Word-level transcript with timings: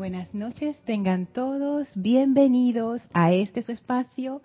buenas 0.00 0.32
noches, 0.32 0.80
tengan 0.86 1.26
todos 1.26 1.86
bienvenidos 1.94 3.02
a 3.12 3.34
este 3.34 3.62
su 3.62 3.70
espacio, 3.70 4.40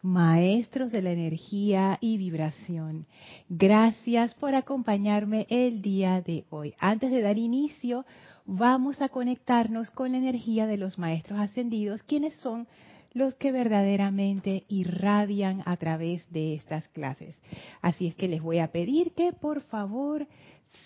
Maestros 0.00 0.92
de 0.92 1.02
la 1.02 1.10
Energía 1.10 1.98
y 2.00 2.18
Vibración. 2.18 3.06
Gracias 3.48 4.32
por 4.36 4.54
acompañarme 4.54 5.48
el 5.50 5.82
día 5.82 6.20
de 6.20 6.44
hoy. 6.50 6.74
Antes 6.78 7.10
de 7.10 7.20
dar 7.20 7.36
inicio, 7.36 8.06
vamos 8.46 9.02
a 9.02 9.08
conectarnos 9.08 9.90
con 9.90 10.12
la 10.12 10.18
energía 10.18 10.68
de 10.68 10.76
los 10.76 11.00
Maestros 11.00 11.40
Ascendidos, 11.40 12.04
quienes 12.04 12.36
son 12.36 12.68
los 13.12 13.34
que 13.34 13.50
verdaderamente 13.50 14.62
irradian 14.68 15.64
a 15.66 15.76
través 15.78 16.24
de 16.30 16.54
estas 16.54 16.86
clases. 16.90 17.36
Así 17.80 18.06
es 18.06 18.14
que 18.14 18.28
les 18.28 18.40
voy 18.40 18.60
a 18.60 18.70
pedir 18.70 19.14
que 19.14 19.32
por 19.32 19.62
favor 19.62 20.28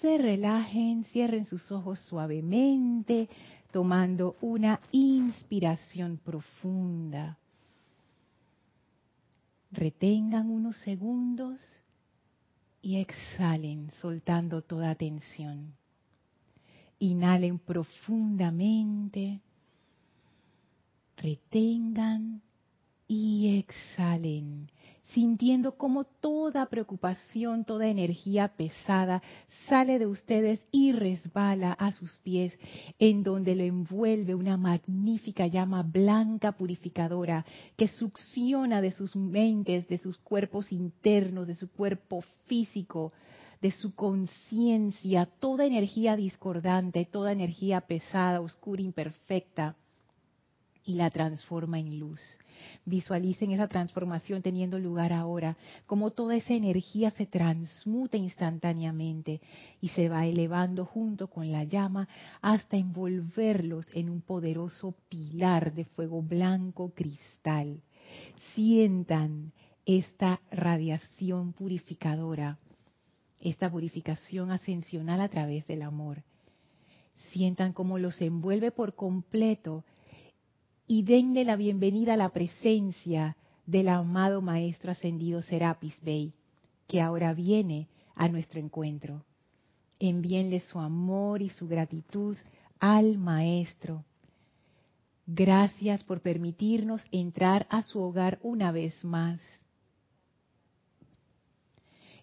se 0.01 0.19
relajen, 0.19 1.05
cierren 1.05 1.45
sus 1.45 1.71
ojos 1.71 2.01
suavemente, 2.01 3.29
tomando 3.77 4.37
una 4.41 4.81
inspiración 4.91 6.17
profunda. 6.17 7.37
Retengan 9.71 10.49
unos 10.49 10.79
segundos 10.79 11.61
y 12.81 12.97
exhalen, 12.97 13.91
soltando 14.01 14.63
toda 14.63 14.95
tensión. 14.95 15.75
Inhalen 17.01 17.59
profundamente, 17.59 19.43
retengan 21.19 22.41
y 23.07 23.59
exhalen 23.59 24.71
sintiendo 25.13 25.77
como 25.77 26.05
toda 26.05 26.67
preocupación, 26.67 27.65
toda 27.65 27.87
energía 27.89 28.49
pesada 28.49 29.23
sale 29.69 29.99
de 29.99 30.07
ustedes 30.07 30.61
y 30.73 30.93
resbala 30.93 31.73
a 31.73 31.93
sus 31.93 32.19
pies, 32.19 32.59
en 32.99 33.23
donde 33.23 33.55
lo 33.55 33.63
envuelve 33.63 34.35
una 34.35 34.57
magnífica 34.57 35.47
llama 35.47 35.83
blanca 35.83 36.53
purificadora 36.53 37.45
que 37.77 37.89
succiona 37.89 38.81
de 38.81 38.93
sus 38.93 39.17
mentes, 39.17 39.89
de 39.89 39.99
sus 39.99 40.19
cuerpos 40.19 40.73
internos, 40.73 41.47
de 41.47 41.55
su 41.55 41.71
cuerpo 41.71 42.23
físico, 42.47 43.13
de 43.61 43.71
su 43.71 43.95
conciencia, 43.95 45.27
toda 45.41 45.65
energía 45.65 46.17
discordante, 46.17 47.05
toda 47.05 47.33
energía 47.33 47.81
pesada, 47.83 48.41
oscura, 48.41 48.83
imperfecta, 48.83 49.77
y 50.87 50.95
la 50.95 51.11
transforma 51.11 51.79
en 51.79 51.99
luz. 51.99 52.21
Visualicen 52.85 53.51
esa 53.51 53.69
transformación 53.69 54.41
teniendo 54.41 54.79
lugar 54.79 55.13
ahora, 55.13 55.57
como 55.85 56.13
toda 56.13 56.37
esa 56.37 56.55
energía 56.55 57.11
se 57.11 57.27
transmuta 57.27 58.17
instantáneamente 58.17 59.41
y 59.81 59.89
se 59.89 60.09
va 60.09 60.25
elevando 60.27 60.87
junto 60.87 61.29
con 61.29 61.53
la 61.53 61.65
llama 61.65 62.09
hasta 62.41 62.77
envolverlos 62.77 63.87
en 63.93 64.09
un 64.09 64.23
poderoso 64.23 64.95
pilar 65.09 65.75
de 65.75 65.85
fuego 65.85 66.23
blanco 66.23 66.93
cristal. 66.95 67.83
Sientan 68.55 69.53
esta 69.85 70.41
radiación 70.51 71.53
purificadora, 71.53 72.59
esta 73.41 73.71
purificación 73.71 74.51
ascensional 74.51 75.21
a 75.21 75.29
través 75.29 75.67
del 75.67 75.83
amor. 75.83 76.23
Sientan 77.33 77.73
cómo 77.73 77.99
los 77.99 78.21
envuelve 78.21 78.71
por 78.71 78.95
completo 78.95 79.85
y 80.87 81.03
denle 81.03 81.45
la 81.45 81.57
bienvenida 81.57 82.15
a 82.15 82.17
la 82.17 82.29
presencia 82.29 83.37
del 83.67 83.89
amado 83.89 84.41
Maestro 84.41 84.93
Ascendido 84.93 85.43
Serapis 85.43 85.97
Bey, 86.03 86.33
que 86.87 87.01
ahora 87.01 87.35
viene 87.35 87.89
a 88.15 88.29
nuestro 88.29 88.61
encuentro. 88.61 89.25
Envíenle 89.99 90.61
su 90.61 90.79
amor 90.79 91.43
y 91.43 91.49
su 91.49 91.67
gratitud 91.67 92.37
al 92.79 93.19
Maestro. 93.19 94.05
Gracias 95.27 96.05
por 96.05 96.21
permitirnos 96.21 97.05
entrar 97.11 97.67
a 97.69 97.83
su 97.83 98.01
hogar 98.01 98.39
una 98.43 98.71
vez 98.71 99.05
más. 99.05 99.41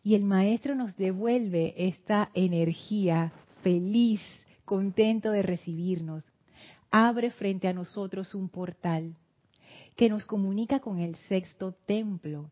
Y 0.03 0.15
el 0.15 0.23
Maestro 0.23 0.75
nos 0.75 0.95
devuelve 0.95 1.73
esta 1.77 2.29
energía 2.33 3.33
feliz, 3.61 4.21
contento 4.63 5.31
de 5.31 5.41
recibirnos 5.41 6.23
abre 6.93 7.31
frente 7.31 7.67
a 7.67 7.73
nosotros 7.73 8.35
un 8.35 8.49
portal 8.49 9.15
que 9.95 10.09
nos 10.09 10.25
comunica 10.25 10.79
con 10.79 10.99
el 10.99 11.15
sexto 11.27 11.73
templo. 11.87 12.51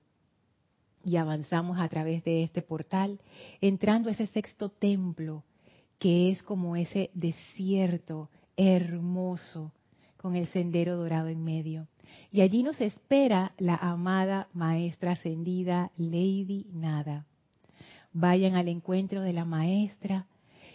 Y 1.06 1.18
avanzamos 1.18 1.79
a 1.79 1.88
través 1.88 2.24
de 2.24 2.41
este 2.44 2.63
portal, 2.63 3.19
entrando 3.62 4.09
a 4.09 4.13
ese 4.13 4.25
sexto 4.25 4.69
templo, 4.69 5.44
que 6.00 6.31
es 6.31 6.41
como 6.41 6.75
ese 6.75 7.12
desierto 7.13 8.31
hermoso, 8.57 9.72
con 10.18 10.35
el 10.35 10.47
sendero 10.47 10.97
dorado 10.97 11.28
en 11.28 11.44
medio. 11.44 11.88
Y 12.31 12.41
allí 12.41 12.63
nos 12.63 12.81
espera 12.81 13.53
la 13.59 13.75
amada 13.75 14.47
maestra 14.53 15.12
ascendida 15.12 15.91
Lady 15.97 16.66
Nada. 16.74 17.28
Vayan 18.12 18.56
al 18.56 18.69
encuentro 18.69 19.22
de 19.22 19.34
la 19.34 19.46
maestra 19.46 20.25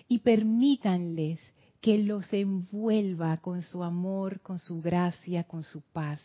y 0.07 0.21
permítanles 0.21 1.41
que 1.87 1.99
los 1.99 2.33
envuelva 2.33 3.37
con 3.37 3.63
su 3.63 3.85
amor, 3.85 4.41
con 4.41 4.59
su 4.59 4.83
gracia, 4.83 5.45
con 5.45 5.63
su 5.63 5.83
paz. 5.83 6.21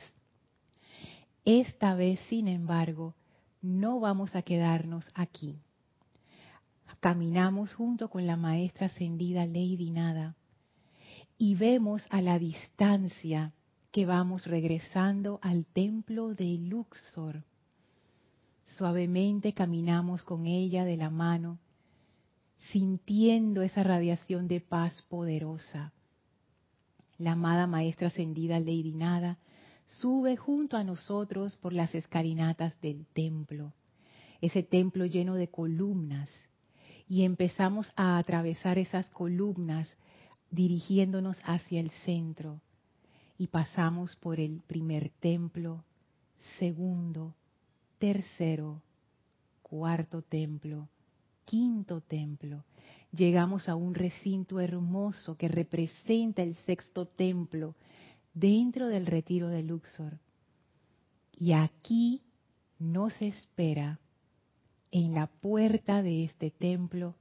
Esta 1.45 1.93
vez, 1.93 2.19
sin 2.29 2.47
embargo, 2.47 3.13
no 3.61 3.99
vamos 3.99 4.35
a 4.35 4.41
quedarnos 4.41 5.05
aquí. 5.13 5.59
Caminamos 6.99 7.75
junto 7.75 8.09
con 8.09 8.25
la 8.25 8.37
maestra 8.37 8.87
ascendida 8.87 9.45
Lady 9.45 9.91
Nada 9.91 10.35
y 11.37 11.53
vemos 11.53 12.07
a 12.09 12.23
la 12.23 12.39
distancia 12.39 13.53
que 13.91 14.07
vamos 14.07 14.47
regresando 14.47 15.37
al 15.43 15.67
templo 15.67 16.33
de 16.33 16.57
Luxor. 16.57 17.43
Suavemente 18.77 19.53
caminamos 19.53 20.23
con 20.23 20.47
ella 20.47 20.85
de 20.85 20.97
la 20.97 21.11
mano 21.11 21.59
sintiendo 22.69 23.61
esa 23.63 23.83
radiación 23.83 24.47
de 24.47 24.61
paz 24.61 25.01
poderosa. 25.09 25.91
La 27.17 27.33
amada 27.33 27.67
Maestra 27.67 28.07
Ascendida 28.07 28.59
Lady 28.59 28.93
Nada 28.93 29.37
sube 29.85 30.37
junto 30.37 30.77
a 30.77 30.83
nosotros 30.83 31.57
por 31.57 31.73
las 31.73 31.93
escalinatas 31.95 32.79
del 32.81 33.05
templo, 33.07 33.73
ese 34.41 34.63
templo 34.63 35.05
lleno 35.05 35.35
de 35.35 35.49
columnas, 35.49 36.29
y 37.07 37.23
empezamos 37.23 37.91
a 37.95 38.17
atravesar 38.17 38.77
esas 38.77 39.09
columnas 39.09 39.89
dirigiéndonos 40.49 41.37
hacia 41.43 41.79
el 41.79 41.91
centro, 42.05 42.61
y 43.37 43.47
pasamos 43.47 44.15
por 44.15 44.39
el 44.39 44.61
primer 44.65 45.09
templo, 45.19 45.83
segundo, 46.57 47.35
tercero, 47.99 48.81
cuarto 49.61 50.21
templo, 50.21 50.87
quinto 51.51 51.99
templo. 51.99 52.63
Llegamos 53.11 53.67
a 53.67 53.75
un 53.75 53.93
recinto 53.93 54.61
hermoso 54.61 55.35
que 55.35 55.49
representa 55.49 56.41
el 56.41 56.55
sexto 56.65 57.05
templo 57.05 57.75
dentro 58.33 58.87
del 58.87 59.05
retiro 59.05 59.49
de 59.49 59.61
Luxor. 59.61 60.17
Y 61.33 61.51
aquí 61.51 62.21
nos 62.79 63.21
espera 63.21 63.99
en 64.91 65.13
la 65.13 65.27
puerta 65.27 66.01
de 66.01 66.23
este 66.23 66.51
templo 66.51 67.15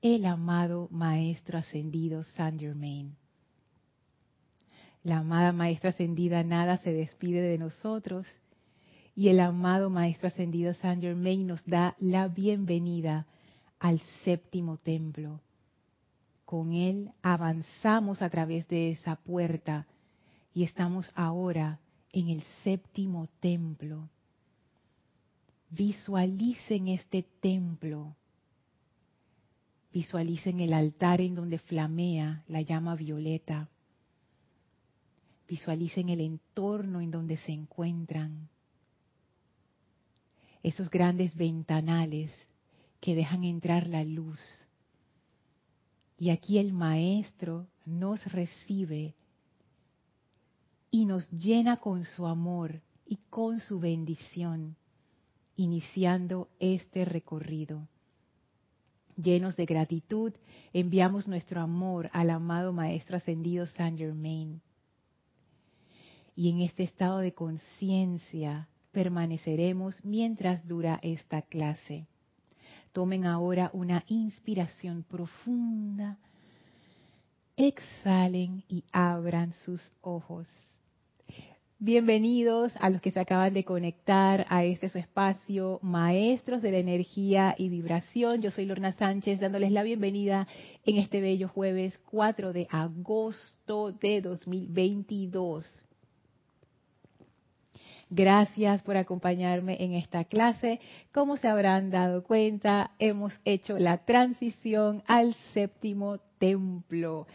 el 0.00 0.24
amado 0.24 0.88
Maestro 0.90 1.58
Ascendido 1.58 2.22
Saint 2.22 2.58
Germain. 2.58 3.16
La 5.02 5.18
amada 5.18 5.52
Maestra 5.52 5.90
Ascendida 5.90 6.42
Nada 6.42 6.78
se 6.78 6.94
despide 6.94 7.42
de 7.42 7.58
nosotros 7.58 8.26
y 9.14 9.28
el 9.28 9.40
amado 9.40 9.90
Maestro 9.90 10.28
Ascendido 10.28 10.72
Saint 10.72 11.02
Germain 11.02 11.46
nos 11.46 11.62
da 11.66 11.96
la 11.98 12.28
bienvenida 12.28 13.26
al 13.78 14.00
séptimo 14.24 14.78
templo. 14.78 15.40
Con 16.44 16.72
él 16.72 17.12
avanzamos 17.22 18.22
a 18.22 18.30
través 18.30 18.66
de 18.68 18.90
esa 18.90 19.16
puerta 19.16 19.86
y 20.54 20.64
estamos 20.64 21.12
ahora 21.14 21.78
en 22.12 22.28
el 22.28 22.42
séptimo 22.64 23.28
templo. 23.40 24.08
Visualicen 25.70 26.88
este 26.88 27.22
templo. 27.22 28.16
Visualicen 29.92 30.60
el 30.60 30.72
altar 30.72 31.20
en 31.20 31.34
donde 31.34 31.58
flamea 31.58 32.44
la 32.48 32.62
llama 32.62 32.96
violeta. 32.96 33.68
Visualicen 35.46 36.08
el 36.08 36.20
entorno 36.20 37.00
en 37.00 37.10
donde 37.10 37.36
se 37.36 37.52
encuentran. 37.52 38.48
Esos 40.62 40.90
grandes 40.90 41.34
ventanales 41.34 42.32
que 43.00 43.14
dejan 43.14 43.44
entrar 43.44 43.86
la 43.86 44.04
luz. 44.04 44.40
Y 46.18 46.30
aquí 46.30 46.58
el 46.58 46.72
Maestro 46.72 47.66
nos 47.84 48.24
recibe 48.32 49.14
y 50.90 51.04
nos 51.04 51.30
llena 51.30 51.76
con 51.76 52.04
su 52.04 52.26
amor 52.26 52.80
y 53.06 53.18
con 53.30 53.60
su 53.60 53.78
bendición, 53.78 54.76
iniciando 55.56 56.48
este 56.58 57.04
recorrido. 57.04 57.88
Llenos 59.16 59.56
de 59.56 59.66
gratitud, 59.66 60.32
enviamos 60.72 61.26
nuestro 61.26 61.60
amor 61.60 62.08
al 62.12 62.30
amado 62.30 62.72
Maestro 62.72 63.16
Ascendido 63.16 63.66
Saint 63.66 63.98
Germain. 63.98 64.60
Y 66.36 66.50
en 66.50 66.60
este 66.60 66.84
estado 66.84 67.18
de 67.18 67.32
conciencia 67.32 68.68
permaneceremos 68.92 70.04
mientras 70.04 70.66
dura 70.68 71.00
esta 71.02 71.42
clase. 71.42 72.06
Tomen 72.92 73.26
ahora 73.26 73.70
una 73.72 74.04
inspiración 74.08 75.02
profunda. 75.02 76.18
Exhalen 77.56 78.64
y 78.68 78.84
abran 78.92 79.52
sus 79.64 79.92
ojos. 80.00 80.46
Bienvenidos 81.80 82.72
a 82.80 82.90
los 82.90 83.00
que 83.00 83.12
se 83.12 83.20
acaban 83.20 83.54
de 83.54 83.64
conectar 83.64 84.46
a 84.48 84.64
este 84.64 84.88
su 84.88 84.98
espacio, 84.98 85.78
Maestros 85.82 86.60
de 86.60 86.72
la 86.72 86.78
Energía 86.78 87.54
y 87.56 87.68
Vibración. 87.68 88.42
Yo 88.42 88.50
soy 88.50 88.66
Lorna 88.66 88.92
Sánchez 88.92 89.38
dándoles 89.38 89.70
la 89.70 89.84
bienvenida 89.84 90.48
en 90.84 90.96
este 90.96 91.20
bello 91.20 91.48
jueves 91.48 91.96
4 92.10 92.52
de 92.52 92.66
agosto 92.70 93.92
de 93.92 94.22
2022. 94.22 95.87
Gracias 98.10 98.82
por 98.82 98.96
acompañarme 98.96 99.76
en 99.82 99.94
esta 99.94 100.24
clase. 100.24 100.80
Como 101.12 101.36
se 101.36 101.48
habrán 101.48 101.90
dado 101.90 102.22
cuenta, 102.22 102.92
hemos 102.98 103.38
hecho 103.44 103.78
la 103.78 103.98
transición 103.98 105.02
al 105.06 105.34
séptimo 105.52 106.18
templo 106.38 107.26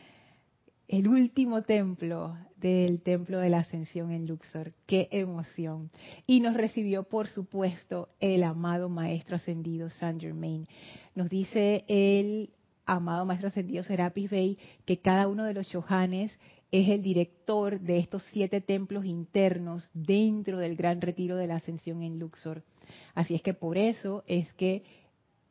el 0.87 1.07
último 1.07 1.63
templo 1.63 2.37
del 2.57 3.01
templo 3.01 3.39
de 3.39 3.49
la 3.49 3.59
ascensión 3.59 4.11
en 4.11 4.27
Luxor. 4.27 4.73
Qué 4.85 5.07
emoción. 5.11 5.89
Y 6.27 6.39
nos 6.39 6.55
recibió, 6.55 7.03
por 7.03 7.27
supuesto, 7.27 8.09
el 8.19 8.43
amado 8.43 8.89
Maestro 8.89 9.37
Ascendido 9.37 9.89
Saint 9.89 10.21
Germain. 10.21 10.67
Nos 11.15 11.29
dice 11.29 11.83
el 11.87 12.51
amado 12.85 13.25
Maestro 13.25 13.47
Ascendido 13.47 13.81
Serapis 13.81 14.29
Bey 14.29 14.59
que 14.85 14.99
cada 14.99 15.27
uno 15.27 15.45
de 15.45 15.55
los 15.55 15.67
Johanes 15.71 16.37
es 16.73 16.89
el 16.89 17.01
director 17.03 17.79
de 17.79 17.99
estos 17.99 18.23
siete 18.31 18.59
templos 18.59 19.05
internos 19.05 19.91
dentro 19.93 20.57
del 20.57 20.75
gran 20.75 21.01
retiro 21.01 21.37
de 21.37 21.45
la 21.45 21.57
ascensión 21.57 22.01
en 22.01 22.17
Luxor. 22.17 22.63
Así 23.13 23.35
es 23.35 23.43
que 23.43 23.53
por 23.53 23.77
eso 23.77 24.23
es 24.25 24.51
que 24.53 24.83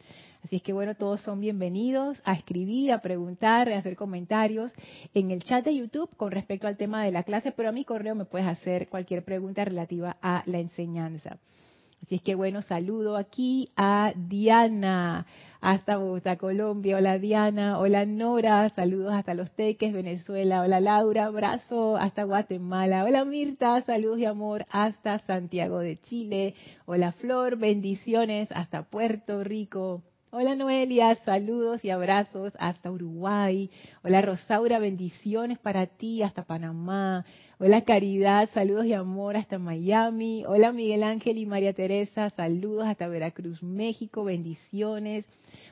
Así 0.44 0.56
es 0.56 0.62
que 0.62 0.72
bueno, 0.72 0.94
todos 0.94 1.20
son 1.20 1.40
bienvenidos 1.40 2.20
a 2.24 2.32
escribir, 2.32 2.92
a 2.92 3.02
preguntar, 3.02 3.68
a 3.68 3.78
hacer 3.78 3.94
comentarios 3.94 4.72
en 5.12 5.30
el 5.30 5.42
chat 5.42 5.64
de 5.64 5.76
YouTube 5.76 6.10
con 6.16 6.30
respecto 6.30 6.66
al 6.66 6.76
tema 6.76 7.04
de 7.04 7.12
la 7.12 7.24
clase, 7.24 7.52
pero 7.52 7.68
a 7.68 7.72
mi 7.72 7.84
correo 7.84 8.14
me 8.14 8.24
puedes 8.24 8.48
hacer 8.48 8.88
cualquier 8.88 9.22
pregunta 9.22 9.64
relativa 9.64 10.16
a 10.22 10.42
la 10.46 10.58
enseñanza. 10.58 11.38
Así 12.02 12.14
es 12.14 12.22
que 12.22 12.34
bueno, 12.34 12.62
saludo 12.62 13.18
aquí 13.18 13.70
a 13.76 14.14
Diana, 14.16 15.26
hasta 15.60 15.98
Bogotá, 15.98 16.36
Colombia. 16.36 16.96
Hola 16.96 17.18
Diana, 17.18 17.78
hola 17.78 18.06
Nora, 18.06 18.70
saludos 18.70 19.12
hasta 19.12 19.34
Los 19.34 19.50
Teques, 19.50 19.92
Venezuela. 19.92 20.62
Hola 20.62 20.80
Laura, 20.80 21.26
abrazo 21.26 21.98
hasta 21.98 22.24
Guatemala. 22.24 23.04
Hola 23.04 23.26
Mirta, 23.26 23.82
saludos 23.82 24.18
y 24.18 24.24
amor 24.24 24.64
hasta 24.70 25.18
Santiago 25.18 25.80
de 25.80 26.00
Chile. 26.00 26.54
Hola 26.86 27.12
Flor, 27.12 27.56
bendiciones 27.56 28.50
hasta 28.52 28.84
Puerto 28.84 29.44
Rico. 29.44 30.02
Hola 30.32 30.54
Noelia, 30.54 31.12
saludos 31.24 31.84
y 31.84 31.90
abrazos 31.90 32.52
hasta 32.60 32.88
Uruguay. 32.88 33.68
Hola 34.04 34.22
Rosaura, 34.22 34.78
bendiciones 34.78 35.58
para 35.58 35.86
ti 35.86 36.22
hasta 36.22 36.44
Panamá. 36.44 37.24
Hola 37.58 37.82
Caridad, 37.82 38.48
saludos 38.54 38.86
y 38.86 38.92
amor 38.92 39.36
hasta 39.36 39.58
Miami. 39.58 40.44
Hola 40.46 40.70
Miguel 40.70 41.02
Ángel 41.02 41.36
y 41.36 41.46
María 41.46 41.72
Teresa, 41.72 42.30
saludos 42.30 42.86
hasta 42.86 43.08
Veracruz, 43.08 43.60
México, 43.64 44.22
bendiciones. 44.22 45.24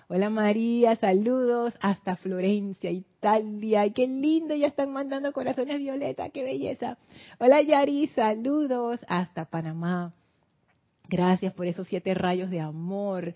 Hola 0.09 0.29
María, 0.29 0.97
saludos 0.97 1.73
hasta 1.81 2.17
Florencia, 2.17 2.91
Italia. 2.91 3.89
Qué 3.93 4.09
lindo, 4.09 4.57
ya 4.57 4.67
están 4.67 4.91
mandando 4.91 5.33
corazones 5.33 5.79
violeta, 5.79 6.31
qué 6.31 6.43
belleza. 6.43 6.99
Hola 7.39 7.63
Yari, 7.63 8.09
saludos 8.09 8.99
hasta 9.07 9.45
Panamá. 9.45 10.13
Gracias 11.09 11.55
por 11.55 11.67
esos 11.67 11.87
siete 11.87 12.13
rayos 12.13 12.51
de 12.51 12.61
amor. 12.61 13.35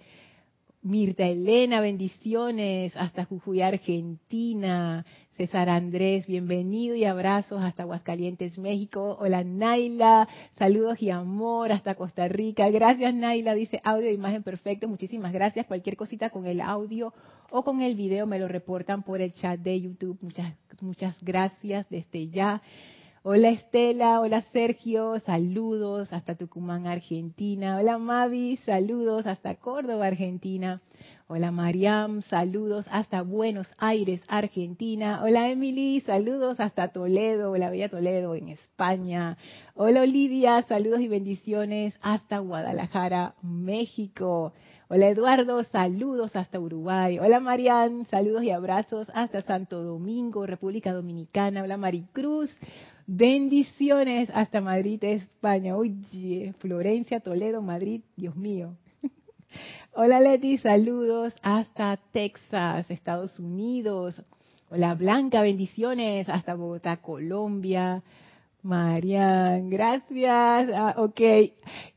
Mirta 0.84 1.28
Elena, 1.28 1.80
bendiciones 1.80 2.96
hasta 2.96 3.24
Jujuy, 3.24 3.62
Argentina. 3.62 5.06
César 5.36 5.68
Andrés, 5.68 6.26
bienvenido 6.26 6.96
y 6.96 7.04
abrazos 7.04 7.62
hasta 7.62 7.84
Aguascalientes, 7.84 8.58
México. 8.58 9.16
Hola 9.20 9.44
Naila, 9.44 10.28
saludos 10.58 11.00
y 11.00 11.10
amor 11.10 11.70
hasta 11.70 11.94
Costa 11.94 12.26
Rica. 12.26 12.68
Gracias 12.70 13.14
Naila, 13.14 13.54
dice 13.54 13.80
audio 13.84 14.08
e 14.08 14.12
imagen 14.12 14.42
perfecto. 14.42 14.88
Muchísimas 14.88 15.32
gracias. 15.32 15.66
Cualquier 15.66 15.96
cosita 15.96 16.30
con 16.30 16.46
el 16.46 16.60
audio 16.60 17.14
o 17.52 17.62
con 17.62 17.80
el 17.80 17.94
video 17.94 18.26
me 18.26 18.40
lo 18.40 18.48
reportan 18.48 19.04
por 19.04 19.20
el 19.20 19.32
chat 19.34 19.60
de 19.60 19.80
YouTube. 19.80 20.18
Muchas, 20.20 20.52
muchas 20.80 21.22
gracias 21.22 21.86
desde 21.90 22.28
ya. 22.28 22.60
Hola 23.24 23.50
Estela, 23.50 24.20
hola 24.20 24.42
Sergio, 24.52 25.16
saludos 25.20 26.12
hasta 26.12 26.34
Tucumán, 26.34 26.88
Argentina. 26.88 27.78
Hola 27.78 27.96
Mavi, 27.96 28.56
saludos 28.56 29.28
hasta 29.28 29.54
Córdoba, 29.54 30.08
Argentina. 30.08 30.80
Hola 31.28 31.52
Mariam, 31.52 32.22
saludos 32.22 32.84
hasta 32.90 33.22
Buenos 33.22 33.68
Aires, 33.78 34.22
Argentina. 34.26 35.20
Hola 35.22 35.50
Emily, 35.50 36.00
saludos 36.00 36.58
hasta 36.58 36.88
Toledo, 36.88 37.56
la 37.56 37.70
bella 37.70 37.88
Toledo 37.88 38.34
en 38.34 38.48
España. 38.48 39.38
Hola 39.74 40.02
Olivia, 40.02 40.60
saludos 40.62 40.98
y 41.00 41.06
bendiciones 41.06 41.96
hasta 42.02 42.40
Guadalajara, 42.40 43.36
México. 43.40 44.52
Hola 44.88 45.08
Eduardo, 45.08 45.62
saludos 45.62 46.34
hasta 46.34 46.58
Uruguay. 46.58 47.20
Hola 47.20 47.38
Marian, 47.38 48.04
saludos 48.10 48.42
y 48.42 48.50
abrazos 48.50 49.08
hasta 49.14 49.42
Santo 49.42 49.84
Domingo, 49.84 50.44
República 50.44 50.92
Dominicana. 50.92 51.62
Hola 51.62 51.78
Maricruz, 51.78 52.50
Bendiciones 53.14 54.30
hasta 54.32 54.62
Madrid, 54.62 55.04
España. 55.04 55.76
Oye, 55.76 56.54
Florencia, 56.60 57.20
Toledo, 57.20 57.60
Madrid, 57.60 58.00
Dios 58.16 58.34
mío. 58.36 58.78
Hola 59.92 60.18
Leti, 60.18 60.56
saludos 60.56 61.34
hasta 61.42 61.98
Texas, 62.10 62.90
Estados 62.90 63.38
Unidos. 63.38 64.22
Hola 64.70 64.94
Blanca, 64.94 65.42
bendiciones 65.42 66.26
hasta 66.30 66.54
Bogotá, 66.54 67.02
Colombia. 67.02 68.02
Marian, 68.62 69.68
gracias. 69.68 70.70
Ah, 70.74 70.94
ok, 70.96 71.20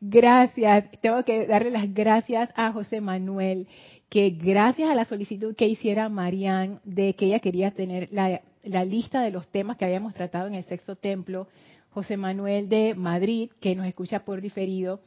gracias. 0.01 0.91
Tengo 1.01 1.23
que 1.23 1.47
darle 1.47 1.71
las 1.71 1.93
gracias 1.93 2.49
a 2.57 2.73
José 2.73 2.99
Manuel, 2.99 3.69
que 4.09 4.31
gracias 4.31 4.89
a 4.89 4.95
la 4.95 5.05
solicitud 5.05 5.55
que 5.55 5.69
hiciera 5.69 6.09
Marian 6.09 6.81
de 6.83 7.15
que 7.15 7.27
ella 7.27 7.39
quería 7.39 7.71
tener 7.71 8.09
la 8.11 8.41
la 8.65 8.83
lista 8.83 9.21
de 9.21 9.31
los 9.31 9.47
temas 9.47 9.77
que 9.77 9.85
habíamos 9.85 10.13
tratado 10.13 10.47
en 10.47 10.55
el 10.55 10.63
sexto 10.63 10.95
templo, 10.95 11.47
José 11.91 12.17
Manuel 12.17 12.67
de 12.67 12.93
Madrid, 12.95 13.51
que 13.59 13.75
nos 13.75 13.87
escucha 13.87 14.25
por 14.25 14.41
diferido, 14.41 14.99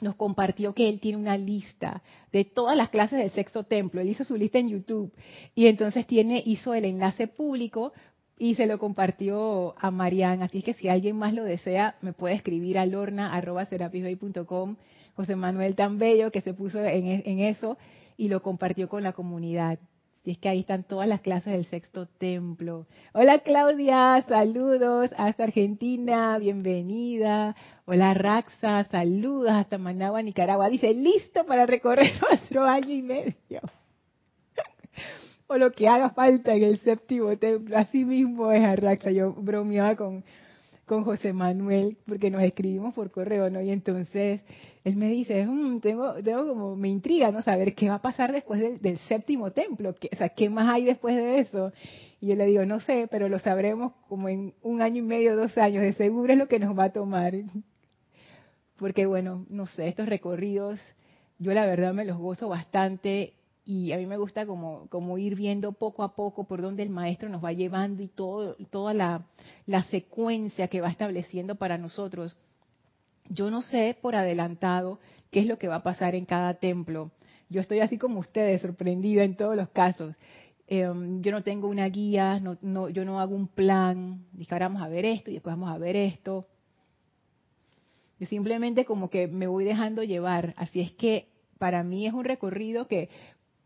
nos 0.00 0.16
compartió 0.16 0.74
que 0.74 0.88
él 0.88 1.00
tiene 1.00 1.18
una 1.18 1.38
lista 1.38 2.02
de 2.32 2.44
todas 2.44 2.76
las 2.76 2.90
clases 2.90 3.18
del 3.18 3.30
sexto 3.30 3.64
templo. 3.64 4.00
Él 4.00 4.08
hizo 4.08 4.24
su 4.24 4.36
lista 4.36 4.58
en 4.58 4.68
YouTube 4.68 5.12
y 5.54 5.66
entonces 5.66 6.06
tiene, 6.06 6.42
hizo 6.44 6.74
el 6.74 6.84
enlace 6.84 7.28
público 7.28 7.92
y 8.36 8.56
se 8.56 8.66
lo 8.66 8.78
compartió 8.78 9.74
a 9.78 9.90
Marian. 9.90 10.42
Así 10.42 10.62
que 10.62 10.74
si 10.74 10.88
alguien 10.88 11.16
más 11.16 11.32
lo 11.32 11.44
desea, 11.44 11.96
me 12.02 12.12
puede 12.12 12.34
escribir 12.34 12.76
a 12.78 12.86
lorna.com. 12.86 13.16
José 15.14 15.36
Manuel 15.36 15.76
tan 15.76 15.98
bello 15.98 16.32
que 16.32 16.40
se 16.40 16.54
puso 16.54 16.84
en, 16.84 17.22
en 17.24 17.38
eso 17.38 17.78
y 18.16 18.28
lo 18.28 18.42
compartió 18.42 18.88
con 18.88 19.04
la 19.04 19.12
comunidad 19.12 19.78
Y 20.26 20.30
es 20.30 20.38
que 20.38 20.48
ahí 20.48 20.60
están 20.60 20.84
todas 20.84 21.06
las 21.06 21.20
clases 21.20 21.52
del 21.52 21.66
sexto 21.66 22.06
templo. 22.06 22.86
Hola 23.12 23.40
Claudia, 23.40 24.24
saludos 24.26 25.10
hasta 25.18 25.44
Argentina, 25.44 26.38
bienvenida. 26.38 27.54
Hola 27.84 28.14
Raxa, 28.14 28.84
saludos 28.84 29.50
hasta 29.50 29.76
Managua, 29.76 30.22
Nicaragua. 30.22 30.70
Dice, 30.70 30.94
listo 30.94 31.44
para 31.44 31.66
recorrer 31.66 32.12
nuestro 32.30 32.64
año 32.64 32.94
y 32.94 33.02
medio. 33.02 33.34
o 35.46 35.58
lo 35.58 35.72
que 35.72 35.88
haga 35.88 36.08
falta 36.08 36.54
en 36.54 36.62
el 36.62 36.78
séptimo 36.78 37.36
templo. 37.36 37.76
Así 37.76 38.06
mismo 38.06 38.50
es 38.50 38.80
Raxa. 38.80 39.10
Yo 39.10 39.34
bromeaba 39.34 39.94
con, 39.94 40.24
con 40.86 41.04
José 41.04 41.32
Manuel, 41.32 41.96
porque 42.06 42.30
nos 42.30 42.42
escribimos 42.42 42.94
por 42.94 43.10
correo, 43.10 43.48
¿no? 43.48 43.62
Y 43.62 43.70
entonces 43.70 44.42
él 44.84 44.96
me 44.96 45.08
dice, 45.08 45.46
mm, 45.46 45.80
tengo, 45.80 46.14
tengo 46.22 46.46
como, 46.46 46.76
me 46.76 46.88
intriga, 46.88 47.30
¿no? 47.30 47.40
Saber 47.42 47.74
qué 47.74 47.88
va 47.88 47.96
a 47.96 48.02
pasar 48.02 48.32
después 48.32 48.60
del, 48.80 48.98
séptimo 48.98 49.52
templo, 49.52 49.90
o 49.90 50.16
sea, 50.16 50.28
¿qué 50.28 50.50
más 50.50 50.68
hay 50.68 50.84
después 50.84 51.16
de 51.16 51.40
eso? 51.40 51.72
Y 52.20 52.28
yo 52.28 52.36
le 52.36 52.46
digo, 52.46 52.64
no 52.66 52.80
sé, 52.80 53.08
pero 53.10 53.28
lo 53.28 53.38
sabremos 53.38 53.92
como 54.08 54.28
en 54.28 54.54
un 54.62 54.82
año 54.82 54.98
y 54.98 55.06
medio, 55.06 55.36
dos 55.36 55.56
años, 55.56 55.82
de 55.82 55.94
seguro 55.94 56.32
es 56.32 56.38
lo 56.38 56.48
que 56.48 56.58
nos 56.58 56.78
va 56.78 56.84
a 56.84 56.92
tomar. 56.92 57.34
Porque 58.76 59.06
bueno, 59.06 59.46
no 59.48 59.66
sé, 59.66 59.88
estos 59.88 60.08
recorridos, 60.08 60.80
yo 61.38 61.52
la 61.52 61.64
verdad 61.64 61.94
me 61.94 62.04
los 62.04 62.18
gozo 62.18 62.48
bastante 62.48 63.34
y 63.64 63.92
a 63.92 63.96
mí 63.96 64.06
me 64.06 64.18
gusta 64.18 64.44
como, 64.44 64.88
como 64.88 65.16
ir 65.16 65.34
viendo 65.36 65.72
poco 65.72 66.02
a 66.02 66.14
poco 66.14 66.44
por 66.44 66.60
dónde 66.60 66.82
el 66.82 66.90
maestro 66.90 67.28
nos 67.28 67.42
va 67.42 67.52
llevando 67.52 68.02
y 68.02 68.08
todo, 68.08 68.56
toda 68.70 68.92
la, 68.92 69.26
la 69.66 69.82
secuencia 69.84 70.68
que 70.68 70.80
va 70.80 70.90
estableciendo 70.90 71.56
para 71.56 71.78
nosotros. 71.78 72.36
Yo 73.28 73.50
no 73.50 73.62
sé 73.62 73.96
por 74.00 74.16
adelantado 74.16 74.98
qué 75.30 75.40
es 75.40 75.46
lo 75.46 75.58
que 75.58 75.68
va 75.68 75.76
a 75.76 75.82
pasar 75.82 76.14
en 76.14 76.26
cada 76.26 76.54
templo. 76.54 77.10
Yo 77.48 77.60
estoy 77.60 77.80
así 77.80 77.98
como 77.98 78.20
ustedes, 78.20 78.62
sorprendida 78.62 79.24
en 79.24 79.36
todos 79.36 79.56
los 79.56 79.68
casos. 79.70 80.14
Em, 80.66 81.20
yo 81.22 81.30
no 81.32 81.42
tengo 81.42 81.68
una 81.68 81.88
guía, 81.88 82.40
no, 82.40 82.88
yo 82.88 83.04
no 83.04 83.20
hago 83.20 83.34
un 83.34 83.48
plan, 83.48 84.24
dije 84.32 84.54
ahora 84.54 84.68
vamos 84.68 84.82
a 84.82 84.88
ver 84.88 85.04
esto 85.04 85.30
y 85.30 85.34
después 85.34 85.54
vamos 85.54 85.70
a 85.70 85.78
ver 85.78 85.96
esto. 85.96 86.46
Yo 88.18 88.26
simplemente 88.26 88.84
como 88.84 89.10
que 89.10 89.26
me 89.26 89.46
voy 89.46 89.64
dejando 89.64 90.02
llevar. 90.02 90.54
Así 90.56 90.80
es 90.80 90.92
que 90.92 91.28
para 91.58 91.82
mí 91.82 92.06
es 92.06 92.12
un 92.12 92.24
recorrido 92.24 92.86
que 92.86 93.08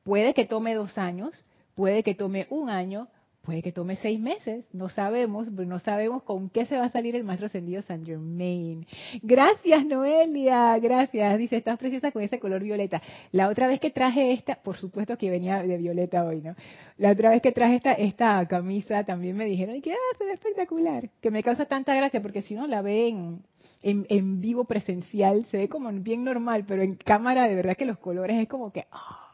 Puede 0.09 0.33
que 0.33 0.47
tome 0.47 0.75
dos 0.75 0.97
años, 0.97 1.45
puede 1.75 2.03
que 2.03 2.15
tome 2.15 2.47
un 2.49 2.71
año, 2.71 3.09
puede 3.49 3.63
que 3.63 3.73
tome 3.73 3.97
seis 3.97 4.21
meses, 4.21 4.67
no 4.75 4.91
sabemos, 4.91 5.51
no 5.51 5.79
sabemos 5.79 6.23
con 6.23 6.51
qué 6.51 6.67
se 6.67 6.77
va 6.77 6.85
a 6.85 6.89
salir 6.91 7.17
el 7.17 7.25
maestro 7.25 7.47
ascendido 7.47 7.81
San 7.81 8.05
Germain. 8.05 8.87
Gracias, 9.23 9.87
Noelia, 9.87 10.79
gracias. 10.79 11.39
Dice, 11.39 11.57
estás 11.57 11.79
preciosa 11.79 12.13
con 12.13 12.21
ese 12.21 12.39
color 12.39 12.63
violeta. 12.63 13.01
La 13.33 13.49
otra 13.49 13.67
vez 13.67 13.81
que 13.81 13.89
traje 13.89 14.33
esta, 14.33 14.57
por 14.57 14.77
supuesto 14.77 15.17
que 15.17 15.31
venía 15.31 15.63
de 15.63 15.79
violeta 15.79 16.27
hoy, 16.27 16.43
¿no? 16.43 16.57
La 16.99 17.13
otra 17.13 17.31
vez 17.31 17.41
que 17.41 17.53
traje 17.53 17.77
esta, 17.77 17.95
esta 17.95 18.47
camisa 18.47 19.05
también 19.05 19.35
me 19.35 19.47
dijeron 19.47 19.81
que 19.81 19.93
ah, 19.93 20.17
se 20.19 20.27
ve 20.27 20.33
espectacular, 20.33 21.09
que 21.23 21.31
me 21.31 21.43
causa 21.43 21.65
tanta 21.65 21.95
gracia 21.95 22.21
porque 22.21 22.43
si 22.43 22.55
no 22.55 22.67
la 22.67 22.83
ven 22.83 23.41
en, 23.81 24.05
en, 24.11 24.43
vivo 24.43 24.67
presencial, 24.67 25.47
se 25.47 25.57
ve 25.57 25.69
como 25.71 25.91
bien 25.91 26.23
normal, 26.23 26.67
pero 26.69 26.83
en 26.83 26.97
cámara 26.97 27.49
de 27.49 27.55
verdad 27.55 27.79
que 27.79 27.87
los 27.87 27.97
colores 27.97 28.37
es 28.39 28.47
como 28.47 28.75
que... 28.75 28.85
Ah, 28.93 29.29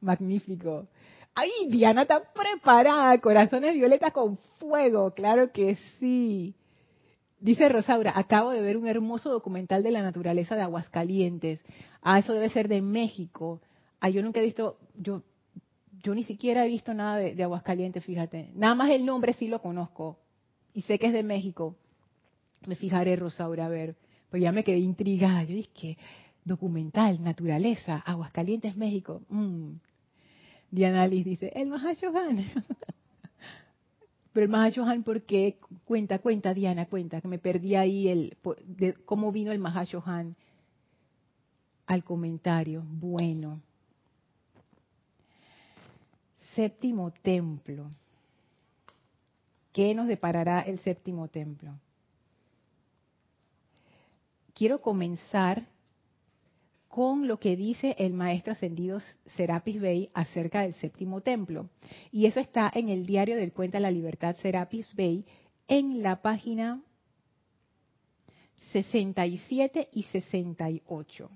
Magnífico. 0.00 0.86
¡Ay, 1.40 1.68
Diana 1.68 2.02
está 2.02 2.20
preparada! 2.32 3.16
Corazones 3.20 3.76
violeta 3.76 4.10
con 4.10 4.38
fuego, 4.58 5.12
claro 5.14 5.52
que 5.52 5.76
sí. 6.00 6.56
Dice 7.38 7.68
Rosaura, 7.68 8.12
acabo 8.16 8.50
de 8.50 8.60
ver 8.60 8.76
un 8.76 8.88
hermoso 8.88 9.30
documental 9.30 9.84
de 9.84 9.92
la 9.92 10.02
naturaleza 10.02 10.56
de 10.56 10.62
Aguascalientes. 10.62 11.60
Ah, 12.02 12.18
eso 12.18 12.32
debe 12.32 12.50
ser 12.50 12.66
de 12.66 12.82
México. 12.82 13.60
Ah, 14.00 14.08
yo 14.08 14.20
nunca 14.20 14.40
he 14.40 14.42
visto, 14.42 14.80
yo, 14.96 15.22
yo 16.02 16.12
ni 16.12 16.24
siquiera 16.24 16.66
he 16.66 16.68
visto 16.68 16.92
nada 16.92 17.18
de, 17.18 17.40
Aguascalientes, 17.40 18.04
fíjate. 18.04 18.50
Nada 18.56 18.74
más 18.74 18.90
el 18.90 19.06
nombre 19.06 19.32
sí 19.34 19.46
lo 19.46 19.62
conozco. 19.62 20.18
Y 20.74 20.82
sé 20.82 20.98
que 20.98 21.06
es 21.06 21.12
de 21.12 21.22
México. 21.22 21.76
Me 22.66 22.74
fijaré, 22.74 23.14
Rosaura, 23.14 23.66
a 23.66 23.68
ver. 23.68 23.94
Pues 24.28 24.42
ya 24.42 24.50
me 24.50 24.64
quedé 24.64 24.78
intrigada. 24.78 25.44
Yo 25.44 25.54
dije, 25.54 25.98
documental, 26.44 27.22
naturaleza, 27.22 28.02
Aguascalientes, 28.04 28.76
México. 28.76 29.22
Mm. 29.28 29.74
Diana 30.70 31.06
Liz 31.06 31.24
dice, 31.24 31.52
el 31.54 31.68
Mahashohan. 31.68 32.36
Pero 34.32 34.44
el 34.44 34.50
Mahashohan, 34.50 35.02
¿por 35.02 35.22
qué? 35.22 35.58
Cuenta, 35.84 36.18
cuenta, 36.18 36.54
Diana, 36.54 36.86
cuenta, 36.86 37.20
que 37.20 37.28
me 37.28 37.38
perdí 37.38 37.74
ahí 37.74 38.08
el, 38.08 38.36
de 38.64 38.94
cómo 39.04 39.32
vino 39.32 39.52
el 39.52 39.58
Mahashohan 39.58 40.36
al 41.86 42.04
comentario. 42.04 42.84
Bueno. 42.86 43.60
Séptimo 46.54 47.12
templo. 47.22 47.88
¿Qué 49.72 49.94
nos 49.94 50.06
deparará 50.08 50.60
el 50.60 50.80
séptimo 50.80 51.28
templo? 51.28 51.72
Quiero 54.54 54.80
comenzar 54.80 55.66
con 56.88 57.28
lo 57.28 57.38
que 57.38 57.54
dice 57.54 57.94
el 57.98 58.14
maestro 58.14 58.52
ascendido 58.52 58.98
Serapis 59.36 59.80
Bey 59.80 60.10
acerca 60.14 60.62
del 60.62 60.74
séptimo 60.74 61.20
templo. 61.20 61.68
Y 62.10 62.26
eso 62.26 62.40
está 62.40 62.70
en 62.74 62.88
el 62.88 63.06
diario 63.06 63.36
del 63.36 63.52
Cuenta 63.52 63.78
la 63.78 63.90
Libertad 63.90 64.34
Serapis 64.36 64.92
Bey 64.94 65.26
en 65.68 66.02
la 66.02 66.22
página 66.22 66.82
67 68.72 69.88
y 69.92 70.02
68. 70.04 71.30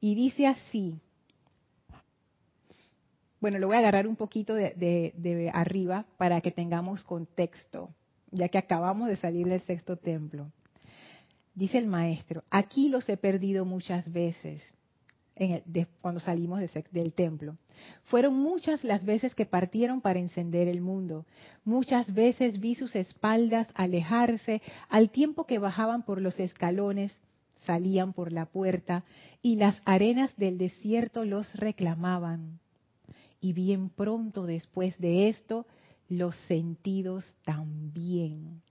Y 0.00 0.14
dice 0.14 0.46
así, 0.46 1.00
bueno, 3.40 3.58
lo 3.58 3.68
voy 3.68 3.76
a 3.76 3.80
agarrar 3.80 4.06
un 4.06 4.16
poquito 4.16 4.54
de, 4.54 4.74
de 4.74 5.50
arriba 5.52 6.06
para 6.18 6.40
que 6.40 6.50
tengamos 6.50 7.02
contexto, 7.02 7.94
ya 8.30 8.48
que 8.48 8.58
acabamos 8.58 9.08
de 9.08 9.16
salir 9.16 9.46
del 9.46 9.60
sexto 9.62 9.96
templo. 9.96 10.52
Dice 11.58 11.78
el 11.78 11.88
maestro, 11.88 12.44
aquí 12.50 12.88
los 12.88 13.08
he 13.08 13.16
perdido 13.16 13.64
muchas 13.64 14.12
veces 14.12 14.62
cuando 16.00 16.20
salimos 16.20 16.60
del 16.92 17.14
templo. 17.14 17.56
Fueron 18.04 18.38
muchas 18.38 18.84
las 18.84 19.04
veces 19.04 19.34
que 19.34 19.44
partieron 19.44 20.00
para 20.00 20.20
encender 20.20 20.68
el 20.68 20.80
mundo. 20.80 21.26
Muchas 21.64 22.14
veces 22.14 22.60
vi 22.60 22.76
sus 22.76 22.94
espaldas 22.94 23.66
alejarse 23.74 24.62
al 24.88 25.10
tiempo 25.10 25.46
que 25.46 25.58
bajaban 25.58 26.04
por 26.04 26.20
los 26.20 26.38
escalones, 26.38 27.12
salían 27.62 28.12
por 28.12 28.30
la 28.30 28.46
puerta 28.46 29.02
y 29.42 29.56
las 29.56 29.82
arenas 29.84 30.32
del 30.36 30.58
desierto 30.58 31.24
los 31.24 31.52
reclamaban. 31.54 32.60
Y 33.40 33.52
bien 33.52 33.88
pronto 33.88 34.46
después 34.46 34.96
de 35.00 35.28
esto, 35.28 35.66
los 36.08 36.36
sentidos 36.46 37.24
también. 37.44 38.62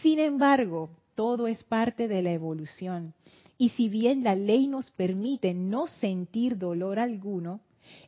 Sin 0.00 0.18
embargo, 0.18 0.88
todo 1.14 1.46
es 1.46 1.62
parte 1.64 2.08
de 2.08 2.22
la 2.22 2.32
evolución. 2.32 3.14
Y 3.58 3.70
si 3.70 3.88
bien 3.88 4.24
la 4.24 4.34
ley 4.34 4.66
nos 4.66 4.90
permite 4.90 5.54
no 5.54 5.86
sentir 5.86 6.58
dolor 6.58 6.98
alguno, 6.98 7.60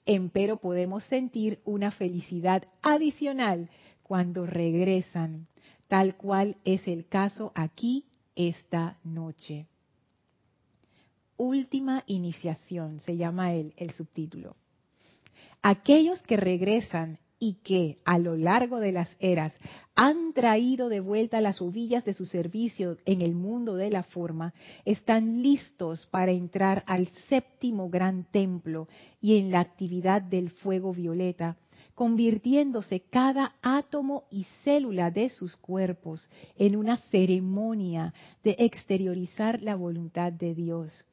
empero 0.05 0.59
podemos 0.59 1.05
sentir 1.05 1.61
una 1.65 1.91
felicidad 1.91 2.65
adicional 2.83 3.71
cuando 4.03 4.47
regresan, 4.47 5.47
tal 5.89 6.17
cual 6.17 6.57
es 6.65 6.87
el 6.89 7.07
caso 7.07 7.53
aquí 7.55 8.05
esta 8.35 8.99
noche. 9.05 9.67
Última 11.37 12.03
iniciación, 12.07 13.01
se 13.01 13.17
llama 13.17 13.53
el, 13.53 13.75
el 13.77 13.91
subtítulo. 13.93 14.57
Aquellos 15.63 16.23
que 16.23 16.37
regresan 16.37 17.19
y 17.39 17.55
que 17.63 17.99
a 18.05 18.19
lo 18.19 18.37
largo 18.37 18.81
de 18.81 18.93
las 18.93 19.15
eras 19.19 19.53
han 19.95 20.33
traído 20.33 20.89
de 20.89 21.01
vuelta 21.01 21.41
las 21.41 21.61
ovillas 21.63 22.05
de 22.05 22.13
su 22.13 22.27
servicio 22.27 22.99
en 23.07 23.23
el 23.23 23.35
mundo 23.35 23.77
de 23.77 23.91
la 23.91 24.03
forma, 24.03 24.53
están 24.85 25.43
listos 25.43 26.07
para 26.07 26.33
entrar 26.33 26.85
al 26.87 27.09
séptimo 27.29 27.89
gran 27.89 28.25
templo 28.31 28.89
y 29.21 29.39
en 29.39 29.51
la 29.51 29.61
actividad 29.61 30.21
del 30.21 30.51
fuego 30.51 30.93
violeta, 30.93 31.57
convirtiéndose 31.95 33.01
cada 33.01 33.55
átomo 33.63 34.25
y 34.31 34.45
célula 34.65 35.11
de 35.11 35.31
sus 35.31 35.57
cuerpos 35.57 36.29
en 36.57 36.77
una 36.77 36.99
ceremonia 37.11 38.13
de 38.45 38.57
exteriorizar 38.59 39.63
la 39.63 39.77
voluntad 39.77 40.31
de 40.31 40.55
Dios. 40.55 41.07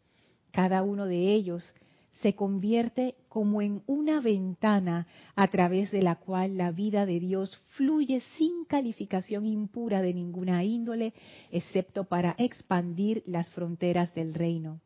Cada 0.51 0.83
uno 0.83 1.05
de 1.05 1.33
ellos 1.33 1.73
se 2.23 2.35
convierte 2.35 3.15
como 3.27 3.61
en 3.61 3.83
una 3.85 4.21
ventana 4.21 5.07
a 5.35 5.49
través 5.49 5.91
de 5.91 6.01
la 6.01 6.15
cual 6.15 6.57
la 6.57 6.71
vida 6.71 7.05
de 7.05 7.19
Dios 7.19 7.61
fluye 7.75 8.21
sin 8.37 8.63
calificación 8.63 9.45
impura 9.45 10.01
de 10.01 10.13
ninguna 10.13 10.63
índole, 10.63 11.13
excepto 11.51 12.05
para 12.05 12.33
expandir 12.37 13.23
las 13.27 13.49
fronteras 13.49 14.15
del 14.15 14.33
reino. 14.33 14.79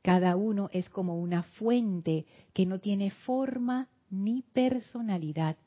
Cada 0.00 0.34
uno 0.34 0.70
es 0.72 0.88
como 0.88 1.20
una 1.20 1.42
fuente 1.42 2.24
que 2.54 2.64
no 2.64 2.80
tiene 2.80 3.10
forma 3.10 3.88
ni 4.08 4.42
personalidad. 4.54 5.58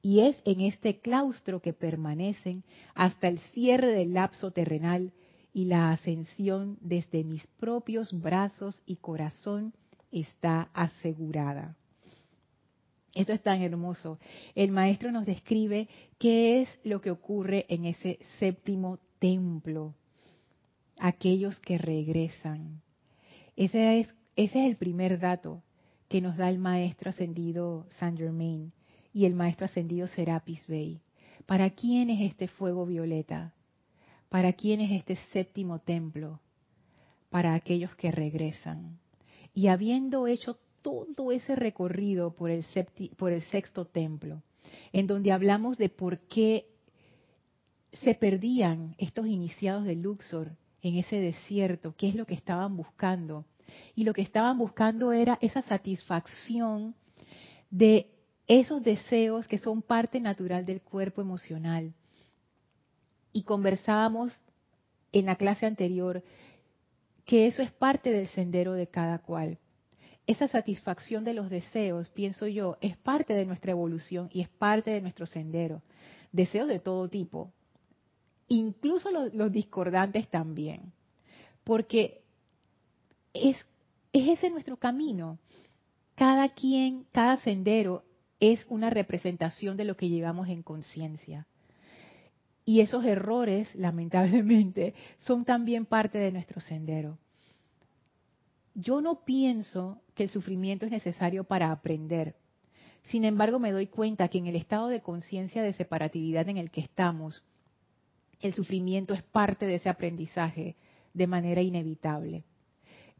Y 0.00 0.20
es 0.20 0.40
en 0.46 0.62
este 0.62 1.00
claustro 1.00 1.60
que 1.60 1.74
permanecen 1.74 2.64
hasta 2.94 3.28
el 3.28 3.40
cierre 3.52 3.92
del 3.92 4.14
lapso 4.14 4.52
terrenal 4.52 5.12
y 5.52 5.66
la 5.66 5.90
ascensión 5.90 6.78
desde 6.80 7.24
mis 7.24 7.46
propios 7.58 8.18
brazos 8.18 8.82
y 8.86 8.96
corazón 8.96 9.74
está 10.10 10.70
asegurada. 10.72 11.76
Esto 13.16 13.32
es 13.32 13.42
tan 13.42 13.62
hermoso. 13.62 14.18
El 14.54 14.72
maestro 14.72 15.10
nos 15.10 15.24
describe 15.24 15.88
qué 16.18 16.60
es 16.60 16.68
lo 16.84 17.00
que 17.00 17.10
ocurre 17.10 17.64
en 17.70 17.86
ese 17.86 18.18
séptimo 18.38 18.98
templo. 19.18 19.94
Aquellos 20.98 21.58
que 21.60 21.78
regresan. 21.78 22.82
Ese 23.56 24.00
es, 24.36 24.54
el 24.54 24.76
primer 24.76 25.18
dato 25.18 25.62
que 26.08 26.20
nos 26.20 26.36
da 26.36 26.50
el 26.50 26.58
maestro 26.58 27.08
ascendido 27.08 27.86
Saint 27.88 28.18
Germain 28.18 28.72
y 29.14 29.24
el 29.24 29.34
maestro 29.34 29.64
ascendido 29.64 30.06
Serapis 30.08 30.66
Bey. 30.66 31.00
¿Para 31.46 31.70
quién 31.70 32.10
es 32.10 32.20
este 32.20 32.48
fuego 32.48 32.84
violeta? 32.84 33.54
¿Para 34.28 34.52
quién 34.52 34.82
es 34.82 34.90
este 34.90 35.16
séptimo 35.32 35.78
templo? 35.78 36.40
Para 37.30 37.54
aquellos 37.54 37.94
que 37.94 38.10
regresan. 38.10 38.98
Y 39.56 39.68
habiendo 39.68 40.26
hecho 40.26 40.58
todo 40.82 41.32
ese 41.32 41.56
recorrido 41.56 42.34
por 42.34 42.50
el, 42.50 42.62
sexto 42.62 43.86
templo, 43.86 44.42
en 44.92 45.06
donde 45.06 45.32
hablamos 45.32 45.78
de 45.78 45.88
por 45.88 46.20
qué 46.28 46.66
se 48.04 48.14
perdían 48.14 48.94
estos 48.98 49.26
iniciados 49.26 49.86
de 49.86 49.96
Luxor 49.96 50.50
en 50.82 50.96
ese 50.96 51.16
desierto, 51.16 51.94
qué 51.96 52.10
es 52.10 52.14
lo 52.14 52.26
que 52.26 52.34
estaban 52.34 52.76
buscando. 52.76 53.46
Y 53.94 54.04
lo 54.04 54.12
que 54.12 54.20
estaban 54.20 54.58
buscando 54.58 55.10
era 55.10 55.38
esa 55.40 55.62
satisfacción 55.62 56.94
de 57.70 58.10
esos 58.46 58.82
deseos 58.82 59.48
que 59.48 59.56
son 59.56 59.80
parte 59.80 60.20
natural 60.20 60.66
del 60.66 60.82
cuerpo 60.82 61.22
emocional. 61.22 61.94
Y 63.32 63.44
conversábamos 63.44 64.34
en 65.12 65.24
la 65.24 65.36
clase 65.36 65.64
anterior 65.64 66.22
que 67.26 67.46
eso 67.46 67.62
es 67.62 67.72
parte 67.72 68.10
del 68.10 68.28
sendero 68.28 68.72
de 68.72 68.86
cada 68.86 69.18
cual 69.18 69.58
esa 70.26 70.48
satisfacción 70.48 71.24
de 71.24 71.34
los 71.34 71.50
deseos, 71.50 72.08
pienso 72.10 72.46
yo, 72.46 72.78
es 72.80 72.96
parte 72.96 73.34
de 73.34 73.46
nuestra 73.46 73.70
evolución 73.70 74.28
y 74.32 74.40
es 74.40 74.48
parte 74.48 74.90
de 74.90 75.00
nuestro 75.00 75.26
sendero. 75.26 75.82
Deseos 76.32 76.66
de 76.66 76.80
todo 76.80 77.08
tipo, 77.08 77.52
incluso 78.48 79.10
los, 79.10 79.52
discordantes 79.52 80.28
también, 80.28 80.92
porque 81.62 82.22
es, 83.32 83.56
es 84.12 84.28
ese 84.28 84.50
nuestro 84.50 84.76
camino. 84.76 85.38
Cada 86.16 86.48
quien, 86.48 87.06
cada 87.12 87.36
sendero 87.36 88.02
es 88.40 88.66
una 88.68 88.90
representación 88.90 89.76
de 89.76 89.84
lo 89.84 89.96
que 89.96 90.08
llevamos 90.08 90.48
en 90.48 90.62
conciencia. 90.62 91.46
Y 92.66 92.80
esos 92.80 93.06
errores, 93.06 93.74
lamentablemente, 93.74 94.92
son 95.20 95.46
también 95.46 95.86
parte 95.86 96.18
de 96.18 96.32
nuestro 96.32 96.60
sendero 96.60 97.18
yo 98.76 99.00
no 99.00 99.24
pienso 99.24 100.02
que 100.14 100.24
el 100.24 100.28
sufrimiento 100.28 100.84
es 100.84 100.92
necesario 100.92 101.44
para 101.44 101.72
aprender. 101.72 102.36
Sin 103.04 103.24
embargo, 103.24 103.58
me 103.58 103.72
doy 103.72 103.86
cuenta 103.86 104.28
que 104.28 104.38
en 104.38 104.46
el 104.46 104.56
estado 104.56 104.88
de 104.88 105.00
conciencia 105.00 105.62
de 105.62 105.72
separatividad 105.72 106.48
en 106.48 106.58
el 106.58 106.70
que 106.70 106.82
estamos, 106.82 107.42
el 108.40 108.52
sufrimiento 108.52 109.14
es 109.14 109.22
parte 109.22 109.64
de 109.66 109.76
ese 109.76 109.88
aprendizaje 109.88 110.76
de 111.14 111.26
manera 111.26 111.62
inevitable. 111.62 112.44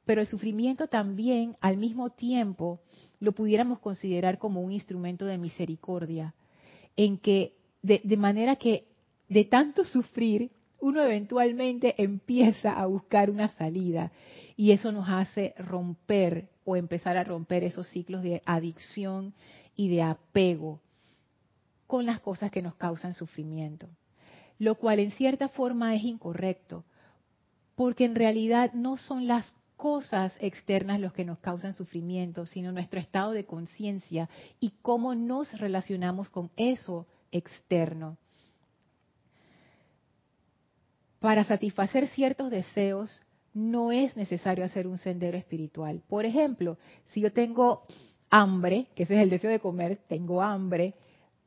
Pero 0.05 0.21
el 0.21 0.26
sufrimiento 0.26 0.88
también, 0.88 1.57
al 1.61 1.79
mismo 1.79 2.11
tiempo, 2.11 2.81
lo 3.19 3.33
pudiéramos 3.33 3.79
considerar 3.79 4.38
como 4.38 4.61
un 4.61 4.73
instrumento 4.73 5.25
de 5.25 5.38
misericordia, 5.38 6.35
en 6.97 7.17
que, 7.17 7.55
de, 7.83 8.03
de 8.05 8.17
manera 8.19 8.57
que 8.57 8.85
de 9.28 9.45
tanto 9.45 9.85
sufrir, 9.85 10.50
uno 10.80 11.02
eventualmente 11.02 11.95
empieza 12.02 12.73
a 12.73 12.87
buscar 12.87 13.30
una 13.30 13.49
salida 13.49 14.12
y 14.56 14.73
eso 14.73 14.92
nos 14.92 15.09
hace 15.09 15.54
romper 15.59 16.49
o 16.64 16.76
empezar 16.76 17.16
a 17.16 17.25
romper 17.25 17.64
esos 17.64 17.88
ciclos 17.88 18.23
de 18.23 18.42
adicción 18.45 19.35
y 19.75 19.88
de 19.88 20.02
apego 20.02 20.80
con 21.87 22.06
las 22.06 22.21
cosas 22.21 22.50
que 22.50 22.62
nos 22.62 22.75
causan 22.75 23.14
sufrimiento. 23.14 23.88
Lo 24.59 24.76
cual 24.76 25.00
en 25.00 25.11
cierta 25.12 25.49
forma 25.49 25.95
es 25.95 26.02
incorrecto, 26.02 26.85
porque 27.75 28.04
en 28.04 28.14
realidad 28.14 28.73
no 28.73 28.97
son 28.97 29.26
las 29.26 29.54
cosas 29.76 30.35
externas 30.40 31.00
los 31.00 31.12
que 31.12 31.25
nos 31.25 31.38
causan 31.38 31.75
sufrimiento, 31.75 32.47
sino 32.47 32.73
nuestro 32.73 32.99
estado 32.99 33.33
de 33.33 33.45
conciencia 33.45 34.28
y 34.59 34.73
cómo 34.83 35.14
nos 35.14 35.59
relacionamos 35.61 36.30
con 36.30 36.50
eso 36.56 37.06
externo. 37.30 38.16
Para 41.27 41.43
satisfacer 41.43 42.07
ciertos 42.07 42.53
deseos 42.53 43.21
no 43.53 43.91
es 43.91 44.17
necesario 44.17 44.65
hacer 44.65 44.87
un 44.87 44.97
sendero 44.97 45.37
espiritual. 45.37 46.01
Por 46.07 46.25
ejemplo, 46.25 46.79
si 47.09 47.21
yo 47.21 47.33
tengo 47.33 47.83
hambre, 48.31 48.87
que 48.95 49.03
ese 49.03 49.17
es 49.17 49.23
el 49.23 49.31
deseo 49.31 49.51
de 49.51 49.59
comer, 49.59 49.99
tengo 50.07 50.41
hambre, 50.41 50.95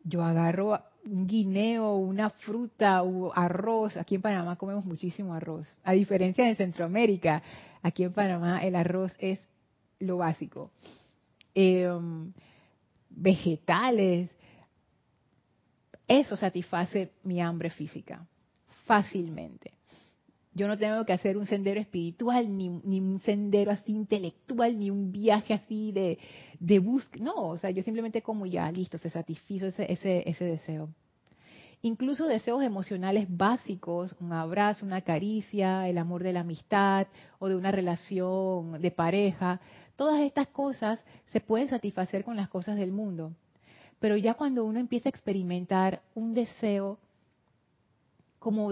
yo 0.04 0.22
agarro 0.22 0.78
un 1.06 1.26
guineo, 1.28 1.96
una 1.96 2.30
fruta 2.30 3.04
o 3.04 3.32
arroz. 3.34 3.96
Aquí 3.96 4.15
en 4.15 4.22
Panamá 4.22 4.58
comemos 4.58 4.84
muchísimo 4.84 5.34
arroz. 5.34 5.65
A 5.86 5.94
diferencia 5.94 6.46
de 6.46 6.56
Centroamérica, 6.56 7.42
aquí 7.82 8.04
en 8.04 8.12
Panamá 8.12 8.60
el 8.60 8.76
arroz 8.76 9.13
es 9.18 9.39
lo 10.00 10.18
básico. 10.18 10.72
Em, 11.56 12.34
vegetales. 13.10 14.30
Eso 16.06 16.36
satisface 16.36 17.13
mi 17.24 17.39
hambre 17.39 17.70
física 17.70 18.28
fácilmente. 18.89 19.73
Yo 20.56 20.67
no 20.67 20.75
tengo 20.75 21.06
que 21.06 21.13
hacer 21.13 21.38
un 21.38 21.45
sendero 21.45 21.80
espiritual, 21.80 22.58
ni, 22.58 22.67
un 22.67 23.19
sendero 23.19 23.69
así 23.69 23.91
intelectual, 23.91 24.80
ni 24.80 24.89
un 24.89 25.12
viaje 25.12 25.54
así 25.54 25.91
de, 25.91 26.17
de. 26.60 26.82
No, 27.19 27.49
o 27.49 27.58
sea, 27.58 27.69
yo 27.69 27.84
simplemente 27.84 28.23
como 28.23 28.47
ya, 28.47 28.71
listo, 28.71 28.97
se 28.97 29.12
satisfizo 29.12 29.67
ese, 29.67 30.28
ese 30.28 30.43
deseo. 30.43 30.89
Incluso 31.84 32.25
deseos 32.25 32.63
emocionales 32.63 33.28
básicos, 33.30 34.15
un 34.19 34.34
abrazo, 34.34 34.88
una 34.88 35.02
caricia, 35.02 35.88
el 35.88 35.99
amor 35.99 36.23
de 36.23 36.34
la 36.34 36.39
amistad 36.39 37.06
o 37.38 37.47
de 37.47 37.56
una 37.56 37.71
relación 37.71 38.82
de 38.82 38.89
pareja, 38.89 39.62
todas 39.95 40.19
estas 40.21 40.47
cosas 40.47 41.06
se 41.28 41.41
pueden 41.41 41.69
satisfacer 41.69 42.23
con 42.23 42.36
las 42.36 42.49
cosas 42.49 42.75
del 42.75 42.91
mundo. 42.91 43.34
Pero 43.99 44.17
ya 44.17 44.34
cuando 44.34 44.65
uno 44.65 44.80
empieza 44.80 45.10
a 45.10 45.12
experimentar 45.12 46.02
un 46.15 46.34
deseo 46.34 46.97
como 48.39 48.71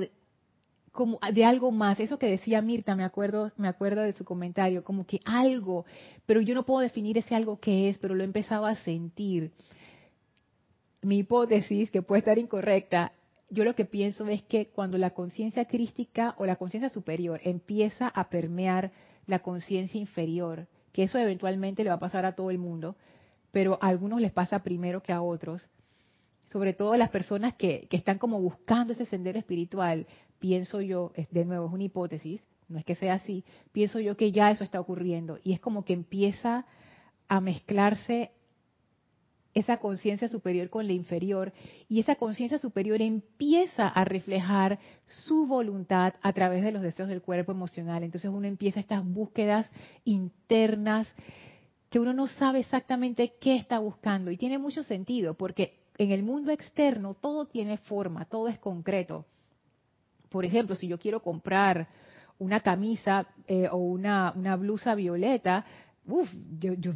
como 0.97 1.19
de 1.31 1.45
algo 1.45 1.71
más, 1.71 1.99
eso 1.99 2.17
que 2.17 2.25
decía 2.25 2.59
Mirta, 2.59 2.95
me 2.95 3.03
acuerdo, 3.03 3.51
me 3.55 3.67
acuerdo 3.67 4.01
de 4.01 4.13
su 4.13 4.25
comentario, 4.25 4.83
como 4.83 5.05
que 5.05 5.19
algo, 5.25 5.85
pero 6.25 6.41
yo 6.41 6.55
no 6.55 6.65
puedo 6.65 6.79
definir 6.79 7.19
ese 7.19 7.35
algo 7.35 7.59
que 7.59 7.89
es, 7.89 7.99
pero 7.99 8.15
lo 8.15 8.23
he 8.23 8.25
empezado 8.25 8.65
a 8.65 8.73
sentir. 8.77 9.51
Mi 11.03 11.19
hipótesis, 11.19 11.91
que 11.91 12.01
puede 12.01 12.21
estar 12.21 12.39
incorrecta, 12.39 13.11
yo 13.51 13.63
lo 13.63 13.75
que 13.75 13.85
pienso 13.85 14.25
es 14.27 14.41
que 14.41 14.69
cuando 14.69 14.97
la 14.97 15.11
conciencia 15.11 15.65
crística 15.65 16.33
o 16.39 16.47
la 16.47 16.55
conciencia 16.55 16.89
superior 16.89 17.41
empieza 17.43 18.07
a 18.07 18.29
permear 18.29 18.91
la 19.27 19.39
conciencia 19.39 20.01
inferior, 20.01 20.67
que 20.93 21.03
eso 21.03 21.19
eventualmente 21.19 21.83
le 21.83 21.91
va 21.91 21.97
a 21.97 21.99
pasar 21.99 22.25
a 22.25 22.33
todo 22.33 22.49
el 22.49 22.57
mundo, 22.57 22.95
pero 23.51 23.77
a 23.81 23.87
algunos 23.89 24.19
les 24.19 24.31
pasa 24.31 24.63
primero 24.63 25.03
que 25.03 25.13
a 25.13 25.21
otros, 25.21 25.69
sobre 26.51 26.73
todo 26.73 26.95
las 26.97 27.09
personas 27.09 27.55
que, 27.55 27.87
que 27.89 27.97
están 27.97 28.17
como 28.17 28.39
buscando 28.41 28.93
ese 28.93 29.05
sendero 29.05 29.39
espiritual, 29.39 30.07
pienso 30.39 30.81
yo, 30.81 31.11
de 31.31 31.45
nuevo 31.45 31.67
es 31.67 31.73
una 31.73 31.83
hipótesis, 31.83 32.47
no 32.67 32.79
es 32.79 32.85
que 32.85 32.95
sea 32.95 33.15
así, 33.15 33.43
pienso 33.71 33.99
yo 33.99 34.17
que 34.17 34.31
ya 34.31 34.51
eso 34.51 34.63
está 34.63 34.79
ocurriendo 34.79 35.39
y 35.43 35.53
es 35.53 35.59
como 35.59 35.85
que 35.85 35.93
empieza 35.93 36.65
a 37.27 37.41
mezclarse 37.41 38.31
esa 39.53 39.77
conciencia 39.77 40.27
superior 40.27 40.69
con 40.69 40.85
la 40.85 40.93
inferior 40.93 41.51
y 41.89 41.99
esa 41.99 42.15
conciencia 42.15 42.59
superior 42.59 43.01
empieza 43.01 43.87
a 43.87 44.05
reflejar 44.05 44.77
su 45.05 45.47
voluntad 45.47 46.13
a 46.21 46.33
través 46.33 46.63
de 46.63 46.71
los 46.71 46.83
deseos 46.83 47.09
del 47.09 47.23
cuerpo 47.23 47.53
emocional. 47.53 48.03
Entonces 48.03 48.29
uno 48.31 48.47
empieza 48.47 48.79
estas 48.79 49.03
búsquedas 49.03 49.67
internas 50.03 51.11
que 51.89 51.99
uno 51.99 52.13
no 52.13 52.27
sabe 52.27 52.59
exactamente 52.59 53.33
qué 53.39 53.55
está 53.55 53.79
buscando 53.79 54.29
y 54.29 54.37
tiene 54.37 54.59
mucho 54.59 54.83
sentido 54.83 55.33
porque 55.33 55.79
en 55.97 56.11
el 56.11 56.23
mundo 56.23 56.51
externo 56.51 57.15
todo 57.15 57.45
tiene 57.45 57.77
forma, 57.77 58.25
todo 58.25 58.47
es 58.47 58.59
concreto. 58.59 59.25
Por 60.29 60.45
ejemplo, 60.45 60.75
si 60.75 60.87
yo 60.87 60.99
quiero 60.99 61.21
comprar 61.21 61.87
una 62.39 62.59
camisa 62.59 63.27
eh, 63.47 63.67
o 63.71 63.77
una, 63.77 64.31
blusa 64.57 64.93
violeta, 64.95 65.65
uff, 66.05 66.29
yo, 66.59 66.73
yo 66.73 66.93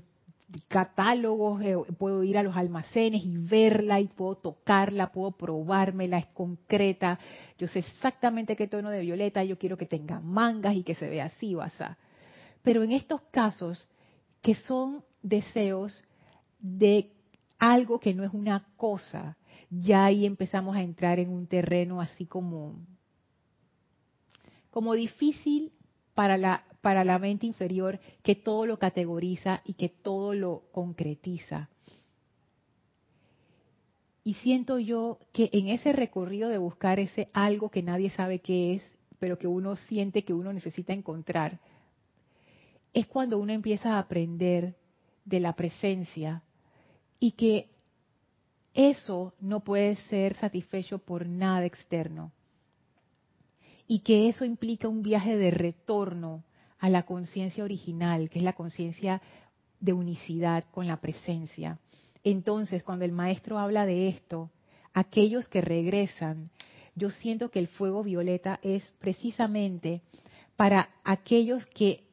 catálogos, 0.68 1.62
eh, 1.62 1.76
puedo 1.98 2.24
ir 2.24 2.38
a 2.38 2.44
los 2.44 2.56
almacenes 2.58 3.24
y 3.26 3.38
verla 3.38 4.00
y 4.00 4.08
puedo 4.08 4.36
tocarla, 4.36 5.12
puedo 5.12 5.32
probármela, 5.32 6.18
es 6.18 6.26
concreta, 6.28 7.18
yo 7.58 7.68
sé 7.68 7.80
exactamente 7.80 8.56
qué 8.56 8.68
tono 8.68 8.90
de 8.90 9.00
violeta, 9.00 9.44
yo 9.44 9.58
quiero 9.58 9.78
que 9.78 9.86
tenga 9.86 10.20
mangas 10.20 10.76
y 10.76 10.84
que 10.84 10.96
se 10.96 11.10
vea 11.10 11.26
así 11.26 11.56
o 11.56 11.62
así. 11.62 11.84
Pero 12.64 12.84
en 12.84 12.92
estos 12.92 13.22
casos, 13.32 13.88
que 14.42 14.56
son 14.56 15.04
deseos 15.22 16.04
de 16.60 17.12
algo 17.62 18.00
que 18.00 18.16
no 18.16 18.24
es 18.24 18.34
una 18.34 18.66
cosa, 18.76 19.38
ya 19.70 20.06
ahí 20.06 20.26
empezamos 20.26 20.76
a 20.76 20.82
entrar 20.82 21.20
en 21.20 21.30
un 21.30 21.46
terreno 21.46 22.02
así 22.02 22.26
como 22.26 22.76
como 24.72 24.96
difícil 24.96 25.72
para 26.16 26.38
la, 26.38 26.64
para 26.82 27.04
la 27.04 27.20
mente 27.20 27.46
inferior 27.46 28.00
que 28.24 28.36
todo 28.36 28.66
lo 28.66 28.80
categoriza 28.80 29.62
y 29.64 29.74
que 29.74 29.90
todo 29.90 30.34
lo 30.34 30.64
concretiza. 30.72 31.70
Y 34.24 34.36
siento 34.36 34.80
yo 34.80 35.20
que 35.32 35.50
en 35.54 35.68
ese 35.68 35.92
recorrido 35.94 36.50
de 36.50 36.58
buscar 36.58 37.00
ese 37.00 37.30
algo 37.34 37.70
que 37.70 37.84
nadie 37.84 38.10
sabe 38.10 38.40
qué 38.40 38.76
es, 38.76 38.84
pero 39.20 39.38
que 39.38 39.48
uno 39.48 39.76
siente 39.76 40.24
que 40.24 40.34
uno 40.34 40.52
necesita 40.52 40.94
encontrar, 40.94 41.60
es 42.94 43.06
cuando 43.06 43.38
uno 43.38 43.54
empieza 43.54 43.96
a 43.96 44.00
aprender 44.00 44.76
de 45.26 45.40
la 45.40 45.54
presencia 45.54 46.44
y 47.22 47.34
que 47.34 47.70
eso 48.74 49.34
no 49.40 49.60
puede 49.62 49.96
ser 50.08 50.34
satisfecho 50.34 50.98
por 50.98 51.28
nada 51.28 51.66
externo. 51.66 52.32
Y 53.88 54.00
que 54.00 54.28
eso 54.28 54.44
implica 54.44 54.88
un 54.88 55.04
viaje 55.04 55.38
de 55.38 55.52
retorno 55.52 56.44
a 56.80 56.90
la 56.90 57.04
conciencia 57.04 57.64
original, 57.64 58.30
que 58.30 58.40
es 58.40 58.44
la 58.44 58.54
conciencia 58.54 59.22
de 59.80 59.94
unicidad 59.94 60.64
con 60.72 60.88
la 60.88 60.98
presencia. 60.98 61.80
Entonces, 62.24 62.84
cuando 62.84 63.06
el 63.06 63.12
maestro 63.12 63.60
habla 63.60 63.86
de 63.86 64.08
esto, 64.08 64.50
aquellos 64.92 65.48
que 65.48 65.62
regresan, 65.62 66.50
yo 66.96 67.12
siento 67.12 67.52
que 67.52 67.60
el 67.60 67.68
fuego 67.68 68.04
violeta 68.04 68.60
es 68.64 68.84
precisamente 69.00 70.02
para 70.56 70.90
aquellos 71.04 71.68
que 71.68 72.04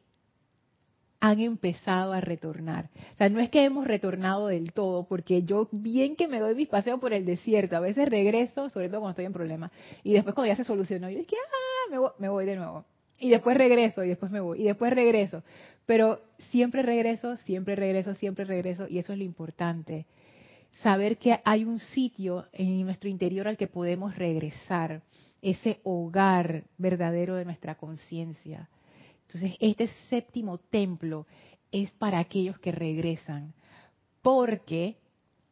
han 1.20 1.40
empezado 1.40 2.12
a 2.12 2.20
retornar. 2.20 2.90
O 3.14 3.16
sea, 3.16 3.28
no 3.28 3.40
es 3.40 3.50
que 3.50 3.64
hemos 3.64 3.86
retornado 3.86 4.48
del 4.48 4.72
todo, 4.72 5.04
porque 5.04 5.42
yo 5.42 5.68
bien 5.72 6.16
que 6.16 6.28
me 6.28 6.38
doy 6.38 6.54
mis 6.54 6.68
paseos 6.68 7.00
por 7.00 7.12
el 7.12 7.24
desierto, 7.24 7.76
a 7.76 7.80
veces 7.80 8.08
regreso, 8.08 8.70
sobre 8.70 8.88
todo 8.88 9.00
cuando 9.00 9.10
estoy 9.10 9.24
en 9.24 9.32
problemas, 9.32 9.72
y 10.04 10.12
después 10.12 10.34
cuando 10.34 10.52
ya 10.52 10.56
se 10.56 10.64
solucionó, 10.64 11.10
yo 11.10 11.18
dije, 11.18 11.36
ah, 11.36 11.90
me 11.90 11.98
voy, 11.98 12.10
me 12.18 12.28
voy 12.28 12.46
de 12.46 12.56
nuevo. 12.56 12.84
Y 13.18 13.30
después 13.30 13.56
regreso, 13.56 14.04
y 14.04 14.08
después 14.08 14.30
me 14.30 14.40
voy, 14.40 14.60
y 14.60 14.64
después 14.64 14.92
regreso. 14.92 15.42
Pero 15.86 16.20
siempre 16.50 16.82
regreso, 16.82 17.36
siempre 17.38 17.74
regreso, 17.74 18.14
siempre 18.14 18.44
regreso, 18.44 18.86
y 18.88 18.98
eso 18.98 19.12
es 19.12 19.18
lo 19.18 19.24
importante. 19.24 20.06
Saber 20.82 21.16
que 21.18 21.40
hay 21.44 21.64
un 21.64 21.80
sitio 21.80 22.46
en 22.52 22.84
nuestro 22.84 23.08
interior 23.08 23.48
al 23.48 23.56
que 23.56 23.66
podemos 23.66 24.14
regresar, 24.16 25.02
ese 25.40 25.80
hogar 25.82 26.64
verdadero 26.78 27.36
de 27.36 27.44
nuestra 27.44 27.76
conciencia 27.76 28.68
entonces, 29.28 29.56
este 29.60 29.90
séptimo 30.08 30.56
templo 30.56 31.26
es 31.70 31.90
para 31.92 32.18
aquellos 32.18 32.58
que 32.58 32.72
regresan, 32.72 33.52
porque 34.22 34.96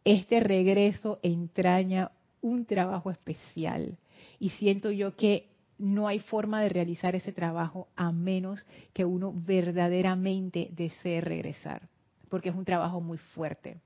este 0.02 0.40
regreso 0.40 1.20
entraña 1.22 2.10
un 2.40 2.64
trabajo 2.64 3.10
especial. 3.10 3.98
Y 4.38 4.48
siento 4.50 4.90
yo 4.90 5.14
que 5.14 5.50
no 5.76 6.08
hay 6.08 6.20
forma 6.20 6.62
de 6.62 6.70
realizar 6.70 7.14
ese 7.14 7.32
trabajo 7.32 7.88
a 7.96 8.12
menos 8.12 8.64
que 8.94 9.04
uno 9.04 9.34
verdaderamente 9.34 10.70
desee 10.72 11.20
regresar, 11.20 11.86
porque 12.30 12.48
es 12.48 12.54
un 12.54 12.64
trabajo 12.64 13.02
muy 13.02 13.18
fuerte 13.18 13.76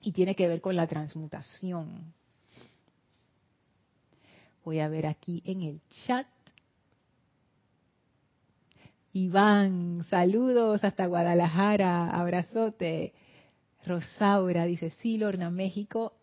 y 0.00 0.12
tiene 0.12 0.34
que 0.34 0.48
ver 0.48 0.62
con 0.62 0.76
la 0.76 0.86
transmutación. 0.86 2.14
Voy 4.64 4.80
a 4.80 4.88
ver 4.88 5.06
aquí 5.06 5.42
en 5.44 5.60
el 5.60 5.80
chat. 6.06 6.26
Iván, 9.16 10.04
saludos 10.10 10.82
hasta 10.82 11.06
Guadalajara, 11.06 12.10
abrazote. 12.10 13.14
Rosaura 13.86 14.64
dice, 14.64 14.90
sí, 14.90 15.18
Lorna, 15.18 15.50
México, 15.50 16.14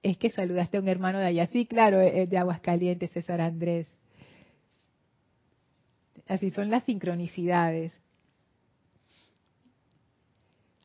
es 0.00 0.16
que 0.16 0.30
saludaste 0.30 0.76
a 0.76 0.80
un 0.80 0.86
hermano 0.86 1.18
de 1.18 1.26
allá. 1.26 1.48
Sí, 1.48 1.66
claro, 1.66 2.00
es 2.00 2.30
de 2.30 2.38
Aguascalientes, 2.38 3.10
César 3.10 3.40
Andrés. 3.40 3.88
Así 6.28 6.52
son 6.52 6.70
las 6.70 6.84
sincronicidades. 6.84 7.92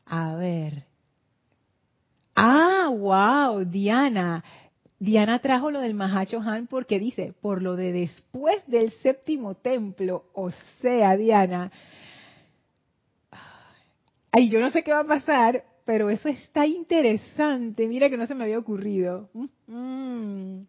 A 0.06 0.34
ver. 0.34 0.84
Ah, 2.34 2.88
wow, 2.90 3.64
Diana. 3.64 4.42
Diana 5.02 5.40
trajo 5.40 5.72
lo 5.72 5.80
del 5.80 5.94
Mahacho 5.94 6.40
Han 6.40 6.68
porque 6.68 7.00
dice, 7.00 7.34
por 7.40 7.60
lo 7.60 7.74
de 7.74 7.90
después 7.90 8.64
del 8.68 8.92
séptimo 9.02 9.56
templo, 9.56 10.26
o 10.32 10.52
sea, 10.80 11.16
Diana, 11.16 11.72
ay, 14.30 14.48
yo 14.48 14.60
no 14.60 14.70
sé 14.70 14.84
qué 14.84 14.92
va 14.92 15.00
a 15.00 15.04
pasar, 15.04 15.64
pero 15.84 16.08
eso 16.08 16.28
está 16.28 16.68
interesante, 16.68 17.88
mira 17.88 18.08
que 18.10 18.16
no 18.16 18.26
se 18.26 18.36
me 18.36 18.44
había 18.44 18.60
ocurrido. 18.60 19.28
Mm. 19.66 20.66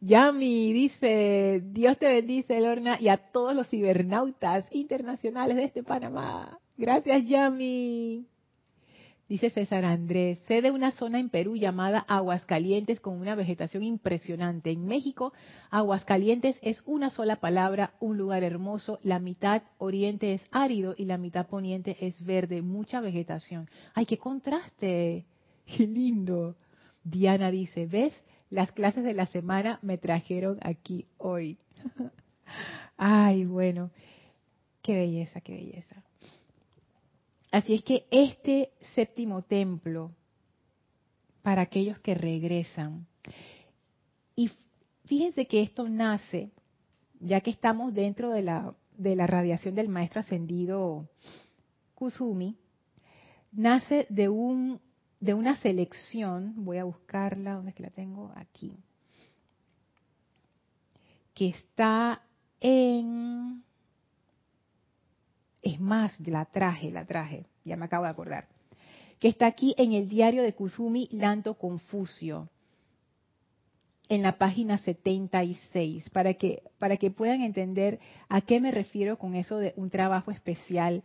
Yami 0.00 0.72
dice, 0.72 1.60
Dios 1.62 1.98
te 1.98 2.08
bendice, 2.08 2.58
Lorna, 2.58 2.96
y 2.98 3.08
a 3.08 3.18
todos 3.18 3.54
los 3.54 3.68
cibernautas 3.68 4.64
internacionales 4.70 5.56
de 5.56 5.64
este 5.64 5.82
Panamá. 5.82 6.58
Gracias, 6.78 7.26
Yami. 7.26 8.26
Dice 9.32 9.48
César 9.48 9.86
Andrés, 9.86 10.40
sé 10.46 10.60
de 10.60 10.70
una 10.70 10.92
zona 10.92 11.18
en 11.18 11.30
Perú 11.30 11.56
llamada 11.56 12.00
Aguascalientes 12.00 13.00
con 13.00 13.18
una 13.18 13.34
vegetación 13.34 13.82
impresionante. 13.82 14.70
En 14.70 14.84
México, 14.84 15.32
Aguascalientes 15.70 16.58
es 16.60 16.82
una 16.84 17.08
sola 17.08 17.36
palabra, 17.36 17.94
un 17.98 18.18
lugar 18.18 18.44
hermoso. 18.44 18.98
La 19.02 19.20
mitad 19.20 19.62
oriente 19.78 20.34
es 20.34 20.42
árido 20.50 20.94
y 20.98 21.06
la 21.06 21.16
mitad 21.16 21.46
poniente 21.46 21.96
es 22.06 22.22
verde, 22.26 22.60
mucha 22.60 23.00
vegetación. 23.00 23.70
¡Ay, 23.94 24.04
qué 24.04 24.18
contraste! 24.18 25.24
¡Qué 25.64 25.86
lindo! 25.86 26.54
Diana 27.02 27.50
dice, 27.50 27.86
¿ves? 27.86 28.12
Las 28.50 28.70
clases 28.72 29.02
de 29.02 29.14
la 29.14 29.28
semana 29.28 29.78
me 29.80 29.96
trajeron 29.96 30.58
aquí 30.60 31.06
hoy. 31.16 31.56
Ay, 32.98 33.46
bueno, 33.46 33.92
qué 34.82 34.94
belleza, 34.94 35.40
qué 35.40 35.54
belleza. 35.54 36.04
Así 37.52 37.74
es 37.74 37.82
que 37.82 38.06
este 38.10 38.72
séptimo 38.94 39.42
templo, 39.42 40.10
para 41.42 41.62
aquellos 41.62 42.00
que 42.00 42.14
regresan, 42.14 43.06
y 44.34 44.50
fíjense 45.04 45.46
que 45.46 45.62
esto 45.62 45.86
nace, 45.86 46.50
ya 47.20 47.42
que 47.42 47.50
estamos 47.50 47.92
dentro 47.92 48.30
de 48.30 48.40
la, 48.40 48.74
de 48.96 49.14
la 49.14 49.26
radiación 49.26 49.74
del 49.74 49.90
maestro 49.90 50.20
ascendido 50.20 51.10
Kusumi, 51.94 52.56
nace 53.52 54.06
de 54.08 54.30
un 54.30 54.80
de 55.20 55.34
una 55.34 55.54
selección, 55.56 56.64
voy 56.64 56.78
a 56.78 56.84
buscarla, 56.84 57.54
¿dónde 57.54 57.70
es 57.70 57.76
que 57.76 57.84
la 57.84 57.90
tengo? 57.90 58.32
Aquí, 58.34 58.72
que 61.32 61.50
está 61.50 62.22
en 62.58 63.62
es 65.62 65.80
más, 65.80 66.18
la 66.20 66.44
traje, 66.44 66.90
la 66.90 67.04
traje, 67.04 67.46
ya 67.64 67.76
me 67.76 67.86
acabo 67.86 68.04
de 68.04 68.10
acordar. 68.10 68.48
Que 69.18 69.28
está 69.28 69.46
aquí 69.46 69.74
en 69.78 69.92
el 69.92 70.08
diario 70.08 70.42
de 70.42 70.54
Kuzumi 70.54 71.08
Lanto 71.12 71.54
Confucio, 71.54 72.48
en 74.08 74.22
la 74.22 74.36
página 74.36 74.78
76, 74.78 76.10
para 76.10 76.34
que, 76.34 76.62
para 76.78 76.96
que 76.96 77.10
puedan 77.10 77.42
entender 77.42 78.00
a 78.28 78.40
qué 78.40 78.60
me 78.60 78.70
refiero 78.70 79.16
con 79.16 79.36
eso 79.36 79.58
de 79.58 79.72
un 79.76 79.90
trabajo 79.90 80.30
especial 80.30 81.02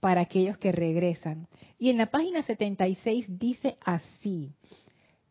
para 0.00 0.22
aquellos 0.22 0.58
que 0.58 0.72
regresan. 0.72 1.46
Y 1.78 1.90
en 1.90 1.96
la 1.98 2.06
página 2.06 2.42
76 2.42 3.38
dice 3.38 3.78
así, 3.84 4.52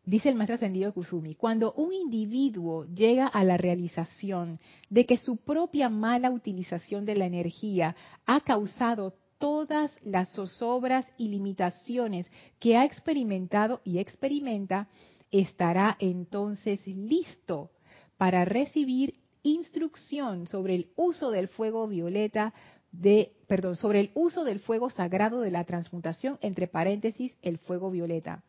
Dice 0.08 0.30
el 0.30 0.36
maestro 0.36 0.54
ascendido 0.54 0.94
Kusumi, 0.94 1.34
cuando 1.34 1.74
un 1.74 1.92
individuo 1.92 2.86
llega 2.86 3.26
a 3.26 3.44
la 3.44 3.58
realización 3.58 4.58
de 4.88 5.04
que 5.04 5.18
su 5.18 5.36
propia 5.36 5.90
mala 5.90 6.30
utilización 6.30 7.04
de 7.04 7.14
la 7.14 7.26
energía 7.26 7.94
ha 8.24 8.40
causado 8.40 9.12
todas 9.36 9.92
las 10.02 10.32
zozobras 10.32 11.04
y 11.18 11.28
limitaciones 11.28 12.26
que 12.58 12.78
ha 12.78 12.86
experimentado 12.86 13.82
y 13.84 13.98
experimenta, 13.98 14.88
estará 15.30 15.98
entonces 16.00 16.86
listo 16.86 17.70
para 18.16 18.46
recibir 18.46 19.16
instrucción 19.42 20.46
sobre 20.46 20.74
el 20.74 20.90
uso 20.96 21.30
del 21.30 21.48
fuego 21.48 21.86
violeta 21.86 22.54
de, 22.92 23.32
perdón, 23.46 23.76
sobre 23.76 24.00
el 24.00 24.10
uso 24.14 24.44
del 24.44 24.60
fuego 24.60 24.88
sagrado 24.88 25.42
de 25.42 25.50
la 25.50 25.64
transmutación, 25.64 26.38
entre 26.40 26.66
paréntesis, 26.66 27.36
el 27.42 27.58
fuego 27.58 27.90
violeta 27.90 28.42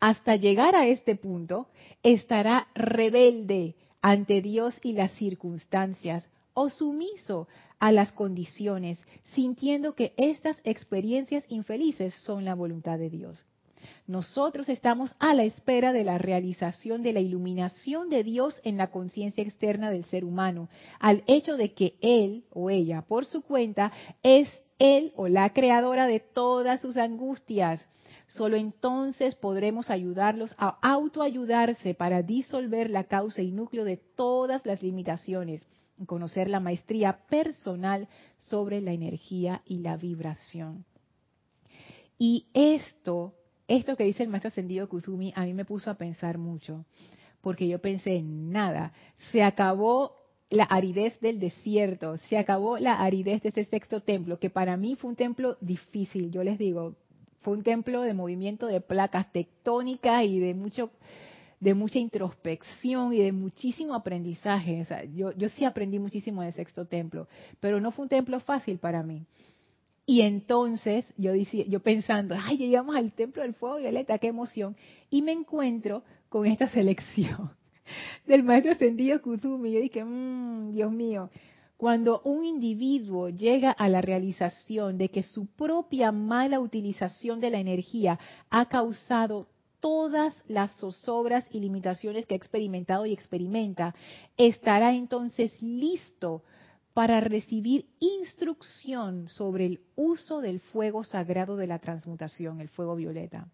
hasta 0.00 0.36
llegar 0.36 0.74
a 0.74 0.86
este 0.86 1.16
punto, 1.16 1.68
estará 2.02 2.68
rebelde 2.74 3.76
ante 4.00 4.40
Dios 4.40 4.74
y 4.82 4.92
las 4.92 5.12
circunstancias 5.12 6.28
o 6.54 6.70
sumiso 6.70 7.48
a 7.78 7.92
las 7.92 8.12
condiciones, 8.12 8.98
sintiendo 9.34 9.94
que 9.94 10.12
estas 10.16 10.60
experiencias 10.64 11.44
infelices 11.48 12.14
son 12.24 12.44
la 12.44 12.54
voluntad 12.54 12.98
de 12.98 13.10
Dios. 13.10 13.44
Nosotros 14.06 14.68
estamos 14.68 15.14
a 15.20 15.34
la 15.34 15.44
espera 15.44 15.92
de 15.92 16.02
la 16.02 16.18
realización 16.18 17.02
de 17.02 17.12
la 17.12 17.20
iluminación 17.20 18.08
de 18.08 18.24
Dios 18.24 18.60
en 18.64 18.76
la 18.76 18.90
conciencia 18.90 19.44
externa 19.44 19.90
del 19.90 20.04
ser 20.04 20.24
humano, 20.24 20.68
al 20.98 21.22
hecho 21.26 21.56
de 21.56 21.74
que 21.74 21.94
él 22.00 22.44
o 22.50 22.70
ella, 22.70 23.02
por 23.02 23.24
su 23.24 23.42
cuenta, 23.42 23.92
es 24.22 24.48
él 24.78 25.12
o 25.16 25.28
la 25.28 25.52
creadora 25.52 26.06
de 26.06 26.20
todas 26.20 26.80
sus 26.80 26.96
angustias 26.96 27.88
Solo 28.28 28.56
entonces 28.56 29.34
podremos 29.34 29.90
ayudarlos 29.90 30.54
a 30.58 30.78
autoayudarse 30.82 31.94
para 31.94 32.22
disolver 32.22 32.90
la 32.90 33.04
causa 33.04 33.40
y 33.40 33.50
núcleo 33.50 33.84
de 33.84 33.96
todas 33.96 34.64
las 34.66 34.82
limitaciones, 34.82 35.66
conocer 36.06 36.48
la 36.48 36.60
maestría 36.60 37.24
personal 37.28 38.06
sobre 38.36 38.82
la 38.82 38.92
energía 38.92 39.62
y 39.64 39.78
la 39.78 39.96
vibración. 39.96 40.84
Y 42.18 42.48
esto, 42.52 43.34
esto 43.66 43.96
que 43.96 44.04
dice 44.04 44.24
el 44.24 44.28
maestro 44.28 44.48
ascendido 44.48 44.88
Kuzumi, 44.90 45.32
a 45.34 45.44
mí 45.44 45.54
me 45.54 45.64
puso 45.64 45.90
a 45.90 45.94
pensar 45.94 46.36
mucho, 46.36 46.84
porque 47.40 47.66
yo 47.66 47.80
pensé, 47.80 48.20
nada, 48.22 48.92
se 49.32 49.42
acabó 49.42 50.12
la 50.50 50.64
aridez 50.64 51.18
del 51.20 51.40
desierto, 51.40 52.18
se 52.28 52.36
acabó 52.36 52.76
la 52.76 53.00
aridez 53.00 53.42
de 53.42 53.48
ese 53.48 53.64
sexto 53.64 54.02
templo, 54.02 54.38
que 54.38 54.50
para 54.50 54.76
mí 54.76 54.96
fue 54.96 55.10
un 55.10 55.16
templo 55.16 55.56
difícil, 55.62 56.30
yo 56.30 56.42
les 56.42 56.58
digo, 56.58 56.96
fue 57.42 57.54
un 57.54 57.62
templo 57.62 58.02
de 58.02 58.14
movimiento 58.14 58.66
de 58.66 58.80
placas 58.80 59.30
tectónicas 59.32 60.24
y 60.24 60.38
de 60.38 60.54
mucho 60.54 60.90
de 61.60 61.74
mucha 61.74 61.98
introspección 61.98 63.12
y 63.12 63.18
de 63.18 63.32
muchísimo 63.32 63.94
aprendizaje. 63.94 64.86
yo, 65.14 65.32
yo 65.32 65.48
sí 65.48 65.64
aprendí 65.64 65.98
muchísimo 65.98 66.42
del 66.42 66.52
sexto 66.52 66.84
templo, 66.84 67.26
pero 67.58 67.80
no 67.80 67.90
fue 67.90 68.04
un 68.04 68.08
templo 68.08 68.38
fácil 68.38 68.78
para 68.78 69.02
mí. 69.02 69.24
Y 70.06 70.22
entonces 70.22 71.04
yo, 71.18 71.32
decía, 71.32 71.64
yo 71.66 71.80
pensando, 71.80 72.34
ay, 72.40 72.56
llegamos 72.56 72.96
al 72.96 73.12
templo 73.12 73.42
del 73.42 73.54
fuego 73.54 73.76
violeta, 73.76 74.18
qué 74.18 74.28
emoción. 74.28 74.74
Y 75.10 75.20
me 75.20 75.32
encuentro 75.32 76.02
con 76.28 76.46
esta 76.46 76.68
selección 76.70 77.50
del 78.26 78.42
maestro 78.42 78.72
ascendido 78.72 79.20
Kusumi. 79.20 79.72
Yo 79.72 79.80
dije, 79.80 80.04
mmm, 80.04 80.72
Dios 80.72 80.90
mío, 80.92 81.28
cuando 81.78 82.20
un 82.24 82.44
individuo 82.44 83.28
llega 83.28 83.70
a 83.70 83.88
la 83.88 84.00
realización 84.00 84.98
de 84.98 85.10
que 85.10 85.22
su 85.22 85.46
propia 85.46 86.10
mala 86.10 86.58
utilización 86.58 87.38
de 87.40 87.50
la 87.50 87.60
energía 87.60 88.18
ha 88.50 88.66
causado 88.66 89.46
todas 89.78 90.34
las 90.48 90.72
zozobras 90.80 91.44
y 91.52 91.60
limitaciones 91.60 92.26
que 92.26 92.34
ha 92.34 92.36
experimentado 92.36 93.06
y 93.06 93.12
experimenta, 93.12 93.94
estará 94.36 94.92
entonces 94.92 95.52
listo 95.62 96.42
para 96.94 97.20
recibir 97.20 97.86
instrucción 98.00 99.28
sobre 99.28 99.66
el 99.66 99.80
uso 99.94 100.40
del 100.40 100.58
fuego 100.58 101.04
sagrado 101.04 101.56
de 101.56 101.68
la 101.68 101.78
transmutación, 101.78 102.60
el 102.60 102.68
fuego 102.70 102.96
violeta. 102.96 103.46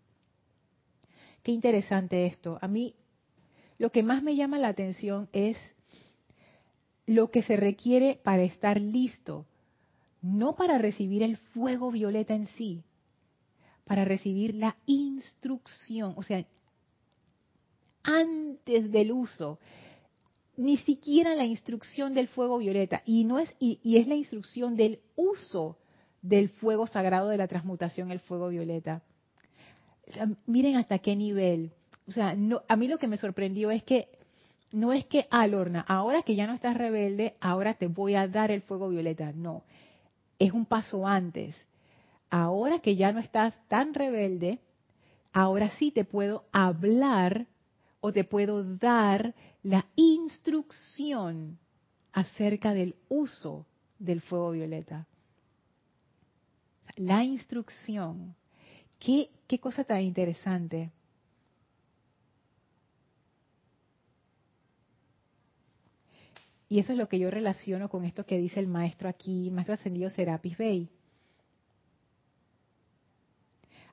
Qué 1.42 1.52
interesante 1.52 2.24
esto. 2.24 2.58
A 2.62 2.68
mí 2.68 2.94
lo 3.76 3.92
que 3.92 4.02
más 4.02 4.22
me 4.22 4.34
llama 4.34 4.58
la 4.58 4.68
atención 4.68 5.28
es 5.34 5.58
lo 7.06 7.30
que 7.30 7.42
se 7.42 7.56
requiere 7.56 8.20
para 8.22 8.42
estar 8.42 8.80
listo, 8.80 9.46
no 10.22 10.54
para 10.54 10.78
recibir 10.78 11.22
el 11.22 11.36
fuego 11.36 11.90
violeta 11.90 12.34
en 12.34 12.46
sí, 12.46 12.82
para 13.84 14.04
recibir 14.04 14.54
la 14.54 14.76
instrucción, 14.86 16.14
o 16.16 16.22
sea, 16.22 16.44
antes 18.02 18.90
del 18.90 19.12
uso, 19.12 19.58
ni 20.56 20.76
siquiera 20.78 21.34
la 21.34 21.44
instrucción 21.44 22.14
del 22.14 22.28
fuego 22.28 22.58
violeta, 22.58 23.02
y 23.04 23.24
no 23.24 23.38
es 23.38 23.54
y, 23.58 23.80
es 23.96 24.06
la 24.06 24.14
instrucción 24.14 24.76
del 24.76 25.00
uso 25.16 25.78
del 26.22 26.48
fuego 26.48 26.86
sagrado 26.86 27.28
de 27.28 27.36
la 27.36 27.48
transmutación, 27.48 28.10
el 28.10 28.20
fuego 28.20 28.48
violeta. 28.48 29.02
miren 30.46 30.76
hasta 30.76 30.98
qué 31.00 31.16
nivel. 31.16 31.72
O 32.06 32.12
sea, 32.12 32.34
no, 32.34 32.62
a 32.68 32.76
mí 32.76 32.88
lo 32.88 32.98
que 32.98 33.08
me 33.08 33.16
sorprendió 33.16 33.70
es 33.70 33.82
que 33.82 34.08
no 34.74 34.92
es 34.92 35.06
que, 35.06 35.26
ah, 35.30 35.46
Lorna, 35.46 35.84
ahora 35.88 36.22
que 36.22 36.34
ya 36.34 36.46
no 36.46 36.54
estás 36.54 36.76
rebelde, 36.76 37.36
ahora 37.40 37.74
te 37.74 37.86
voy 37.86 38.14
a 38.14 38.28
dar 38.28 38.50
el 38.50 38.62
fuego 38.62 38.88
violeta. 38.88 39.32
No, 39.32 39.62
es 40.38 40.52
un 40.52 40.66
paso 40.66 41.06
antes 41.06 41.56
ahora 42.34 42.80
que 42.80 42.96
ya 42.96 43.12
no 43.12 43.20
estás 43.20 43.54
tan 43.68 43.94
rebelde, 43.94 44.58
ahora 45.32 45.70
sí 45.78 45.92
te 45.92 46.04
puedo 46.04 46.46
hablar 46.50 47.46
o 48.00 48.12
te 48.12 48.24
puedo 48.24 48.64
dar 48.76 49.36
la 49.62 49.86
instrucción 49.94 51.60
acerca 52.12 52.74
del 52.74 52.96
uso 53.08 53.66
del 54.00 54.20
fuego 54.20 54.50
violeta. 54.50 55.06
La 56.96 57.22
instrucción. 57.22 58.34
¿Qué, 58.98 59.30
qué 59.46 59.60
cosa 59.60 59.84
tan 59.84 60.02
interesante? 60.02 60.90
Y 66.68 66.78
eso 66.78 66.92
es 66.92 66.98
lo 66.98 67.08
que 67.08 67.18
yo 67.18 67.30
relaciono 67.30 67.88
con 67.88 68.04
esto 68.04 68.24
que 68.26 68.38
dice 68.38 68.60
el 68.60 68.66
maestro 68.66 69.08
aquí, 69.08 69.50
maestro 69.50 69.74
ascendido 69.74 70.10
Serapis 70.10 70.56
Bey 70.56 70.90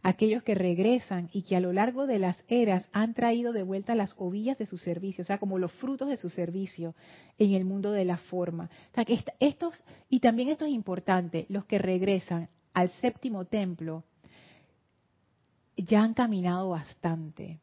aquellos 0.03 0.43
que 0.43 0.55
regresan 0.55 1.29
y 1.31 1.43
que 1.43 1.55
a 1.55 1.59
lo 1.59 1.73
largo 1.73 2.07
de 2.07 2.19
las 2.19 2.43
eras 2.47 2.87
han 2.91 3.13
traído 3.13 3.53
de 3.53 3.63
vuelta 3.63 3.95
las 3.95 4.15
ovillas 4.17 4.57
de 4.57 4.65
su 4.65 4.77
servicio, 4.77 5.21
o 5.21 5.25
sea, 5.25 5.37
como 5.37 5.59
los 5.59 5.71
frutos 5.73 6.07
de 6.07 6.17
su 6.17 6.29
servicio 6.29 6.95
en 7.37 7.53
el 7.53 7.65
mundo 7.65 7.91
de 7.91 8.05
la 8.05 8.17
forma. 8.17 8.69
O 8.91 8.95
sea, 8.95 9.05
que 9.05 9.23
estos, 9.39 9.83
y 10.09 10.19
también 10.19 10.49
esto 10.49 10.65
es 10.65 10.71
importante, 10.71 11.45
los 11.49 11.65
que 11.65 11.77
regresan 11.77 12.49
al 12.73 12.89
séptimo 13.01 13.45
templo 13.45 14.03
ya 15.77 16.03
han 16.03 16.13
caminado 16.13 16.69
bastante 16.69 17.59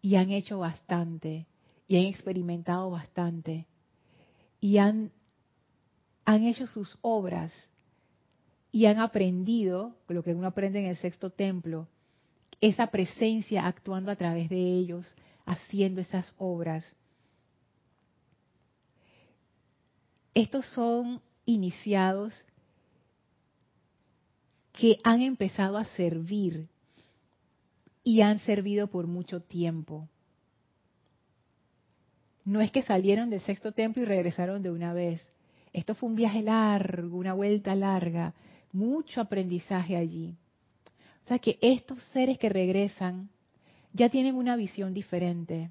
y 0.00 0.16
han 0.16 0.30
hecho 0.30 0.58
bastante 0.58 1.46
y 1.92 1.98
han 1.98 2.06
experimentado 2.06 2.88
bastante 2.88 3.66
y 4.62 4.78
han, 4.78 5.12
han 6.24 6.44
hecho 6.44 6.66
sus 6.66 6.96
obras 7.02 7.52
y 8.70 8.86
han 8.86 8.98
aprendido, 8.98 9.94
lo 10.08 10.22
que 10.22 10.32
uno 10.32 10.46
aprende 10.46 10.78
en 10.78 10.86
el 10.86 10.96
sexto 10.96 11.28
templo, 11.28 11.88
esa 12.62 12.86
presencia 12.86 13.66
actuando 13.66 14.10
a 14.10 14.16
través 14.16 14.48
de 14.48 14.56
ellos, 14.56 15.14
haciendo 15.44 16.00
esas 16.00 16.34
obras. 16.38 16.96
Estos 20.32 20.64
son 20.72 21.20
iniciados 21.44 22.42
que 24.72 24.96
han 25.04 25.20
empezado 25.20 25.76
a 25.76 25.84
servir 25.84 26.70
y 28.02 28.22
han 28.22 28.38
servido 28.38 28.86
por 28.86 29.06
mucho 29.06 29.42
tiempo. 29.42 30.08
No 32.44 32.60
es 32.60 32.70
que 32.70 32.82
salieron 32.82 33.30
del 33.30 33.40
sexto 33.40 33.72
templo 33.72 34.02
y 34.02 34.06
regresaron 34.06 34.62
de 34.62 34.70
una 34.70 34.92
vez. 34.92 35.32
Esto 35.72 35.94
fue 35.94 36.08
un 36.08 36.16
viaje 36.16 36.42
largo, 36.42 37.16
una 37.16 37.34
vuelta 37.34 37.74
larga, 37.74 38.34
mucho 38.72 39.20
aprendizaje 39.20 39.96
allí. 39.96 40.36
O 41.24 41.28
sea 41.28 41.38
que 41.38 41.58
estos 41.60 42.02
seres 42.12 42.38
que 42.38 42.48
regresan 42.48 43.30
ya 43.92 44.08
tienen 44.08 44.34
una 44.34 44.56
visión 44.56 44.92
diferente. 44.92 45.70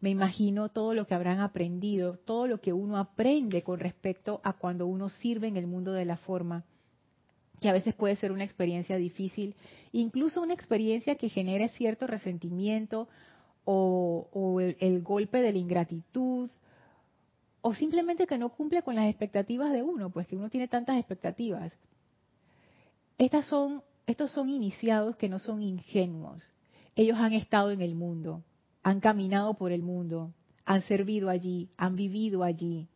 Me 0.00 0.10
imagino 0.10 0.68
todo 0.68 0.94
lo 0.94 1.06
que 1.06 1.14
habrán 1.14 1.40
aprendido, 1.40 2.18
todo 2.18 2.46
lo 2.46 2.60
que 2.60 2.72
uno 2.72 2.98
aprende 2.98 3.62
con 3.62 3.80
respecto 3.80 4.40
a 4.44 4.52
cuando 4.52 4.86
uno 4.86 5.08
sirve 5.08 5.48
en 5.48 5.56
el 5.56 5.66
mundo 5.66 5.92
de 5.92 6.04
la 6.04 6.18
forma, 6.18 6.64
que 7.60 7.68
a 7.68 7.72
veces 7.72 7.94
puede 7.94 8.14
ser 8.16 8.30
una 8.30 8.44
experiencia 8.44 8.96
difícil, 8.96 9.54
incluso 9.92 10.42
una 10.42 10.52
experiencia 10.52 11.16
que 11.16 11.30
genere 11.30 11.70
cierto 11.70 12.06
resentimiento 12.06 13.08
o, 13.66 14.60
el, 14.60 14.76
el 14.80 15.02
golpe 15.02 15.42
de 15.42 15.52
la 15.52 15.58
ingratitud, 15.58 16.48
o 17.60 17.74
simplemente 17.74 18.26
que 18.26 18.38
no 18.38 18.50
cumple 18.50 18.82
con 18.82 18.94
las 18.94 19.08
expectativas 19.08 19.72
de 19.72 19.82
uno, 19.82 20.10
pues 20.10 20.26
que 20.28 20.36
uno 20.36 20.48
tiene 20.48 20.68
tantas 20.68 20.96
expectativas. 20.96 21.72
Estas 23.18 23.46
son, 23.46 23.82
estos 24.06 24.30
son 24.30 24.48
iniciados 24.48 25.16
que 25.16 25.28
no 25.28 25.40
son 25.40 25.62
ingenuos. 25.62 26.52
Ellos 26.94 27.18
han 27.18 27.32
estado 27.32 27.72
en 27.72 27.82
el 27.82 27.96
mundo, 27.96 28.44
han 28.84 29.00
caminado 29.00 29.54
por 29.54 29.72
el 29.72 29.82
mundo, 29.82 30.32
han 30.64 30.82
servido 30.82 31.28
allí, 31.28 31.68
han 31.76 31.96
vivido 31.96 32.44
allí. 32.44 32.86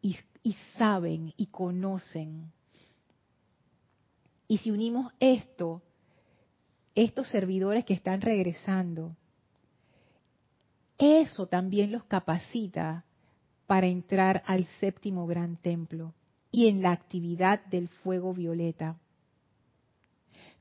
Y, 0.00 0.16
y 0.42 0.54
saben 0.76 1.32
y 1.36 1.46
conocen. 1.46 2.50
Y 4.48 4.58
si 4.58 4.72
unimos 4.72 5.12
esto, 5.20 5.80
estos 6.94 7.28
servidores 7.28 7.84
que 7.84 7.94
están 7.94 8.20
regresando, 8.20 9.16
eso 10.98 11.46
también 11.46 11.90
los 11.92 12.04
capacita 12.04 13.04
para 13.66 13.86
entrar 13.86 14.42
al 14.46 14.66
séptimo 14.80 15.26
gran 15.26 15.56
templo 15.56 16.14
y 16.50 16.68
en 16.68 16.82
la 16.82 16.92
actividad 16.92 17.64
del 17.66 17.88
fuego 17.88 18.34
violeta, 18.34 18.98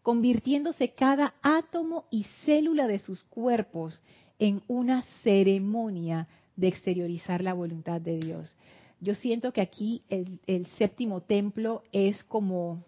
convirtiéndose 0.02 0.94
cada 0.94 1.36
átomo 1.42 2.06
y 2.10 2.24
célula 2.46 2.88
de 2.88 3.00
sus 3.00 3.24
cuerpos 3.26 4.02
en 4.40 4.64
una 4.68 5.04
ceremonia 5.24 6.28
de 6.56 6.68
exteriorizar 6.68 7.44
la 7.44 7.54
voluntad 7.54 8.02
de 8.02 8.18
Dios. 8.18 8.56
Yo 9.00 9.16
siento 9.16 9.52
que 9.52 9.62
aquí 9.62 10.04
el, 10.10 10.68
séptimo 10.78 11.22
templo 11.22 11.84
es 11.92 12.24
como, 12.24 12.84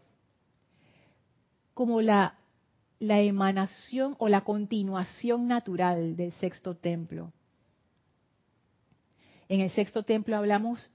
como 1.74 2.02
la, 2.02 2.38
la 3.04 3.20
emanación 3.20 4.16
o 4.18 4.30
la 4.30 4.46
continuación 4.46 5.46
natural 5.50 6.16
del 6.16 6.32
sexto 6.32 6.78
templo. 6.78 7.34
En 9.50 9.60
el 9.60 9.72
sexto 9.72 10.04
templo 10.04 10.38
hablamos 10.38 10.90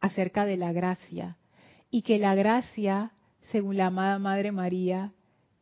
acerca 0.00 0.46
de 0.46 0.56
la 0.56 0.72
gracia, 0.72 1.36
y 1.90 2.00
que 2.00 2.18
la 2.18 2.34
gracia, 2.34 3.12
según 3.52 3.76
la 3.76 3.88
amada 3.88 4.18
Madre 4.18 4.52
María 4.52 5.12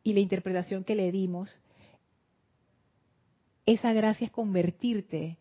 y 0.01 0.13
la 0.13 0.21
interpretación 0.21 0.85
que 0.85 0.95
le 0.95 1.11
dimos, 1.11 1.61
esa 3.65 3.91
gracia 3.91 4.23
es 4.23 4.31
convertirte 4.31 5.37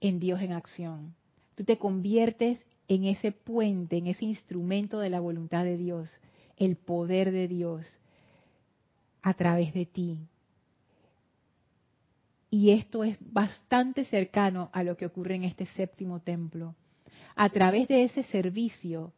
en 0.00 0.18
Dios 0.18 0.40
en 0.40 0.54
acción. 0.54 1.14
Tú 1.54 1.62
te 1.62 1.78
conviertes 1.78 2.58
en 2.88 3.04
ese 3.04 3.30
puente, 3.30 3.96
en 3.96 4.08
ese 4.08 4.24
instrumento 4.24 4.98
de 4.98 5.10
la 5.10 5.20
voluntad 5.20 5.62
de 5.62 5.76
Dios, 5.76 6.20
el 6.56 6.74
poder 6.74 7.30
de 7.30 7.46
Dios 7.46 8.00
a 9.28 9.34
través 9.34 9.74
de 9.74 9.84
ti. 9.84 10.26
Y 12.50 12.70
esto 12.70 13.04
es 13.04 13.18
bastante 13.20 14.06
cercano 14.06 14.70
a 14.72 14.82
lo 14.82 14.96
que 14.96 15.04
ocurre 15.04 15.34
en 15.34 15.44
este 15.44 15.66
séptimo 15.66 16.20
templo. 16.20 16.74
A 17.36 17.50
través 17.50 17.88
de 17.88 18.04
ese 18.04 18.22
servicio, 18.22 19.12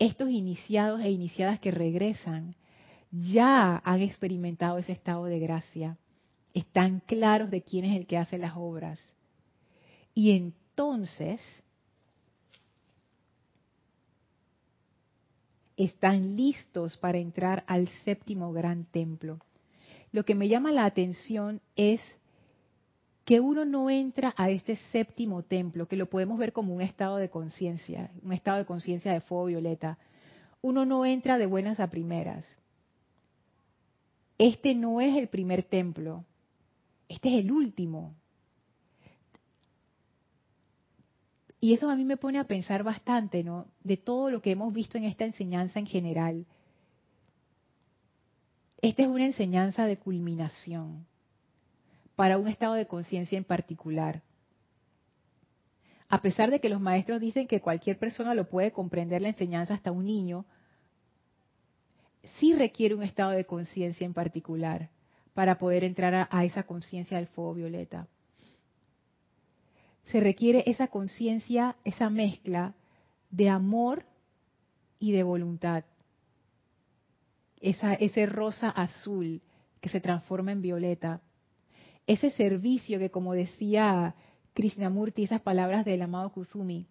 estos 0.00 0.30
iniciados 0.30 1.00
e 1.00 1.10
iniciadas 1.10 1.60
que 1.60 1.70
regresan 1.70 2.56
ya 3.12 3.80
han 3.84 4.02
experimentado 4.02 4.78
ese 4.78 4.92
estado 4.92 5.26
de 5.26 5.38
gracia. 5.38 5.96
Están 6.52 7.00
claros 7.06 7.48
de 7.50 7.62
quién 7.62 7.84
es 7.84 7.96
el 7.96 8.06
que 8.08 8.18
hace 8.18 8.36
las 8.36 8.54
obras. 8.56 8.98
Y 10.12 10.32
entonces 10.32 11.40
están 15.76 16.36
listos 16.36 16.96
para 16.96 17.18
entrar 17.18 17.64
al 17.66 17.88
séptimo 18.04 18.52
gran 18.52 18.84
templo. 18.84 19.38
Lo 20.12 20.24
que 20.24 20.34
me 20.34 20.48
llama 20.48 20.72
la 20.72 20.84
atención 20.84 21.60
es 21.76 22.00
que 23.24 23.40
uno 23.40 23.64
no 23.64 23.90
entra 23.90 24.34
a 24.36 24.50
este 24.50 24.76
séptimo 24.92 25.42
templo, 25.42 25.88
que 25.88 25.96
lo 25.96 26.06
podemos 26.06 26.38
ver 26.38 26.52
como 26.52 26.74
un 26.74 26.80
estado 26.80 27.16
de 27.16 27.28
conciencia, 27.28 28.10
un 28.22 28.32
estado 28.32 28.58
de 28.58 28.66
conciencia 28.66 29.12
de 29.12 29.20
fuego 29.20 29.46
violeta. 29.46 29.98
Uno 30.62 30.84
no 30.84 31.04
entra 31.04 31.36
de 31.36 31.46
buenas 31.46 31.80
a 31.80 31.90
primeras. 31.90 32.46
Este 34.38 34.74
no 34.74 35.00
es 35.00 35.16
el 35.16 35.28
primer 35.28 35.64
templo, 35.64 36.24
este 37.08 37.28
es 37.30 37.44
el 37.44 37.50
último. 37.50 38.14
Y 41.60 41.72
eso 41.72 41.90
a 41.90 41.96
mí 41.96 42.04
me 42.04 42.16
pone 42.16 42.38
a 42.38 42.44
pensar 42.44 42.82
bastante, 42.82 43.42
¿no? 43.42 43.66
De 43.82 43.96
todo 43.96 44.30
lo 44.30 44.42
que 44.42 44.50
hemos 44.50 44.72
visto 44.72 44.98
en 44.98 45.04
esta 45.04 45.24
enseñanza 45.24 45.78
en 45.78 45.86
general. 45.86 46.46
Esta 48.82 49.02
es 49.02 49.08
una 49.08 49.24
enseñanza 49.24 49.86
de 49.86 49.96
culminación 49.96 51.06
para 52.14 52.38
un 52.38 52.48
estado 52.48 52.74
de 52.74 52.86
conciencia 52.86 53.38
en 53.38 53.44
particular. 53.44 54.22
A 56.08 56.22
pesar 56.22 56.50
de 56.50 56.60
que 56.60 56.68
los 56.68 56.80
maestros 56.80 57.20
dicen 57.20 57.48
que 57.48 57.60
cualquier 57.60 57.98
persona 57.98 58.34
lo 58.34 58.48
puede 58.48 58.70
comprender 58.72 59.22
la 59.22 59.28
enseñanza 59.28 59.74
hasta 59.74 59.92
un 59.92 60.04
niño, 60.04 60.44
sí 62.38 62.54
requiere 62.54 62.94
un 62.94 63.02
estado 63.02 63.30
de 63.30 63.44
conciencia 63.44 64.04
en 64.04 64.14
particular 64.14 64.90
para 65.34 65.58
poder 65.58 65.84
entrar 65.84 66.14
a, 66.14 66.28
a 66.30 66.44
esa 66.44 66.62
conciencia 66.62 67.16
del 67.16 67.26
fuego 67.26 67.54
violeta. 67.54 68.08
Se 70.06 70.20
requiere 70.20 70.64
esa 70.66 70.88
conciencia, 70.88 71.76
esa 71.84 72.10
mezcla 72.10 72.74
de 73.30 73.48
amor 73.48 74.04
y 74.98 75.12
de 75.12 75.22
voluntad. 75.22 75.84
Esa, 77.60 77.94
ese 77.94 78.26
rosa 78.26 78.70
azul 78.70 79.42
que 79.80 79.88
se 79.88 80.00
transforma 80.00 80.52
en 80.52 80.62
violeta 80.62 81.20
ese 82.06 82.30
servicio 82.30 82.98
que 82.98 83.10
como 83.10 83.34
decía 83.34 84.14
Krishnamurti, 84.54 85.24
esas 85.24 85.40
palabras 85.40 85.84
del 85.84 86.02
amado 86.02 86.30
Kusumi, 86.30 86.86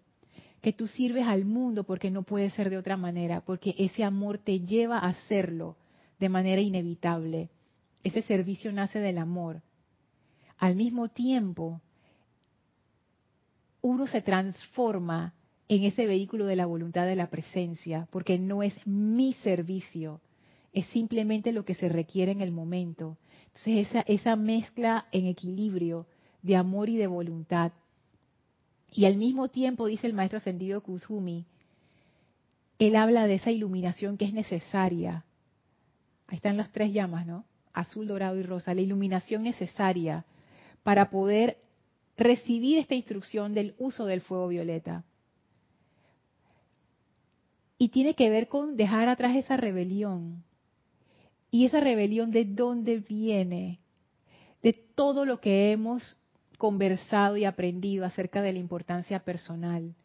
que 0.62 0.74
tú 0.74 0.88
sirves 0.88 1.26
al 1.28 1.46
mundo 1.46 1.84
porque 1.84 2.12
no 2.12 2.24
puede 2.24 2.50
ser 2.50 2.70
de 2.70 2.78
otra 2.78 2.98
manera, 2.98 3.42
porque 3.42 3.76
ese 3.78 4.04
amor 4.04 4.40
te 4.40 4.60
lleva 4.60 5.00
a 5.00 5.10
hacerlo 5.10 5.78
de 6.20 6.30
manera 6.30 6.62
inevitable. 6.62 7.50
Ese 8.04 8.22
servicio 8.24 8.72
nace 8.72 9.00
del 9.00 9.18
amor. 9.18 9.62
Al 10.58 10.76
mismo 10.76 11.10
tiempo, 11.10 11.82
uno 13.86 14.08
se 14.08 14.24
transforma 14.24 15.36
en 15.68 15.84
ese 15.84 16.08
vehículo 16.08 16.48
de 16.48 16.56
la 16.56 16.66
voluntad 16.66 17.06
de 17.06 17.16
la 17.16 17.30
presencia, 17.30 18.08
porque 18.10 18.40
no 18.40 18.64
es 18.64 18.76
mi 18.88 19.34
servicio, 19.34 20.22
es 20.74 20.88
simplemente 20.88 21.52
lo 21.52 21.66
que 21.66 21.76
se 21.76 21.88
requiere 21.88 22.32
en 22.32 22.42
el 22.42 22.52
momento. 22.52 23.20
Entonces 23.46 23.88
esa, 23.88 24.02
esa 24.02 24.36
mezcla 24.36 25.06
en 25.12 25.28
equilibrio 25.28 26.08
de 26.42 26.56
amor 26.56 26.90
y 26.90 26.98
de 26.98 27.06
voluntad. 27.06 27.74
Y 28.92 29.06
al 29.06 29.18
mismo 29.18 29.50
tiempo, 29.50 29.86
dice 29.86 30.08
el 30.08 30.14
maestro 30.14 30.38
ascendido 30.38 30.82
Kuzumi, 30.82 31.46
él 32.80 32.96
habla 32.96 33.28
de 33.28 33.36
esa 33.36 33.52
iluminación 33.52 34.18
que 34.18 34.26
es 34.26 34.34
necesaria. 34.34 35.26
Ahí 36.26 36.38
están 36.38 36.58
las 36.58 36.72
tres 36.72 36.92
llamas, 36.92 37.28
¿no? 37.28 37.46
Azul, 37.72 38.08
dorado 38.08 38.36
y 38.38 38.42
rosa. 38.42 38.74
La 38.74 38.82
iluminación 38.82 39.44
necesaria 39.44 40.26
para 40.82 41.12
poder 41.12 41.65
recibir 42.18 42.78
esta 42.78 42.96
instrucción 42.96 43.54
del 43.54 43.76
uso 43.78 44.06
del 44.06 44.22
fuego 44.22 44.48
violeta. 44.48 45.04
Y 47.78 47.90
tiene 47.90 48.16
que 48.16 48.30
ver 48.30 48.48
con 48.48 48.78
dejar 48.78 49.10
atrás 49.10 49.36
esa 49.36 49.58
rebelión, 49.58 50.44
y 51.56 51.66
esa 51.66 51.80
rebelión 51.80 52.32
de 52.32 52.44
dónde 52.44 52.98
viene? 52.98 53.80
De 54.62 54.74
todo 54.74 55.24
lo 55.24 55.40
que 55.40 55.72
hemos 55.72 56.20
conversado 56.58 57.38
y 57.38 57.46
aprendido 57.46 58.04
acerca 58.04 58.42
de 58.42 58.52
la 58.52 58.60
importancia 58.60 59.20
personal 59.20 59.96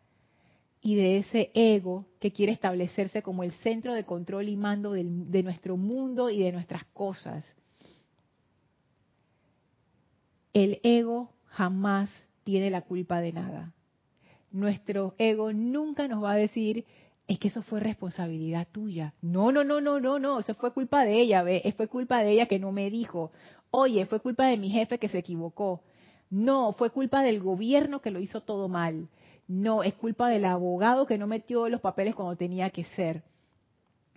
y 0.81 0.95
de 0.95 1.19
ese 1.19 1.51
ego 1.55 2.07
que 2.21 2.31
quiere 2.31 2.53
establecerse 2.53 3.23
como 3.23 3.43
el 3.43 3.51
centro 3.51 3.95
de 3.95 4.05
control 4.05 4.49
y 4.49 4.55
mando 4.55 4.93
de 4.93 5.43
nuestro 5.43 5.77
mundo 5.77 6.31
y 6.31 6.39
de 6.39 6.53
nuestras 6.53 6.85
cosas. 6.93 7.45
El 10.53 10.79
ego 10.85 11.33
jamás 11.51 12.11
tiene 12.45 12.71
la 12.71 12.83
culpa 12.83 13.21
de 13.21 13.33
nada. 13.33 13.73
Nuestro 14.51 15.15
ego 15.19 15.53
nunca 15.53 16.09
nos 16.09 16.25
va 16.25 16.33
a 16.33 16.37
decir, 16.37 16.85
es 17.29 17.39
que 17.39 17.49
eso 17.49 17.63
fue 17.63 17.81
responsabilidad 17.81 18.67
tuya. 18.73 19.15
No, 19.23 19.53
no, 19.53 19.63
no, 19.63 19.81
no, 19.81 20.01
no, 20.01 20.19
no, 20.19 20.41
eso 20.41 20.55
fue 20.55 20.73
culpa 20.73 21.05
de 21.05 21.21
ella, 21.21 21.43
ve, 21.43 21.73
fue 21.77 21.87
culpa 21.87 22.19
de 22.23 22.33
ella 22.33 22.47
que 22.47 22.59
no 22.59 22.73
me 22.73 22.91
dijo. 22.91 23.31
Oye, 23.71 24.07
fue 24.07 24.21
culpa 24.21 24.47
de 24.47 24.57
mi 24.57 24.71
jefe 24.71 24.99
que 24.99 25.09
se 25.09 25.19
equivocó. 25.19 25.83
No, 26.29 26.73
fue 26.73 26.91
culpa 26.91 27.23
del 27.23 27.41
gobierno 27.41 28.01
que 28.01 28.11
lo 28.11 28.21
hizo 28.21 28.41
todo 28.41 28.69
mal. 28.69 29.09
No, 29.47 29.83
es 29.83 29.95
culpa 29.95 30.29
del 30.29 30.45
abogado 30.45 31.07
que 31.07 31.19
no 31.19 31.27
metió 31.27 31.69
los 31.69 31.81
papeles 31.81 32.15
cuando 32.15 32.37
tenía 32.37 32.71
que 32.71 32.85
ser. 32.85 33.23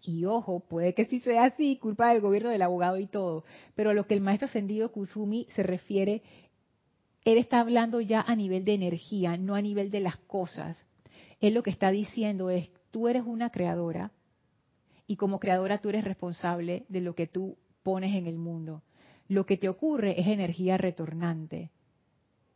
Y 0.05 0.25
ojo, 0.25 0.59
puede 0.59 0.93
que 0.93 1.05
sí 1.05 1.21
sea 1.21 1.45
así, 1.45 1.77
culpa 1.77 2.09
del 2.09 2.21
gobierno, 2.21 2.49
del 2.49 2.61
abogado 2.61 2.97
y 2.97 3.07
todo. 3.07 3.45
Pero 3.73 3.93
lo 3.93 4.05
que 4.05 4.13
el 4.13 4.21
maestro 4.21 4.47
ascendido 4.47 4.91
Kusumi 4.91 5.47
se 5.55 5.63
refiere, 5.63 6.21
él 7.25 7.37
está 7.37 7.59
hablando 7.59 8.01
ya 8.01 8.21
a 8.21 8.35
nivel 8.35 8.65
de 8.65 8.73
energía, 8.73 9.37
no 9.37 9.55
a 9.55 9.61
nivel 9.61 9.91
de 9.91 10.01
las 10.01 10.17
cosas. 10.17 10.85
Él 11.39 11.53
lo 11.53 11.63
que 11.63 11.69
está 11.69 11.89
diciendo 11.91 12.49
es, 12.49 12.71
tú 12.91 13.07
eres 13.07 13.23
una 13.25 13.49
creadora 13.49 14.11
y 15.07 15.15
como 15.15 15.39
creadora 15.39 15.79
tú 15.79 15.89
eres 15.89 16.03
responsable 16.03 16.85
de 16.89 17.01
lo 17.01 17.15
que 17.15 17.27
tú 17.27 17.57
pones 17.81 18.15
en 18.15 18.27
el 18.27 18.37
mundo. 18.37 18.83
Lo 19.27 19.45
que 19.45 19.57
te 19.57 19.69
ocurre 19.69 20.19
es 20.19 20.27
energía 20.27 20.77
retornante. 20.77 21.71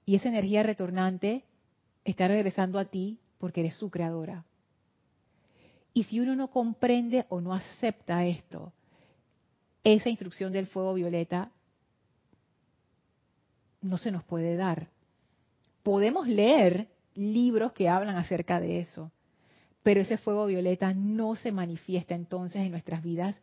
Y 0.06 0.16
esa 0.16 0.30
energía 0.30 0.64
retornante 0.64 1.44
está 2.04 2.28
regresando 2.28 2.80
a 2.80 2.86
ti 2.86 3.20
porque 3.38 3.62
eres 3.62 3.76
su 3.76 3.90
creadora. 3.90 4.46
Y 5.94 6.04
si 6.04 6.20
uno 6.20 6.36
no 6.36 6.50
comprende 6.50 7.26
o 7.30 7.42
no 7.42 7.54
acepta 7.54 8.26
esto, 8.26 8.74
esa 9.84 10.10
instrucción 10.10 10.52
del 10.52 10.68
fuego 10.68 10.94
violeta 10.94 11.52
no 13.88 13.98
se 13.98 14.12
nos 14.12 14.24
puede 14.24 14.56
dar. 14.56 14.88
Podemos 15.84 16.28
leer 16.28 16.88
libros 17.16 17.74
que 17.74 17.90
hablan 17.90 18.18
acerca 18.18 18.60
de 18.60 18.80
eso, 18.80 19.12
pero 19.84 20.02
ese 20.02 20.18
fuego 20.18 20.46
violeta 20.46 20.94
no 20.94 21.36
se 21.36 21.52
manifiesta 21.52 22.14
entonces 22.14 22.62
en 22.62 22.72
nuestras 22.72 23.02
vidas 23.02 23.36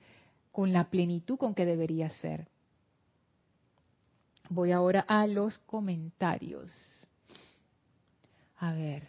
con 0.53 0.73
la 0.73 0.91
plenitud 0.91 1.37
con 1.37 1.55
que 1.55 1.67
debería 1.67 2.11
ser. 2.11 2.47
Voy 4.51 4.73
ahora 4.73 5.01
a 5.01 5.27
los 5.27 5.59
comentarios. 5.59 6.71
A 8.59 8.73
ver. 8.73 9.09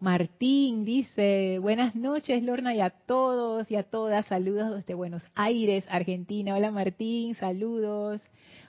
Martín 0.00 0.86
dice, 0.86 1.58
buenas 1.58 1.94
noches 1.94 2.42
Lorna 2.42 2.74
y 2.74 2.80
a 2.80 2.88
todos 2.88 3.70
y 3.70 3.76
a 3.76 3.82
todas, 3.82 4.24
saludos 4.24 4.74
desde 4.74 4.94
Buenos 4.94 5.22
Aires, 5.34 5.84
Argentina. 5.90 6.54
Hola 6.54 6.70
Martín, 6.70 7.34
saludos. 7.34 8.22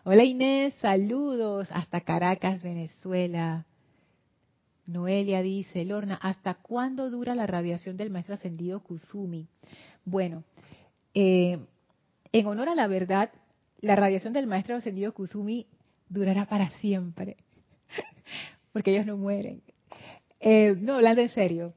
Hola 0.03 0.25
Inés, 0.25 0.73
saludos 0.81 1.69
hasta 1.71 2.01
Caracas, 2.01 2.61
Venezuela. 2.63 3.65
Noelia 4.85 5.41
dice, 5.41 5.85
Lorna, 5.85 6.19
¿hasta 6.21 6.55
cuándo 6.55 7.09
dura 7.09 7.33
la 7.33 7.47
radiación 7.47 7.95
del 7.95 8.09
maestro 8.09 8.35
ascendido 8.35 8.81
Kusumi? 8.81 9.47
Bueno, 10.03 10.43
eh, 11.13 11.59
en 12.33 12.45
honor 12.45 12.67
a 12.67 12.75
la 12.75 12.87
verdad, 12.87 13.31
la 13.79 13.95
radiación 13.95 14.33
del 14.33 14.47
maestro 14.47 14.75
ascendido 14.75 15.13
Kusumi 15.13 15.65
durará 16.09 16.45
para 16.45 16.71
siempre, 16.81 17.37
porque 18.73 18.91
ellos 18.91 19.05
no 19.05 19.15
mueren. 19.15 19.61
Eh, 20.43 20.75
no, 20.79 20.95
hablando 20.95 21.21
en 21.21 21.29
serio, 21.29 21.73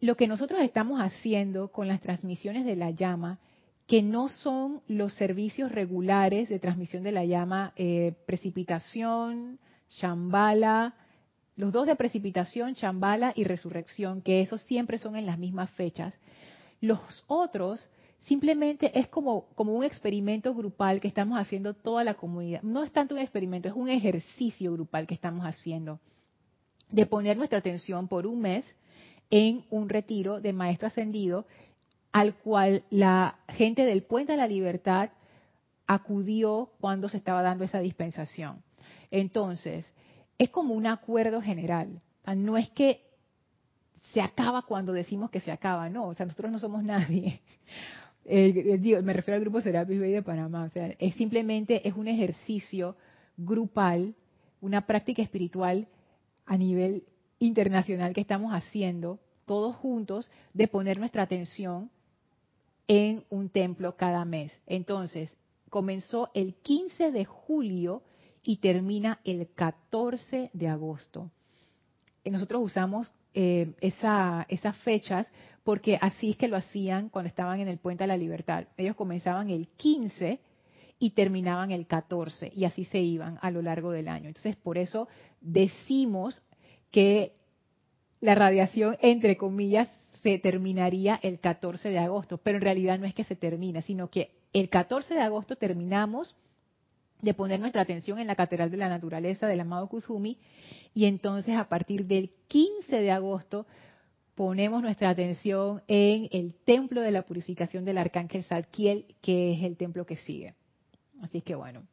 lo 0.00 0.16
que 0.16 0.26
nosotros 0.26 0.62
estamos 0.62 1.00
haciendo 1.00 1.68
con 1.68 1.88
las 1.88 2.00
transmisiones 2.00 2.64
de 2.64 2.74
la 2.74 2.90
llama 2.90 3.38
que 3.86 4.02
no 4.02 4.28
son 4.28 4.80
los 4.88 5.12
servicios 5.12 5.70
regulares 5.70 6.48
de 6.48 6.58
transmisión 6.58 7.02
de 7.02 7.12
la 7.12 7.26
llama, 7.26 7.74
eh, 7.76 8.14
precipitación, 8.24 9.58
Shambhala, 9.90 10.94
los 11.56 11.70
dos 11.70 11.86
de 11.86 11.94
precipitación, 11.94 12.72
Shambhala 12.72 13.34
y 13.36 13.44
resurrección, 13.44 14.22
que 14.22 14.40
esos 14.40 14.62
siempre 14.62 14.96
son 14.96 15.14
en 15.16 15.26
las 15.26 15.38
mismas 15.38 15.70
fechas. 15.72 16.14
Los 16.80 17.24
otros 17.26 17.90
simplemente 18.20 18.98
es 18.98 19.08
como, 19.08 19.48
como 19.54 19.74
un 19.74 19.84
experimento 19.84 20.54
grupal 20.54 20.98
que 20.98 21.08
estamos 21.08 21.38
haciendo 21.38 21.74
toda 21.74 22.04
la 22.04 22.14
comunidad. 22.14 22.62
No 22.62 22.84
es 22.84 22.92
tanto 22.92 23.14
un 23.14 23.20
experimento, 23.20 23.68
es 23.68 23.74
un 23.74 23.90
ejercicio 23.90 24.72
grupal 24.72 25.06
que 25.06 25.14
estamos 25.14 25.44
haciendo 25.44 26.00
de 26.92 27.06
poner 27.06 27.36
nuestra 27.36 27.58
atención 27.58 28.06
por 28.06 28.26
un 28.26 28.40
mes 28.40 28.64
en 29.30 29.64
un 29.70 29.88
retiro 29.88 30.40
de 30.40 30.52
maestro 30.52 30.88
ascendido 30.88 31.46
al 32.12 32.34
cual 32.34 32.84
la 32.90 33.38
gente 33.48 33.86
del 33.86 34.02
Puente 34.02 34.32
de 34.32 34.38
la 34.38 34.46
Libertad 34.46 35.10
acudió 35.86 36.70
cuando 36.78 37.08
se 37.08 37.16
estaba 37.16 37.42
dando 37.42 37.64
esa 37.64 37.80
dispensación. 37.80 38.62
Entonces, 39.10 39.86
es 40.38 40.50
como 40.50 40.74
un 40.74 40.86
acuerdo 40.86 41.40
general. 41.40 42.00
no 42.36 42.58
es 42.58 42.68
que 42.70 43.00
se 44.12 44.20
acaba 44.20 44.62
cuando 44.62 44.92
decimos 44.92 45.30
que 45.30 45.40
se 45.40 45.50
acaba, 45.50 45.88
no, 45.88 46.08
o 46.08 46.14
sea, 46.14 46.26
nosotros 46.26 46.52
no 46.52 46.58
somos 46.58 46.82
nadie. 46.84 47.40
me 48.24 49.12
refiero 49.12 49.36
al 49.36 49.40
grupo 49.40 49.62
Serapis 49.62 49.98
Bay 49.98 50.12
de 50.12 50.22
Panamá, 50.22 50.64
o 50.64 50.70
sea, 50.70 50.94
es 50.98 51.14
simplemente 51.14 51.86
es 51.88 51.94
un 51.94 52.08
ejercicio 52.08 52.96
grupal, 53.38 54.14
una 54.60 54.86
práctica 54.86 55.22
espiritual 55.22 55.88
a 56.46 56.56
nivel 56.56 57.04
internacional 57.38 58.12
que 58.12 58.20
estamos 58.20 58.52
haciendo 58.52 59.18
todos 59.46 59.76
juntos 59.76 60.30
de 60.54 60.68
poner 60.68 60.98
nuestra 60.98 61.22
atención 61.22 61.90
en 62.88 63.24
un 63.30 63.48
templo 63.48 63.96
cada 63.96 64.24
mes. 64.24 64.52
Entonces, 64.66 65.30
comenzó 65.70 66.30
el 66.34 66.54
15 66.54 67.10
de 67.10 67.24
julio 67.24 68.02
y 68.42 68.58
termina 68.58 69.20
el 69.24 69.48
14 69.54 70.50
de 70.52 70.68
agosto. 70.68 71.30
Nosotros 72.24 72.62
usamos 72.62 73.12
eh, 73.34 73.72
esas 73.80 74.76
fechas 74.78 75.26
porque 75.64 75.98
así 76.00 76.30
es 76.30 76.36
que 76.36 76.48
lo 76.48 76.56
hacían 76.56 77.08
cuando 77.08 77.28
estaban 77.28 77.60
en 77.60 77.68
el 77.68 77.78
Puente 77.78 78.04
de 78.04 78.08
la 78.08 78.16
Libertad. 78.16 78.66
Ellos 78.76 78.96
comenzaban 78.96 79.50
el 79.50 79.68
15 79.68 80.40
y 81.02 81.10
terminaban 81.10 81.72
el 81.72 81.88
14 81.88 82.52
y 82.54 82.64
así 82.64 82.84
se 82.84 83.00
iban 83.00 83.36
a 83.42 83.50
lo 83.50 83.60
largo 83.60 83.90
del 83.90 84.06
año. 84.06 84.28
Entonces, 84.28 84.54
por 84.54 84.78
eso 84.78 85.08
decimos 85.40 86.40
que 86.92 87.32
la 88.20 88.36
radiación, 88.36 88.96
entre 89.00 89.36
comillas, 89.36 89.88
se 90.22 90.38
terminaría 90.38 91.18
el 91.24 91.40
14 91.40 91.90
de 91.90 91.98
agosto, 91.98 92.38
pero 92.38 92.58
en 92.58 92.62
realidad 92.62 93.00
no 93.00 93.06
es 93.06 93.14
que 93.14 93.24
se 93.24 93.34
termina, 93.34 93.82
sino 93.82 94.10
que 94.10 94.30
el 94.52 94.68
14 94.68 95.14
de 95.14 95.20
agosto 95.22 95.56
terminamos 95.56 96.36
de 97.20 97.34
poner 97.34 97.58
nuestra 97.58 97.82
atención 97.82 98.20
en 98.20 98.28
la 98.28 98.36
Catedral 98.36 98.70
de 98.70 98.76
la 98.76 98.88
Naturaleza 98.88 99.48
del 99.48 99.58
amado 99.58 99.88
Kuzumi 99.88 100.38
y 100.94 101.06
entonces 101.06 101.56
a 101.56 101.68
partir 101.68 102.06
del 102.06 102.30
15 102.46 103.00
de 103.00 103.10
agosto 103.10 103.66
ponemos 104.36 104.80
nuestra 104.82 105.10
atención 105.10 105.82
en 105.88 106.28
el 106.30 106.54
templo 106.64 107.00
de 107.00 107.10
la 107.10 107.22
purificación 107.22 107.84
del 107.84 107.98
Arcángel 107.98 108.44
Zadkiel, 108.44 109.16
que 109.20 109.54
es 109.54 109.64
el 109.64 109.76
templo 109.76 110.06
que 110.06 110.14
sigue. 110.14 110.54
Así 111.22 111.40
que 111.40 111.54
bueno, 111.54 111.84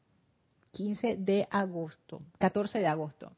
15 0.71 1.15
de 1.15 1.47
agosto, 1.49 2.21
14 2.39 2.79
de 2.79 2.87
agosto. 2.87 3.31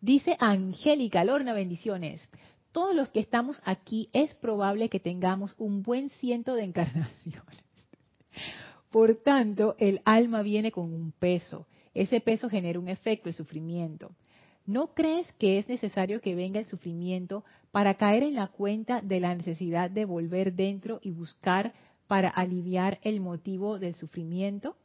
Dice 0.00 0.36
Angélica 0.40 1.24
Lorna, 1.24 1.52
bendiciones 1.52 2.28
todos 2.74 2.92
los 2.92 3.08
que 3.10 3.20
estamos 3.20 3.62
aquí 3.64 4.10
es 4.12 4.34
probable 4.34 4.88
que 4.88 4.98
tengamos 4.98 5.54
un 5.58 5.84
buen 5.84 6.10
ciento 6.10 6.56
de 6.56 6.64
encarnaciones. 6.64 7.62
Por 8.90 9.14
tanto, 9.22 9.76
el 9.78 10.02
alma 10.04 10.42
viene 10.42 10.72
con 10.72 10.92
un 10.92 11.12
peso. 11.12 11.68
Ese 11.94 12.20
peso 12.20 12.50
genera 12.50 12.80
un 12.80 12.88
efecto, 12.88 13.28
el 13.28 13.34
sufrimiento. 13.36 14.10
¿No 14.66 14.88
crees 14.92 15.30
que 15.38 15.58
es 15.58 15.68
necesario 15.68 16.20
que 16.20 16.34
venga 16.34 16.58
el 16.58 16.66
sufrimiento 16.66 17.44
para 17.70 17.94
caer 17.94 18.24
en 18.24 18.34
la 18.34 18.48
cuenta 18.48 19.00
de 19.00 19.20
la 19.20 19.36
necesidad 19.36 19.88
de 19.88 20.04
volver 20.04 20.54
dentro 20.54 20.98
y 21.00 21.12
buscar 21.12 21.74
para 22.06 22.28
aliviar 22.28 22.98
el 23.02 23.20
motivo 23.20 23.78
del 23.78 23.94
sufrimiento? 23.94 24.76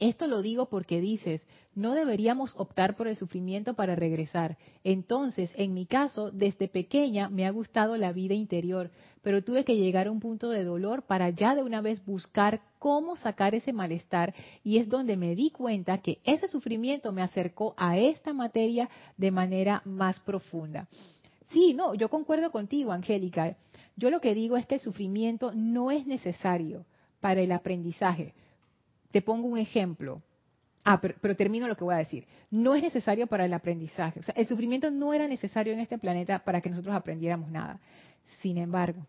Esto 0.00 0.26
lo 0.26 0.42
digo 0.42 0.66
porque 0.66 1.00
dices, 1.00 1.40
no 1.74 1.94
deberíamos 1.94 2.54
optar 2.56 2.96
por 2.96 3.06
el 3.06 3.16
sufrimiento 3.16 3.74
para 3.74 3.94
regresar. 3.94 4.58
Entonces, 4.82 5.50
en 5.54 5.72
mi 5.72 5.86
caso, 5.86 6.30
desde 6.32 6.68
pequeña 6.68 7.28
me 7.28 7.46
ha 7.46 7.50
gustado 7.50 7.96
la 7.96 8.12
vida 8.12 8.34
interior, 8.34 8.90
pero 9.22 9.42
tuve 9.42 9.64
que 9.64 9.76
llegar 9.76 10.08
a 10.08 10.10
un 10.10 10.20
punto 10.20 10.50
de 10.50 10.64
dolor 10.64 11.02
para 11.02 11.30
ya 11.30 11.54
de 11.54 11.62
una 11.62 11.80
vez 11.80 12.04
buscar 12.04 12.60
cómo 12.78 13.16
sacar 13.16 13.54
ese 13.54 13.72
malestar 13.72 14.34
y 14.64 14.78
es 14.78 14.88
donde 14.88 15.16
me 15.16 15.34
di 15.34 15.50
cuenta 15.50 15.98
que 15.98 16.18
ese 16.24 16.48
sufrimiento 16.48 17.12
me 17.12 17.22
acercó 17.22 17.74
a 17.76 17.96
esta 17.96 18.32
materia 18.32 18.90
de 19.16 19.30
manera 19.30 19.80
más 19.84 20.18
profunda. 20.20 20.88
Sí, 21.50 21.72
no, 21.72 21.94
yo 21.94 22.08
concuerdo 22.08 22.50
contigo, 22.50 22.92
Angélica. 22.92 23.56
Yo 23.96 24.10
lo 24.10 24.20
que 24.20 24.34
digo 24.34 24.56
es 24.56 24.66
que 24.66 24.76
el 24.76 24.80
sufrimiento 24.80 25.52
no 25.54 25.90
es 25.90 26.06
necesario 26.06 26.84
para 27.20 27.40
el 27.40 27.52
aprendizaje 27.52 28.34
te 29.14 29.22
pongo 29.22 29.46
un 29.46 29.58
ejemplo. 29.58 30.20
Ah, 30.84 31.00
pero, 31.00 31.36
termino 31.36 31.68
lo 31.68 31.76
que 31.76 31.84
voy 31.84 31.94
a 31.94 31.98
decir. 31.98 32.26
No 32.50 32.74
es 32.74 32.82
necesario 32.82 33.28
para 33.28 33.44
el 33.44 33.54
aprendizaje. 33.54 34.18
O 34.18 34.22
sea, 34.24 34.34
el 34.36 34.48
sufrimiento 34.48 34.90
no 34.90 35.14
era 35.14 35.28
necesario 35.28 35.72
en 35.72 35.78
este 35.78 35.98
planeta 35.98 36.40
para 36.40 36.60
que 36.60 36.68
nosotros 36.68 36.96
aprendiéramos 36.96 37.48
nada. 37.48 37.78
Sin 38.40 38.58
embargo, 38.58 39.06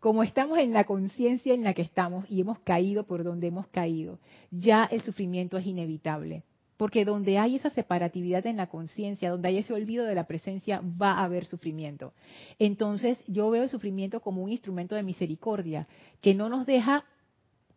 como 0.00 0.22
estamos 0.22 0.58
en 0.58 0.72
la 0.72 0.84
conciencia 0.84 1.52
en 1.52 1.64
la 1.64 1.74
que 1.74 1.82
estamos 1.82 2.24
y 2.30 2.40
hemos 2.40 2.60
caído 2.60 3.04
por 3.04 3.24
donde 3.24 3.48
hemos 3.48 3.66
caído, 3.66 4.18
ya 4.50 4.84
el 4.84 5.02
sufrimiento 5.02 5.58
es 5.58 5.66
inevitable. 5.66 6.44
Porque 6.84 7.06
donde 7.06 7.38
hay 7.38 7.56
esa 7.56 7.70
separatividad 7.70 8.46
en 8.46 8.58
la 8.58 8.66
conciencia, 8.66 9.30
donde 9.30 9.48
hay 9.48 9.56
ese 9.56 9.72
olvido 9.72 10.04
de 10.04 10.14
la 10.14 10.26
presencia, 10.26 10.82
va 10.82 11.12
a 11.12 11.24
haber 11.24 11.46
sufrimiento. 11.46 12.12
Entonces 12.58 13.16
yo 13.26 13.48
veo 13.48 13.62
el 13.62 13.70
sufrimiento 13.70 14.20
como 14.20 14.42
un 14.42 14.50
instrumento 14.50 14.94
de 14.94 15.02
misericordia 15.02 15.88
que 16.20 16.34
no 16.34 16.50
nos 16.50 16.66
deja 16.66 17.06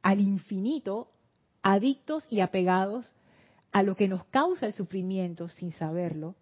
al 0.01 0.19
infinito 0.19 1.09
adictos 1.61 2.25
y 2.29 2.41
apegados 2.41 3.13
a 3.71 3.81
lo 3.81 3.95
que 3.95 4.09
nos 4.09 4.25
causa 4.25 4.65
el 4.65 4.73
sufrimiento 4.73 5.47
sin 5.47 5.71
saberlo, 5.71 6.35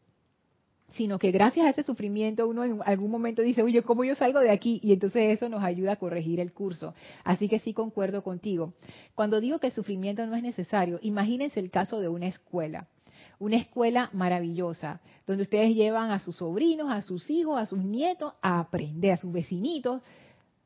sino 0.95 1.19
que 1.19 1.31
gracias 1.31 1.67
a 1.67 1.69
ese 1.69 1.83
sufrimiento 1.83 2.47
uno 2.47 2.63
en 2.63 2.79
algún 2.85 3.11
momento 3.11 3.41
dice, 3.41 3.61
oye, 3.61 3.81
¿cómo 3.83 4.03
yo 4.03 4.15
salgo 4.15 4.39
de 4.39 4.49
aquí? 4.49 4.79
Y 4.81 4.93
entonces 4.93 5.37
eso 5.37 5.49
nos 5.49 5.63
ayuda 5.63 5.93
a 5.93 5.95
corregir 5.97 6.39
el 6.39 6.53
curso. 6.53 6.93
Así 7.23 7.49
que 7.49 7.59
sí 7.59 7.73
concuerdo 7.73 8.23
contigo. 8.23 8.73
Cuando 9.13 9.41
digo 9.41 9.59
que 9.59 9.67
el 9.67 9.73
sufrimiento 9.73 10.25
no 10.25 10.35
es 10.35 10.43
necesario, 10.43 10.99
imagínense 11.01 11.59
el 11.59 11.69
caso 11.69 11.99
de 11.99 12.07
una 12.07 12.27
escuela. 12.27 12.87
Una 13.39 13.57
escuela 13.57 14.09
maravillosa, 14.13 15.01
donde 15.27 15.43
ustedes 15.43 15.75
llevan 15.75 16.11
a 16.11 16.19
sus 16.19 16.37
sobrinos, 16.37 16.89
a 16.89 17.01
sus 17.01 17.29
hijos, 17.29 17.59
a 17.59 17.65
sus 17.65 17.79
nietos 17.79 18.33
a 18.41 18.59
aprender, 18.59 19.11
a 19.11 19.17
sus 19.17 19.31
vecinitos, 19.31 20.01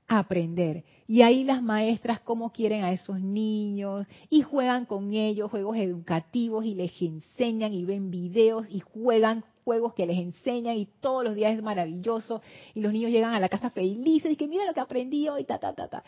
aprender. 0.08 0.84
Y 1.08 1.24
ahí 1.24 1.44
las 1.44 1.64
maestras 1.64 2.20
cómo 2.20 2.52
quieren 2.52 2.84
a 2.84 2.92
esos 2.92 3.20
niños 3.20 4.06
y 4.30 4.42
juegan 4.42 4.86
con 4.86 5.14
ellos 5.14 5.50
juegos 5.50 5.78
educativos 5.78 6.66
y 6.66 6.76
les 6.76 6.92
enseñan 7.02 7.74
y 7.74 7.86
ven 7.86 8.12
videos 8.12 8.68
y 8.70 8.80
juegan 8.80 9.44
juegos 9.70 9.94
que 9.94 10.08
les 10.08 10.18
enseñan 10.18 10.78
y 10.78 10.88
todos 11.00 11.24
los 11.24 11.36
días 11.36 11.54
es 11.56 11.62
maravilloso 11.62 12.42
y 12.74 12.82
los 12.82 12.92
niños 12.92 13.12
llegan 13.12 13.36
a 13.36 13.40
la 13.40 13.50
casa 13.50 13.70
felices 13.70 14.32
y 14.32 14.36
que 14.36 14.48
mira 14.48 14.66
lo 14.66 14.74
que 14.74 14.80
aprendí 14.80 15.30
hoy, 15.30 15.44
ta, 15.44 15.60
ta, 15.60 15.76
ta, 15.76 15.88
ta. 15.88 16.04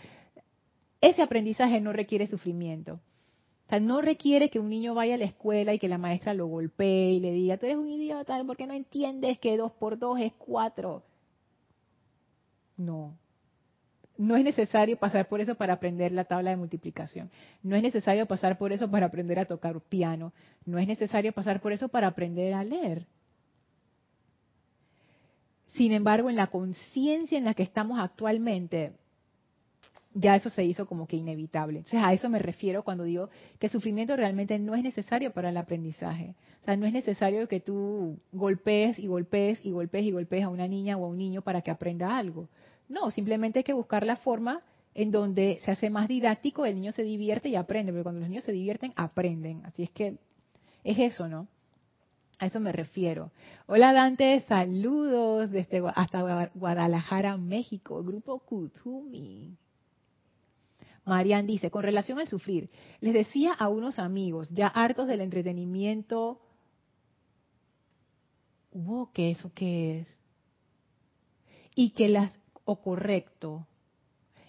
Ese 1.00 1.22
aprendizaje 1.22 1.80
no 1.80 1.94
requiere 1.94 2.26
sufrimiento. 2.26 3.00
No 3.80 4.02
requiere 4.02 4.50
que 4.50 4.60
un 4.60 4.68
niño 4.68 4.96
vaya 4.96 5.14
a 5.14 5.18
la 5.20 5.26
escuela 5.26 5.76
y 5.76 5.80
que 5.80 5.88
la 5.88 6.00
maestra 6.00 6.34
lo 6.34 6.48
golpee 6.48 7.12
y 7.12 7.20
le 7.20 7.32
diga, 7.32 7.58
tú 7.58 7.68
eres 7.68 7.78
un 7.78 7.88
idiota 7.88 8.44
porque 8.48 8.66
no 8.66 8.74
entiendes 8.74 9.38
que 9.38 9.56
dos 9.58 9.72
por 9.74 10.00
dos 10.00 10.20
es 10.20 10.34
cuatro. 10.34 11.04
No, 12.78 13.16
no 14.22 14.36
es 14.36 14.44
necesario 14.44 14.98
pasar 14.98 15.28
por 15.28 15.42
eso 15.42 15.56
para 15.56 15.74
aprender 15.74 16.12
la 16.12 16.26
tabla 16.26 16.52
de 16.52 16.58
multiplicación. 16.58 17.32
No 17.64 17.76
es 17.76 17.82
necesario 17.82 18.28
pasar 18.28 18.58
por 18.60 18.72
eso 18.72 18.88
para 18.92 19.08
aprender 19.08 19.40
a 19.40 19.46
tocar 19.46 19.82
piano. 19.82 20.32
No 20.64 20.78
es 20.78 20.88
necesario 20.88 21.34
pasar 21.34 21.60
por 21.60 21.74
eso 21.74 21.88
para 21.88 22.08
aprender 22.08 22.54
a 22.54 22.64
leer. 22.64 23.08
Sin 25.74 25.92
embargo, 25.92 26.30
en 26.30 26.36
la 26.36 26.48
conciencia 26.48 27.38
en 27.38 27.46
la 27.46 27.54
que 27.54 27.64
estamos 27.64 28.00
actualmente, 28.00 28.94
ya 30.14 30.36
eso 30.36 30.50
se 30.50 30.64
hizo 30.66 30.86
como 30.86 31.08
que 31.08 31.16
inevitable. 31.16 31.80
Entonces, 31.80 32.02
a 32.04 32.14
eso 32.14 32.30
me 32.30 32.40
refiero 32.40 32.84
cuando 32.84 33.04
digo 33.04 33.30
que 33.60 33.68
el 33.68 33.72
sufrimiento 33.72 34.16
realmente 34.16 34.60
no 34.60 34.76
es 34.76 34.84
necesario 34.84 35.32
para 35.32 35.50
el 35.50 35.58
aprendizaje. 35.58 36.36
O 36.62 36.66
sea, 36.66 36.76
no 36.76 36.86
es 36.86 36.94
necesario 36.94 37.48
que 37.48 37.60
tú 37.60 38.20
golpees 38.32 39.00
y 39.00 39.08
golpees 39.08 39.60
y 39.64 39.72
golpees 39.72 40.06
y 40.06 40.12
golpees 40.12 40.44
a 40.44 40.50
una 40.50 40.68
niña 40.68 40.98
o 40.98 41.06
a 41.06 41.08
un 41.08 41.18
niño 41.18 41.42
para 41.42 41.62
que 41.62 41.72
aprenda 41.72 42.18
algo. 42.18 42.50
No, 42.90 43.10
simplemente 43.10 43.60
hay 43.60 43.64
que 43.64 43.74
buscar 43.74 44.06
la 44.06 44.18
forma 44.18 44.62
en 44.94 45.12
donde 45.12 45.60
se 45.64 45.72
hace 45.72 45.90
más 45.90 46.10
didáctico, 46.10 46.66
el 46.66 46.76
niño 46.76 46.92
se 46.92 47.04
divierte 47.04 47.48
y 47.48 47.56
aprende, 47.56 47.94
porque 47.94 48.04
cuando 48.04 48.20
los 48.20 48.30
niños 48.30 48.44
se 48.44 48.52
divierten, 48.52 48.92
aprenden. 48.98 49.66
Así 49.66 49.84
es 49.84 49.90
que 49.92 50.18
es 50.84 51.00
eso, 51.00 51.30
¿no? 51.30 51.48
A 52.42 52.48
eso 52.48 52.60
me 52.60 52.72
refiero. 52.72 53.32
Hola 53.68 53.94
Dante, 53.94 54.44
saludos 54.48 55.52
desde 55.52 55.84
hasta 55.94 56.50
Guadalajara, 56.56 57.38
México, 57.38 58.04
grupo 58.04 58.40
Kutumi. 58.40 59.56
Marian 61.06 61.46
dice, 61.46 61.70
con 61.70 61.84
relación 61.84 62.18
al 62.18 62.28
sufrir, 62.28 62.72
les 63.00 63.14
decía 63.14 63.54
a 63.54 63.70
unos 63.70 64.00
amigos, 64.00 64.50
ya 64.50 64.66
hartos 64.66 65.08
del 65.08 65.22
entretenimiento, 65.22 66.42
wow, 68.74 69.12
¿qué 69.14 69.30
eso 69.30 69.52
qué 69.54 70.00
es? 70.00 70.08
Y 71.76 71.92
que 71.92 72.10
las, 72.10 72.32
o 72.66 72.82
correcto, 72.82 73.68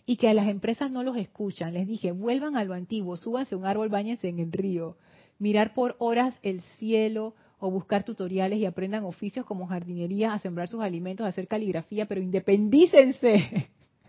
y 0.07 0.17
que 0.17 0.31
a 0.31 0.35
las 0.35 0.49
empresas 0.49 0.91
no 0.91 1.03
los 1.03 1.19
escuchan. 1.19 1.75
Les 1.75 1.87
dije, 1.87 2.13
vuelvan 2.13 2.57
a 2.57 2.65
lo 2.65 2.73
antiguo, 2.73 3.19
súbanse 3.19 3.55
a 3.55 3.59
un 3.59 3.67
árbol, 3.67 3.91
bañense 3.91 4.31
en 4.31 4.39
el 4.39 4.51
río, 4.51 4.97
mirar 5.39 5.75
por 5.75 5.97
horas 5.99 6.35
el 6.43 6.63
cielo 6.79 7.35
o 7.65 7.71
buscar 7.71 8.03
tutoriales 8.03 8.59
y 8.59 8.67
aprendan 8.67 9.05
oficios 9.05 9.47
como 9.47 9.69
jardinería, 9.69 10.35
a 10.35 10.41
sembrar 10.41 10.67
sus 10.67 10.83
alimentos, 10.83 11.25
a 11.25 11.29
hacer 11.29 11.47
caligrafía, 11.47 12.07
pero 12.07 12.21
independícense. 12.21 13.69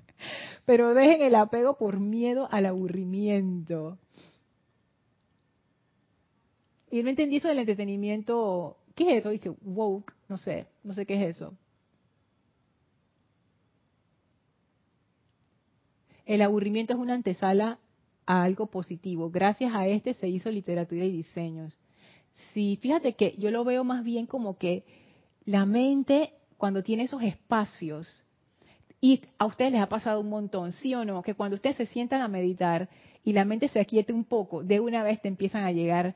pero 0.66 0.95
dejen 0.95 1.22
el 1.22 1.36
apego 1.36 1.78
por 1.78 1.99
miedo 1.99 2.47
al 2.49 2.66
aburrimiento. 2.66 3.99
Y 6.89 7.04
no 7.04 7.12
entendí 7.12 7.38
eso 7.38 7.47
del 7.47 7.60
entretenimiento. 7.60 8.78
¿Qué 8.95 9.12
es 9.12 9.20
eso? 9.20 9.30
Dije, 9.30 9.51
woke, 9.62 10.16
no 10.28 10.38
sé, 10.38 10.66
no 10.84 10.95
sé 10.95 11.06
qué 11.06 11.22
es 11.22 11.36
eso. 11.36 11.54
El 16.26 16.41
aburrimiento 16.41 16.93
es 16.93 16.99
una 16.99 17.14
antesala 17.14 17.78
a 18.26 18.41
algo 18.41 18.66
positivo. 18.66 19.30
Gracias 19.30 19.76
a 19.76 19.86
este 19.86 20.16
se 20.16 20.28
hizo 20.28 20.49
literatura 20.49 21.06
y 21.06 21.12
diseños. 21.12 21.78
Sí, 22.54 22.78
fíjate 22.82 23.14
que 23.14 23.36
yo 23.38 23.52
lo 23.52 23.64
veo 23.64 23.84
más 23.84 24.04
bien 24.04 24.26
como 24.26 24.58
que 24.58 24.84
la 25.46 25.66
mente, 25.66 26.34
cuando 26.58 26.84
tiene 26.84 27.04
esos 27.04 27.22
espacios, 27.22 28.24
y 29.02 29.22
a 29.38 29.46
ustedes 29.46 29.74
les 29.74 29.82
ha 29.82 29.90
pasado 29.90 30.22
un 30.22 30.30
montón, 30.30 30.72
¿sí 30.72 30.96
o 30.96 31.04
no? 31.04 31.22
Que 31.24 31.34
cuando 31.34 31.56
ustedes 31.56 31.76
se 31.76 31.86
sientan 31.88 32.22
a 32.22 32.30
meditar 32.30 32.88
y 33.26 33.34
la 33.34 33.44
mente 33.44 33.68
se 33.68 33.82
aquiete 33.82 34.14
un 34.14 34.24
poco, 34.24 34.64
de 34.64 34.80
una 34.80 35.04
vez 35.04 35.22
te 35.22 35.28
empiezan 35.28 35.66
a 35.66 35.74
llegar, 35.74 36.16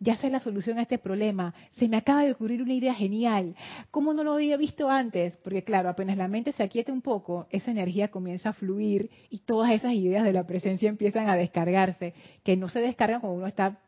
ya 0.00 0.16
sé 0.18 0.28
la 0.28 0.40
solución 0.40 0.78
a 0.78 0.82
este 0.82 0.98
problema, 0.98 1.54
se 1.72 1.88
me 1.88 1.96
acaba 1.96 2.24
de 2.24 2.32
ocurrir 2.32 2.60
una 2.60 2.74
idea 2.74 2.94
genial, 2.94 3.56
¿cómo 3.90 4.12
no 4.12 4.22
lo 4.22 4.34
había 4.34 4.58
visto 4.58 4.90
antes? 4.90 5.38
Porque 5.38 5.64
claro, 5.64 5.88
apenas 5.88 6.18
la 6.18 6.28
mente 6.28 6.52
se 6.52 6.62
aquiete 6.62 6.92
un 6.92 7.00
poco, 7.00 7.46
esa 7.48 7.70
energía 7.70 8.08
comienza 8.08 8.50
a 8.50 8.52
fluir 8.52 9.10
y 9.30 9.38
todas 9.38 9.70
esas 9.70 9.94
ideas 9.94 10.22
de 10.22 10.34
la 10.34 10.46
presencia 10.46 10.90
empiezan 10.90 11.30
a 11.30 11.36
descargarse, 11.36 12.12
que 12.42 12.54
no 12.58 12.68
se 12.68 12.80
descargan 12.80 13.20
cuando 13.20 13.38
uno 13.38 13.46
está 13.46 13.78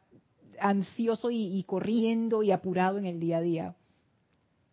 ansioso 0.60 1.30
y, 1.30 1.62
corriendo 1.64 2.42
y 2.42 2.50
apurado 2.50 2.98
en 2.98 3.06
el 3.06 3.20
día 3.20 3.38
a 3.38 3.42
día. 3.42 3.74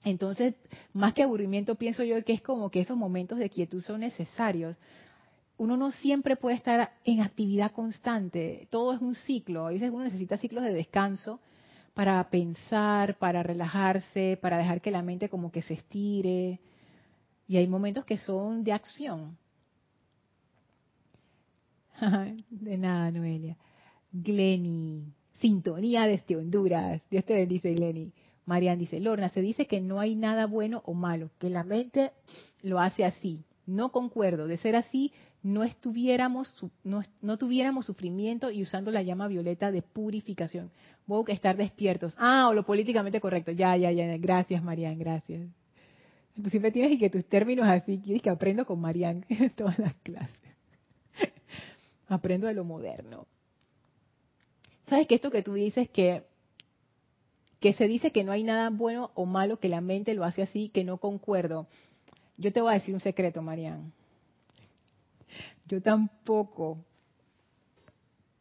Entonces, 0.04 0.56
más 0.94 1.14
que 1.14 1.24
aburrimiento, 1.24 1.76
pienso 1.76 2.04
yo 2.04 2.24
que 2.24 2.34
es 2.34 2.42
como 2.42 2.70
que 2.70 2.82
esos 2.82 2.98
momentos 2.98 3.40
de 3.40 3.50
quietud 3.50 3.82
son 3.82 4.02
necesarios. 4.02 4.78
Uno 5.58 5.78
no 5.78 5.92
siempre 5.92 6.36
puede 6.36 6.56
estar 6.56 6.92
en 7.06 7.22
actividad 7.22 7.72
constante, 7.72 8.68
todo 8.70 8.94
es 8.94 9.02
un 9.02 9.16
ciclo. 9.16 9.68
A 9.68 9.72
veces 9.72 9.90
uno 9.92 10.04
necesita 10.04 10.38
ciclos 10.38 10.64
de 10.64 10.74
descanso 10.74 11.40
para 11.96 12.30
pensar, 12.30 13.18
para 13.18 13.42
relajarse, 13.42 14.38
para 14.42 14.58
dejar 14.58 14.82
que 14.82 14.92
la 14.92 15.02
mente 15.02 15.30
como 15.30 15.52
que 15.52 15.62
se 15.62 15.76
estire. 15.76 16.60
Y 17.48 17.58
hay 17.58 17.68
momentos 17.68 18.06
que 18.06 18.18
son 18.18 18.64
de 18.64 18.74
acción. 18.74 19.38
de 22.50 22.78
nada, 22.78 23.10
Noelia. 23.12 23.58
Glenny, 24.12 25.14
sintonía 25.40 26.08
desde 26.08 26.36
Honduras. 26.36 27.02
Dios 27.10 27.26
te 27.26 27.34
bendice, 27.34 27.74
Glenny. 27.74 28.12
Marian 28.46 28.78
dice, 28.78 29.00
Lorna, 29.00 29.30
se 29.30 29.42
dice 29.42 29.66
que 29.66 29.82
no 29.82 30.00
hay 30.00 30.16
nada 30.16 30.46
bueno 30.46 30.82
o 30.86 30.94
malo, 30.94 31.32
que 31.40 31.50
la 31.50 31.64
mente 31.64 32.12
lo 32.62 32.80
hace 32.80 33.04
así. 33.04 33.44
No 33.66 33.92
concuerdo. 33.92 34.48
De 34.48 34.58
ser 34.58 34.76
así, 34.76 35.12
no 35.42 35.64
estuviéramos, 35.64 36.64
no, 36.84 37.38
tuviéramos 37.38 37.88
sufrimiento 37.88 38.52
y 38.52 38.62
usando 38.62 38.92
la 38.92 39.02
llama 39.02 39.28
violeta 39.28 39.72
de 39.72 39.82
purificación. 39.82 40.72
Voy 41.08 41.26
que 41.26 41.32
estar 41.32 41.58
despiertos. 41.58 42.16
Ah, 42.20 42.48
o 42.50 42.54
lo 42.54 42.64
políticamente 42.64 43.20
correcto. 43.20 43.52
Ya, 43.52 43.76
ya, 43.76 43.92
ya. 43.92 44.18
Gracias, 44.18 44.64
Marian, 44.64 45.00
gracias. 45.00 45.48
Tú 46.36 46.50
siempre 46.50 46.72
tienes 46.72 47.00
que 47.00 47.10
tus 47.10 47.26
términos 47.26 47.68
así. 47.68 48.02
Yo 48.04 48.20
que 48.20 48.30
aprendo 48.30 48.66
con 48.66 48.80
Marian 48.80 49.26
en 49.30 49.50
todas 49.52 49.80
las 49.80 49.96
clases. 49.96 50.40
aprendo 52.08 52.46
de 52.48 52.54
lo 52.54 52.64
moderno. 52.64 53.26
¿Sabes 54.88 55.08
que 55.08 55.16
esto 55.16 55.32
que 55.32 55.44
tú 55.44 55.54
dices 55.54 55.90
que 55.90 56.24
que 57.66 57.74
se 57.74 57.88
dice 57.88 58.12
que 58.12 58.24
no 58.24 58.32
hay 58.32 58.44
nada 58.44 58.70
bueno 58.70 59.10
o 59.16 59.26
malo, 59.26 59.58
que 59.58 59.70
la 59.70 59.82
mente 59.82 60.14
lo 60.14 60.24
hace 60.24 60.44
así, 60.44 60.70
que 60.70 60.84
no 60.84 60.98
concuerdo. 60.98 61.66
Yo 62.38 62.54
te 62.54 62.62
voy 62.62 62.70
a 62.70 62.74
decir 62.76 62.94
un 62.94 63.00
secreto, 63.00 63.42
Marian. 63.42 63.92
Yo 65.66 65.82
tampoco. 65.82 66.78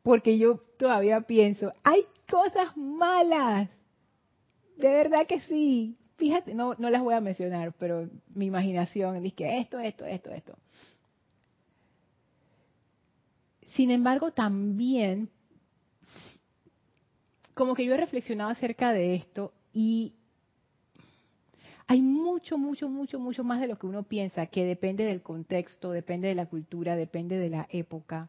Porque 0.03 0.37
yo 0.37 0.59
todavía 0.79 1.23
pienso, 1.23 1.73
hay 1.83 2.05
cosas 2.29 2.77
malas. 2.77 3.71
De 4.77 4.89
verdad 4.89 5.27
que 5.27 5.41
sí. 5.41 5.97
Fíjate, 6.17 6.53
no, 6.53 6.75
no 6.75 6.91
las 6.91 7.03
voy 7.03 7.15
a 7.15 7.23
mencionar, 7.23 7.73
pero 7.79 8.11
mi 8.35 8.45
imaginación 8.45 9.23
dice 9.23 9.37
que 9.37 9.59
esto, 9.59 9.79
esto, 9.79 10.05
esto, 10.05 10.31
esto. 10.33 10.59
Sin 13.69 13.91
embargo, 13.91 14.33
también 14.33 15.31
como 17.55 17.75
que 17.75 17.85
yo 17.85 17.95
he 17.95 17.97
reflexionado 17.97 18.51
acerca 18.51 18.93
de 18.93 19.15
esto 19.15 19.53
y 19.73 20.15
hay 21.87 22.01
mucho, 22.01 22.59
mucho, 22.59 22.89
mucho, 22.89 23.21
mucho 23.21 23.45
más 23.45 23.61
de 23.61 23.69
lo 23.69 23.79
que 23.79 23.87
uno 23.87 24.03
piensa, 24.03 24.47
que 24.47 24.65
depende 24.65 25.05
del 25.05 25.23
contexto, 25.23 25.91
depende 25.91 26.29
de 26.29 26.35
la 26.35 26.47
cultura, 26.47 26.97
depende 26.97 27.39
de 27.39 27.51
la 27.51 27.67
época. 27.71 28.29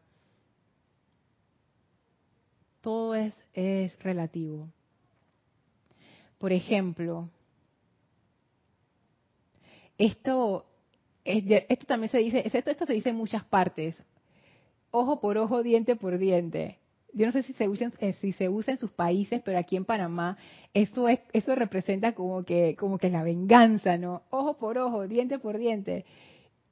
Todo 2.82 3.14
es, 3.14 3.34
es 3.54 3.98
relativo. 4.02 4.68
Por 6.38 6.52
ejemplo, 6.52 7.30
esto, 9.96 10.66
esto 11.24 11.86
también 11.86 12.10
se 12.10 12.18
dice, 12.18 12.42
esto, 12.44 12.70
esto 12.70 12.84
se 12.84 12.92
dice 12.92 13.08
en 13.08 13.16
muchas 13.16 13.44
partes, 13.44 14.00
ojo 14.90 15.18
por 15.18 15.38
ojo, 15.38 15.62
diente 15.62 15.96
por 15.96 16.18
diente 16.18 16.78
yo 17.16 17.24
no 17.24 17.32
sé 17.32 17.42
si 17.44 17.54
se 17.54 17.66
usa 17.66 17.90
eh, 18.00 18.12
si 18.20 18.32
se 18.32 18.50
usa 18.50 18.72
en 18.72 18.78
sus 18.78 18.90
países, 18.90 19.40
pero 19.42 19.58
aquí 19.58 19.76
en 19.76 19.86
Panamá 19.86 20.36
eso 20.74 21.08
es 21.08 21.20
eso 21.32 21.54
representa 21.54 22.12
como 22.12 22.44
que 22.44 22.76
como 22.76 22.98
que 22.98 23.08
la 23.08 23.22
venganza, 23.22 23.96
¿no? 23.96 24.22
Ojo 24.28 24.58
por 24.58 24.76
ojo, 24.76 25.08
diente 25.08 25.38
por 25.38 25.56
diente. 25.56 26.04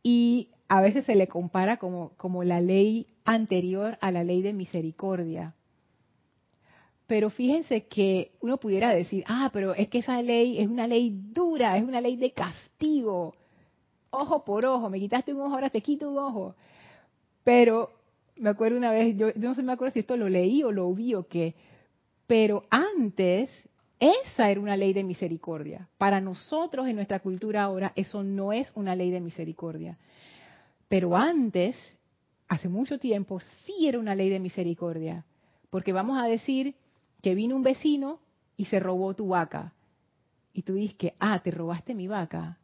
Y 0.02 0.50
a 0.68 0.82
veces 0.82 1.06
se 1.06 1.14
le 1.14 1.28
compara 1.28 1.78
como 1.78 2.10
como 2.18 2.44
la 2.44 2.60
ley 2.60 3.06
anterior 3.24 3.96
a 4.02 4.10
la 4.10 4.22
ley 4.22 4.42
de 4.42 4.52
misericordia. 4.52 5.54
Pero 7.06 7.30
fíjense 7.30 7.86
que 7.86 8.32
uno 8.40 8.58
pudiera 8.58 8.90
decir, 8.94 9.24
ah, 9.26 9.48
pero 9.52 9.74
es 9.74 9.88
que 9.88 9.98
esa 9.98 10.20
ley 10.20 10.58
es 10.58 10.68
una 10.68 10.86
ley 10.86 11.10
dura, 11.32 11.78
es 11.78 11.84
una 11.84 12.02
ley 12.02 12.16
de 12.16 12.32
castigo. 12.32 13.34
Ojo 14.10 14.44
por 14.44 14.66
ojo, 14.66 14.90
me 14.90 15.00
quitaste 15.00 15.32
un 15.32 15.40
ojo, 15.40 15.54
ahora 15.54 15.70
te 15.70 15.80
quito 15.80 16.10
un 16.10 16.18
ojo. 16.18 16.54
Pero 17.44 17.90
me 18.36 18.50
acuerdo 18.50 18.78
una 18.78 18.90
vez, 18.90 19.16
yo, 19.16 19.28
no 19.36 19.54
sé, 19.54 19.62
me 19.62 19.72
acuerdo 19.72 19.92
si 19.92 20.00
esto 20.00 20.16
lo 20.16 20.28
leí 20.28 20.62
o 20.62 20.72
lo 20.72 20.92
vi 20.92 21.14
o 21.14 21.26
qué, 21.26 21.54
pero 22.26 22.64
antes 22.70 23.50
esa 24.00 24.50
era 24.50 24.60
una 24.60 24.76
ley 24.76 24.92
de 24.92 25.04
misericordia. 25.04 25.88
Para 25.98 26.20
nosotros 26.20 26.86
en 26.88 26.96
nuestra 26.96 27.20
cultura 27.20 27.62
ahora 27.62 27.92
eso 27.96 28.22
no 28.22 28.52
es 28.52 28.70
una 28.74 28.94
ley 28.94 29.10
de 29.10 29.20
misericordia. 29.20 29.98
Pero 30.88 31.16
antes, 31.16 31.76
hace 32.48 32.68
mucho 32.68 32.98
tiempo, 32.98 33.40
sí 33.64 33.86
era 33.86 33.98
una 33.98 34.14
ley 34.14 34.28
de 34.30 34.40
misericordia. 34.40 35.24
Porque 35.70 35.92
vamos 35.92 36.18
a 36.18 36.26
decir 36.26 36.74
que 37.22 37.34
vino 37.34 37.56
un 37.56 37.62
vecino 37.62 38.20
y 38.56 38.66
se 38.66 38.80
robó 38.80 39.14
tu 39.14 39.28
vaca. 39.28 39.72
Y 40.52 40.62
tú 40.62 40.74
dices 40.74 40.96
que, 40.96 41.14
ah, 41.18 41.40
te 41.42 41.50
robaste 41.50 41.94
mi 41.94 42.06
vaca 42.06 42.58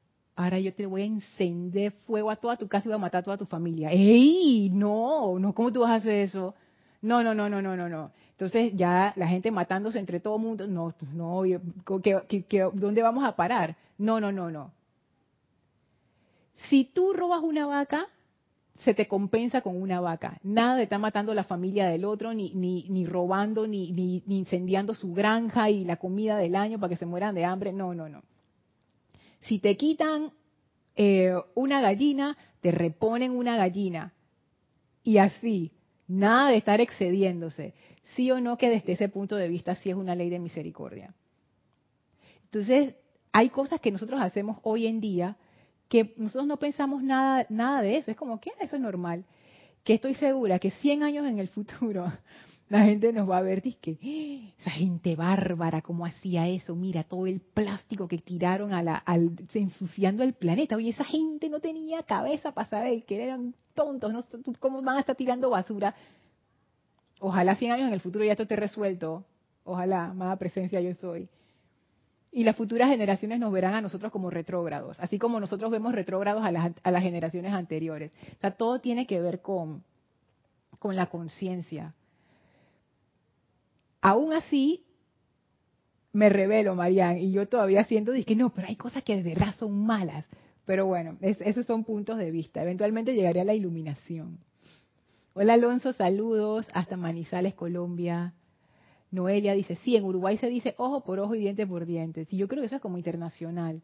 ahora 0.45 0.59
yo 0.59 0.73
te 0.73 0.87
voy 0.87 1.03
a 1.03 1.05
encender 1.05 1.93
fuego 2.07 2.31
a 2.31 2.37
toda 2.37 2.57
tu 2.57 2.67
casa 2.67 2.87
y 2.87 2.89
voy 2.89 2.97
a 2.97 2.99
matar 2.99 3.21
a 3.21 3.25
toda 3.25 3.37
tu 3.37 3.47
familia. 3.47 3.91
¡Ey! 3.91 4.71
No, 4.71 5.39
no, 5.39 5.55
¿cómo 5.55 5.73
tú 5.73 5.81
vas 5.81 5.91
a 5.91 5.95
hacer 5.97 6.21
eso? 6.21 6.55
No, 7.03 7.23
no, 7.23 7.35
no, 7.35 7.49
no, 7.49 7.61
no, 7.61 7.77
no, 7.77 7.89
no. 7.89 8.11
Entonces 8.33 8.73
ya 8.75 9.13
la 9.17 9.29
gente 9.29 9.51
matándose 9.51 9.99
entre 9.99 10.21
todo 10.21 10.37
el 10.37 10.43
mundo, 10.43 10.67
no, 10.67 10.95
no, 11.13 11.43
dónde 12.73 13.03
vamos 13.03 13.25
a 13.25 13.37
parar? 13.37 13.77
No, 13.99 14.19
no, 14.19 14.33
no, 14.33 14.51
no. 14.51 14.73
Si 16.69 16.85
tú 16.85 17.13
robas 17.13 17.43
una 17.43 17.67
vaca, 17.67 18.07
se 18.85 18.95
te 18.95 19.07
compensa 19.09 19.61
con 19.61 19.81
una 19.81 20.01
vaca. 20.01 20.39
Nada 20.43 20.77
de 20.77 20.85
estar 20.85 20.99
matando 20.99 21.35
la 21.35 21.45
familia 21.45 21.87
del 21.89 22.07
otro, 22.07 22.33
ni, 22.33 22.53
ni, 22.55 22.87
ni 22.89 23.05
robando, 23.05 23.67
ni, 23.67 23.93
ni, 23.93 24.23
ni 24.27 24.39
incendiando 24.39 24.95
su 24.95 25.13
granja 25.13 25.69
y 25.69 25.85
la 25.85 25.97
comida 25.97 26.39
del 26.39 26.57
año 26.57 26.79
para 26.79 26.89
que 26.89 26.97
se 26.97 27.07
mueran 27.07 27.35
de 27.35 27.45
hambre. 27.45 27.75
No, 27.75 27.95
no, 27.95 28.09
no. 28.09 28.23
Si 29.43 29.59
te 29.59 29.77
quitan 29.77 30.33
eh, 30.97 31.35
una 31.55 31.81
gallina, 31.81 32.37
te 32.61 32.71
reponen 32.71 33.33
una 33.33 33.57
gallina. 33.57 34.13
Y 35.03 35.19
así, 35.19 35.73
nada 36.09 36.51
de 36.51 36.57
estar 36.57 36.81
excediéndose. 36.81 37.75
Sí 38.17 38.31
o 38.31 38.41
no 38.41 38.59
que 38.59 38.69
desde 38.69 38.93
ese 38.93 39.09
punto 39.09 39.37
de 39.37 39.49
vista 39.49 39.75
sí 39.77 39.91
es 39.91 39.97
una 39.97 40.15
ley 40.15 40.29
de 40.31 40.39
misericordia. 40.39 41.15
Entonces, 42.45 42.95
hay 43.33 43.49
cosas 43.49 43.81
que 43.81 43.93
nosotros 43.93 44.21
hacemos 44.21 44.59
hoy 44.63 44.87
en 44.87 45.01
día 45.01 45.37
que 45.89 46.15
nosotros 46.17 46.47
no 46.47 46.57
pensamos 46.57 47.03
nada, 47.03 47.47
nada 47.49 47.83
de 47.83 47.97
eso. 47.97 48.11
Es 48.11 48.17
como 48.17 48.41
que 48.41 48.53
eso 48.61 48.77
es 48.77 48.83
normal. 48.83 49.25
que 49.83 49.95
estoy 49.95 50.15
segura 50.15 50.59
que 50.59 50.71
100 50.71 51.03
años 51.03 51.27
en 51.27 51.39
el 51.39 51.49
futuro 51.49 52.13
la 52.71 52.85
gente 52.85 53.13
nos 53.13 53.29
va 53.29 53.39
a 53.39 53.43
ver, 53.43 53.63
dice, 53.63 53.99
¡Ah! 54.01 54.55
esa 54.57 54.71
gente 54.71 55.17
bárbara, 55.17 55.83
¿cómo 55.83 56.07
hacía 56.07 56.47
eso? 56.47 56.77
Mira, 56.77 57.03
todo 57.03 57.27
el 57.27 57.41
plástico 57.41 58.07
que 58.07 58.19
tiraron 58.19 58.73
a 58.73 58.81
la, 58.81 58.95
al, 58.95 59.33
ensuciando 59.53 60.23
el 60.23 60.35
planeta. 60.35 60.77
Oye, 60.77 60.91
esa 60.91 61.05
gente 61.05 61.49
no 61.51 61.59
tenía 61.59 62.05
cabeza 62.05 62.53
para 62.53 62.71
saber 62.71 63.05
que 63.05 63.25
eran 63.25 63.55
tontos, 63.75 64.13
¿no? 64.13 64.25
¿cómo 64.61 64.83
van 64.83 64.99
a 64.99 65.01
estar 65.01 65.17
tirando 65.17 65.51
basura? 65.51 65.97
Ojalá 67.19 67.57
100 67.57 67.73
años 67.73 67.89
en 67.89 67.95
el 67.95 68.01
futuro 68.01 68.25
ya 68.25 68.33
esto 68.33 68.45
esté 68.45 68.55
resuelto. 68.55 69.25
Ojalá, 69.65 70.15
más 70.15 70.39
presencia 70.39 70.81
yo 70.81 70.95
soy. 70.95 71.29
Y 72.31 72.45
las 72.45 72.55
futuras 72.55 72.89
generaciones 72.89 73.41
nos 73.41 73.53
verán 73.53 73.75
a 73.75 73.81
nosotros 73.81 74.13
como 74.13 74.31
retrógrados, 74.31 75.01
así 75.01 75.19
como 75.19 75.41
nosotros 75.41 75.73
vemos 75.73 75.93
retrógrados 75.93 76.45
a 76.45 76.53
las, 76.53 76.73
a 76.85 76.91
las 76.93 77.03
generaciones 77.03 77.53
anteriores. 77.53 78.13
O 78.37 78.41
sea, 78.41 78.53
todo 78.53 78.81
tiene 78.81 79.09
que 79.09 79.21
ver 79.21 79.41
con, 79.43 79.83
con 80.79 80.95
la 80.95 81.07
conciencia. 81.07 81.95
Aún 84.01 84.33
así, 84.33 84.85
me 86.13 86.29
revelo, 86.29 86.75
Marian, 86.75 87.19
y 87.19 87.33
yo 87.33 87.47
todavía 87.49 87.85
siento, 87.85 88.13
que 88.27 88.37
no, 88.37 88.51
pero 88.51 88.69
hay 88.69 88.77
cosas 88.77 89.03
que 89.03 89.17
de 89.17 89.23
verdad 89.23 89.55
son 89.55 89.85
malas. 89.85 90.27
Pero 90.65 90.87
bueno, 90.87 91.17
esos 91.21 91.67
son 91.67 91.85
puntos 91.85 92.19
de 92.19 92.31
vista. 92.31 92.63
Eventualmente 92.63 93.15
llegaré 93.15 93.41
a 93.41 93.45
la 93.45 93.55
iluminación. 93.55 94.39
Hola 95.35 95.55
Alonso, 95.55 95.93
saludos 95.93 96.69
hasta 96.73 96.97
Manizales, 96.97 97.55
Colombia. 97.55 98.35
Noelia 99.11 99.55
dice, 99.55 99.77
sí, 99.77 99.97
en 99.97 100.05
Uruguay 100.05 100.37
se 100.39 100.49
dice 100.49 100.75
ojo 100.77 101.03
por 101.03 101.19
ojo 101.19 101.35
y 101.35 101.41
diente 101.41 101.67
por 101.67 101.87
diente. 101.87 102.27
Y 102.31 102.37
yo 102.37 102.47
creo 102.47 102.63
que 102.63 102.67
eso 102.67 102.77
es 102.77 102.83
como 102.83 102.99
internacional. 102.99 103.83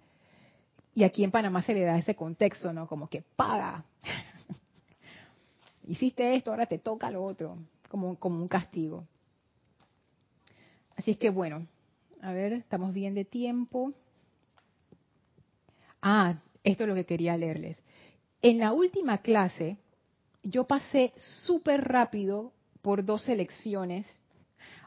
Y 0.94 1.04
aquí 1.04 1.24
en 1.24 1.30
Panamá 1.30 1.62
se 1.62 1.74
le 1.74 1.82
da 1.82 1.98
ese 1.98 2.14
contexto, 2.14 2.72
¿no? 2.72 2.86
Como 2.86 3.08
que 3.08 3.22
paga. 3.34 3.84
Hiciste 5.86 6.36
esto, 6.36 6.50
ahora 6.50 6.66
te 6.66 6.78
toca 6.78 7.10
lo 7.10 7.24
otro, 7.24 7.58
como, 7.88 8.16
como 8.18 8.40
un 8.40 8.48
castigo. 8.48 9.04
Así 10.96 11.12
es 11.12 11.18
que 11.18 11.30
bueno, 11.30 11.66
a 12.22 12.32
ver, 12.32 12.54
estamos 12.54 12.92
bien 12.92 13.14
de 13.14 13.24
tiempo. 13.24 13.92
Ah, 16.02 16.36
esto 16.64 16.84
es 16.84 16.88
lo 16.88 16.94
que 16.94 17.06
quería 17.06 17.36
leerles. 17.36 17.78
En 18.42 18.58
la 18.58 18.72
última 18.72 19.18
clase, 19.18 19.76
yo 20.42 20.64
pasé 20.64 21.12
súper 21.44 21.84
rápido 21.84 22.52
por 22.82 23.04
dos 23.04 23.22
selecciones 23.22 24.06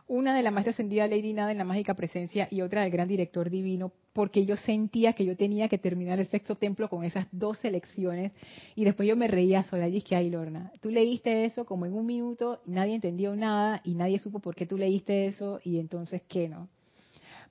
una 0.10 0.36
de 0.36 0.42
la 0.42 0.50
maestra 0.50 0.72
ascendida 0.72 1.08
Lady 1.08 1.34
Nada 1.34 1.52
en 1.52 1.60
la 1.60 1.64
mágica 1.64 1.94
presencia 1.94 2.48
y 2.50 2.62
otra 2.62 2.82
del 2.82 2.92
gran 2.92 3.08
director 3.08 3.50
divino, 3.50 3.92
porque 4.20 4.46
yo 4.46 4.58
sentía 4.58 5.14
que 5.14 5.24
yo 5.24 5.38
tenía 5.38 5.70
que 5.70 5.78
terminar 5.78 6.20
el 6.20 6.28
sexto 6.28 6.56
templo 6.56 6.90
con 6.90 7.06
esas 7.06 7.26
dos 7.32 7.58
selecciones 7.60 8.34
y 8.76 8.84
después 8.84 9.08
yo 9.08 9.16
me 9.16 9.30
reía 9.30 9.64
sola 9.64 9.88
y 9.88 10.02
que 10.02 10.14
ay 10.14 10.30
Lorna, 10.30 10.74
tú 10.82 10.90
leíste 10.90 11.46
eso 11.46 11.66
como 11.66 11.86
en 11.86 11.94
un 11.94 12.06
minuto, 12.06 12.60
nadie 12.66 12.96
entendió 12.96 13.34
nada 13.38 13.80
y 13.86 13.96
nadie 13.96 14.20
supo 14.20 14.40
por 14.40 14.56
qué 14.56 14.66
tú 14.66 14.78
leíste 14.78 15.28
eso 15.28 15.62
y 15.64 15.80
entonces 15.80 16.22
qué 16.28 16.50
no. 16.50 16.68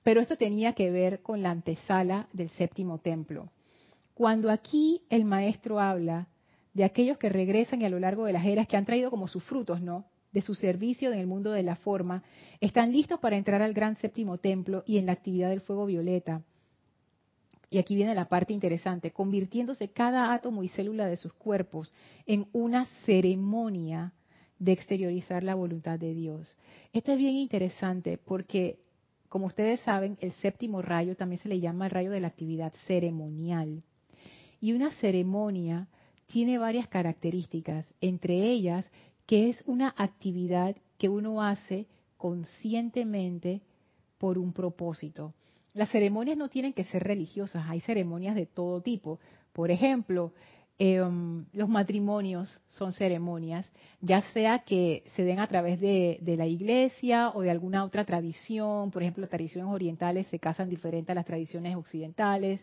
Pero 0.02 0.20
esto 0.20 0.36
tenía 0.36 0.74
que 0.74 0.90
ver 0.90 1.22
con 1.22 1.40
la 1.40 1.52
antesala 1.52 2.28
del 2.34 2.50
séptimo 2.50 2.98
templo. 2.98 3.48
Cuando 4.12 4.50
aquí 4.50 5.00
el 5.08 5.24
maestro 5.24 5.80
habla 5.80 6.28
de 6.74 6.84
aquellos 6.84 7.16
que 7.16 7.30
regresan 7.30 7.80
y 7.80 7.86
a 7.86 7.88
lo 7.88 7.98
largo 7.98 8.26
de 8.26 8.34
las 8.34 8.44
eras 8.44 8.68
que 8.68 8.76
han 8.76 8.84
traído 8.84 9.08
como 9.10 9.26
sus 9.26 9.42
frutos, 9.42 9.80
¿no? 9.80 10.04
de 10.32 10.42
su 10.42 10.54
servicio 10.54 11.10
en 11.14 11.18
el 11.18 11.26
mundo 11.26 11.52
de 11.52 11.62
la 11.62 11.76
forma, 11.76 12.22
están 12.60 12.92
listos 12.92 13.18
para 13.20 13.38
entrar 13.38 13.62
al 13.62 13.72
gran 13.72 13.96
séptimo 13.96 14.36
templo 14.36 14.84
y 14.86 14.98
en 14.98 15.06
la 15.06 15.12
actividad 15.12 15.48
del 15.48 15.62
fuego 15.62 15.86
violeta. 15.86 16.42
Y 17.70 17.78
aquí 17.78 17.96
viene 17.96 18.14
la 18.14 18.28
parte 18.28 18.52
interesante, 18.52 19.10
convirtiéndose 19.10 19.88
cada 19.88 20.32
átomo 20.32 20.62
y 20.62 20.68
célula 20.68 21.06
de 21.06 21.16
sus 21.16 21.32
cuerpos 21.34 21.92
en 22.26 22.46
una 22.52 22.86
ceremonia 23.04 24.12
de 24.58 24.72
exteriorizar 24.72 25.44
la 25.44 25.54
voluntad 25.54 25.98
de 25.98 26.14
Dios. 26.14 26.56
Esto 26.92 27.12
es 27.12 27.18
bien 27.18 27.34
interesante 27.34 28.18
porque, 28.18 28.78
como 29.28 29.46
ustedes 29.46 29.80
saben, 29.80 30.16
el 30.20 30.32
séptimo 30.32 30.82
rayo 30.82 31.14
también 31.14 31.42
se 31.42 31.48
le 31.48 31.60
llama 31.60 31.84
el 31.86 31.90
rayo 31.90 32.10
de 32.10 32.20
la 32.20 32.28
actividad 32.28 32.72
ceremonial. 32.86 33.84
Y 34.60 34.72
una 34.72 34.90
ceremonia 34.92 35.88
tiene 36.26 36.58
varias 36.58 36.88
características, 36.88 37.86
entre 38.00 38.34
ellas 38.50 38.84
que 39.26 39.50
es 39.50 39.62
una 39.66 39.94
actividad 39.96 40.74
que 40.96 41.08
uno 41.08 41.42
hace 41.42 41.86
conscientemente 42.16 43.60
por 44.16 44.38
un 44.38 44.52
propósito. 44.52 45.34
Las 45.78 45.90
ceremonias 45.90 46.36
no 46.36 46.48
tienen 46.48 46.72
que 46.72 46.82
ser 46.82 47.04
religiosas, 47.04 47.64
hay 47.68 47.78
ceremonias 47.78 48.34
de 48.34 48.46
todo 48.46 48.80
tipo. 48.80 49.20
Por 49.52 49.70
ejemplo, 49.70 50.32
em, 50.76 51.44
los 51.52 51.68
matrimonios 51.68 52.60
son 52.66 52.92
ceremonias, 52.92 53.64
ya 54.00 54.22
sea 54.32 54.64
que 54.64 55.04
se 55.14 55.22
den 55.22 55.38
a 55.38 55.46
través 55.46 55.80
de, 55.80 56.18
la 56.36 56.48
iglesia 56.48 57.30
o 57.32 57.42
de 57.42 57.52
alguna 57.52 57.84
otra 57.84 58.04
tradición, 58.04 58.90
por 58.90 59.02
ejemplo, 59.02 59.20
las 59.20 59.30
tradiciones 59.30 59.72
orientales 59.72 60.26
se 60.26 60.40
casan 60.40 60.68
diferente 60.68 61.12
a 61.12 61.14
las 61.14 61.26
tradiciones 61.26 61.76
occidentales, 61.76 62.60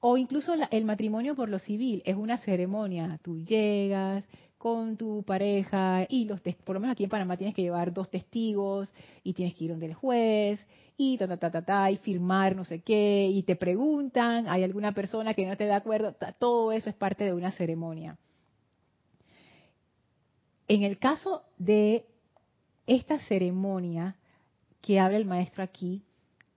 o 0.00 0.16
incluso 0.16 0.54
el 0.70 0.84
matrimonio 0.86 1.36
por 1.36 1.50
lo 1.50 1.58
civil 1.58 2.02
es 2.06 2.16
una 2.16 2.38
ceremonia, 2.38 3.20
tú 3.22 3.38
llegas, 3.44 4.26
con 4.64 4.96
tu 4.96 5.22
pareja 5.24 6.06
y 6.08 6.24
los 6.24 6.40
por 6.64 6.72
lo 6.72 6.80
menos 6.80 6.94
aquí 6.94 7.04
en 7.04 7.10
Panamá 7.10 7.36
tienes 7.36 7.54
que 7.54 7.60
llevar 7.60 7.92
dos 7.92 8.10
testigos 8.10 8.94
y 9.22 9.34
tienes 9.34 9.54
que 9.54 9.64
ir 9.64 9.70
donde 9.72 9.84
el 9.84 9.92
juez 9.92 10.66
y 10.96 11.18
ta 11.18 11.28
ta 11.28 11.36
ta 11.36 11.50
ta 11.50 11.60
ta 11.60 11.90
y 11.90 11.98
firmar 11.98 12.56
no 12.56 12.64
sé 12.64 12.80
qué 12.80 13.28
y 13.30 13.42
te 13.42 13.56
preguntan, 13.56 14.48
hay 14.48 14.62
alguna 14.62 14.92
persona 14.92 15.34
que 15.34 15.44
no 15.44 15.54
te 15.58 15.66
da 15.66 15.76
acuerdo, 15.76 16.16
todo 16.38 16.72
eso 16.72 16.88
es 16.88 16.96
parte 16.96 17.24
de 17.24 17.34
una 17.34 17.52
ceremonia. 17.52 18.16
En 20.66 20.82
el 20.82 20.96
caso 20.96 21.42
de 21.58 22.06
esta 22.86 23.18
ceremonia 23.18 24.16
que 24.80 24.98
habla 24.98 25.18
el 25.18 25.26
maestro 25.26 25.62
aquí, 25.62 26.00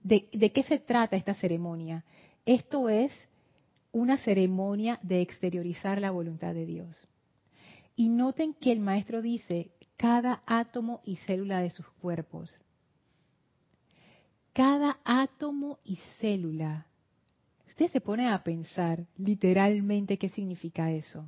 ¿de, 0.01 0.29
de 0.31 0.53
qué 0.53 0.63
se 0.63 0.79
trata 0.79 1.17
esta 1.17 1.33
ceremonia? 1.33 2.05
Esto 2.45 2.87
es 2.87 3.11
una 3.91 4.15
ceremonia 4.15 4.97
de 5.03 5.19
exteriorizar 5.19 5.99
la 5.99 6.11
voluntad 6.11 6.53
de 6.53 6.65
Dios. 6.65 7.05
Y 7.97 8.09
noten 8.09 8.53
que 8.53 8.71
el 8.71 8.79
maestro 8.79 9.23
dice 9.23 9.71
cada 9.97 10.43
átomo 10.45 11.01
y 11.03 11.15
célula 11.15 11.61
de 11.61 11.71
sus 11.71 11.87
cuerpos. 11.99 12.49
Cada 14.53 14.99
átomo 15.03 15.79
y 15.83 15.97
célula. 16.19 16.85
Usted 17.67 17.89
se 17.91 17.99
pone 17.99 18.29
a 18.29 18.43
pensar 18.43 19.03
literalmente 19.17 20.19
qué 20.19 20.29
significa 20.29 20.91
eso. 20.91 21.27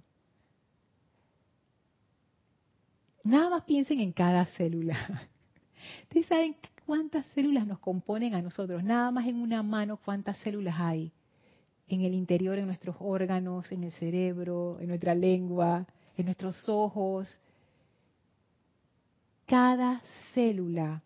Nada 3.24 3.50
más 3.50 3.64
piensen 3.64 4.00
en 4.00 4.12
cada 4.12 4.46
célula. 4.46 4.96
Ustedes 6.04 6.28
saben 6.28 6.56
cuántas 6.86 7.26
células 7.34 7.66
nos 7.66 7.80
componen 7.80 8.36
a 8.36 8.44
nosotros. 8.44 8.84
Nada 8.84 9.10
más 9.10 9.28
en 9.28 9.42
una 9.42 9.64
mano 9.64 9.98
cuántas 9.98 10.38
células 10.38 10.76
hay. 10.78 11.12
En 11.88 12.02
el 12.02 12.14
interior, 12.14 12.60
en 12.60 12.68
nuestros 12.68 12.96
órganos, 13.00 13.72
en 13.72 13.84
el 13.86 13.92
cerebro, 13.94 14.80
en 14.80 14.90
nuestra 14.90 15.16
lengua, 15.16 15.88
en 16.20 16.26
nuestros 16.26 16.68
ojos, 16.68 17.34
cada 19.46 20.02
célula, 20.34 21.02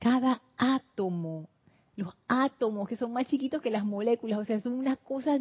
cada 0.00 0.42
átomo, 0.56 1.48
los 1.94 2.12
átomos 2.26 2.88
que 2.88 2.96
son 2.96 3.12
más 3.12 3.26
chiquitos 3.26 3.62
que 3.62 3.70
las 3.70 3.84
moléculas, 3.84 4.40
o 4.40 4.44
sea, 4.44 4.60
son 4.60 4.72
unas 4.74 4.98
cosas 4.98 5.40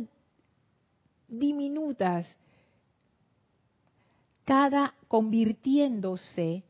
diminutas, 1.28 2.28
cada 4.46 4.94
convirtiéndose 5.08 6.64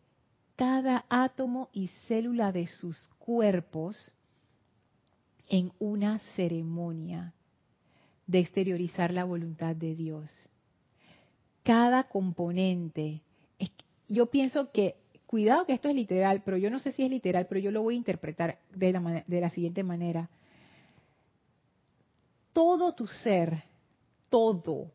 cada 0.56 1.04
átomo 1.10 1.70
y 1.74 1.88
célula 2.08 2.52
de 2.52 2.68
sus 2.68 2.98
cuerpos 3.18 3.98
en 5.50 5.74
una 5.80 6.20
ceremonia 6.36 7.34
de 8.28 8.40
exteriorizar 8.40 9.12
la 9.12 9.26
voluntad 9.26 9.76
de 9.76 9.96
Dios 9.96 10.30
cada 11.64 12.04
componente. 12.04 13.22
yo 14.08 14.28
pienso 14.28 14.72
que, 14.72 14.96
cuidado 15.26 15.66
que 15.66 15.74
esto 15.74 15.90
es 15.90 15.96
literal, 15.96 16.44
pero 16.46 16.58
yo 16.58 16.70
no 16.70 16.80
sé 16.80 16.92
si 16.92 17.04
es 17.04 17.10
literal, 17.10 17.48
pero 17.48 17.60
yo 17.60 17.72
lo 17.72 17.82
voy 17.82 17.96
a 17.96 17.98
interpretar 17.98 18.60
de 18.76 18.92
la, 18.92 19.24
de 19.26 19.42
la 19.42 19.50
siguiente 19.50 19.84
manera. 19.84 20.30
Todo 22.52 22.94
tu 22.94 23.08
ser, 23.08 23.64
todo, 24.30 24.92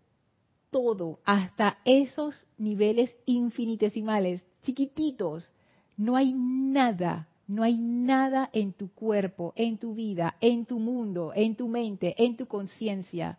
todo, 0.71 1.19
hasta 1.25 1.79
esos 1.85 2.47
niveles 2.57 3.11
infinitesimales, 3.27 4.45
chiquititos, 4.62 5.53
no 5.97 6.14
hay 6.14 6.33
nada, 6.33 7.27
no 7.49 7.64
hay 7.64 7.79
nada 7.79 8.51
en 8.53 8.73
tu 8.73 8.93
cuerpo, 8.93 9.53
en 9.57 9.79
tu 9.79 9.95
vida, 9.95 10.37
en 10.41 10.66
tu 10.66 10.79
mundo, 10.79 11.33
en 11.35 11.57
tu 11.57 11.66
mente, 11.66 12.14
en 12.23 12.37
tu 12.37 12.47
conciencia, 12.47 13.39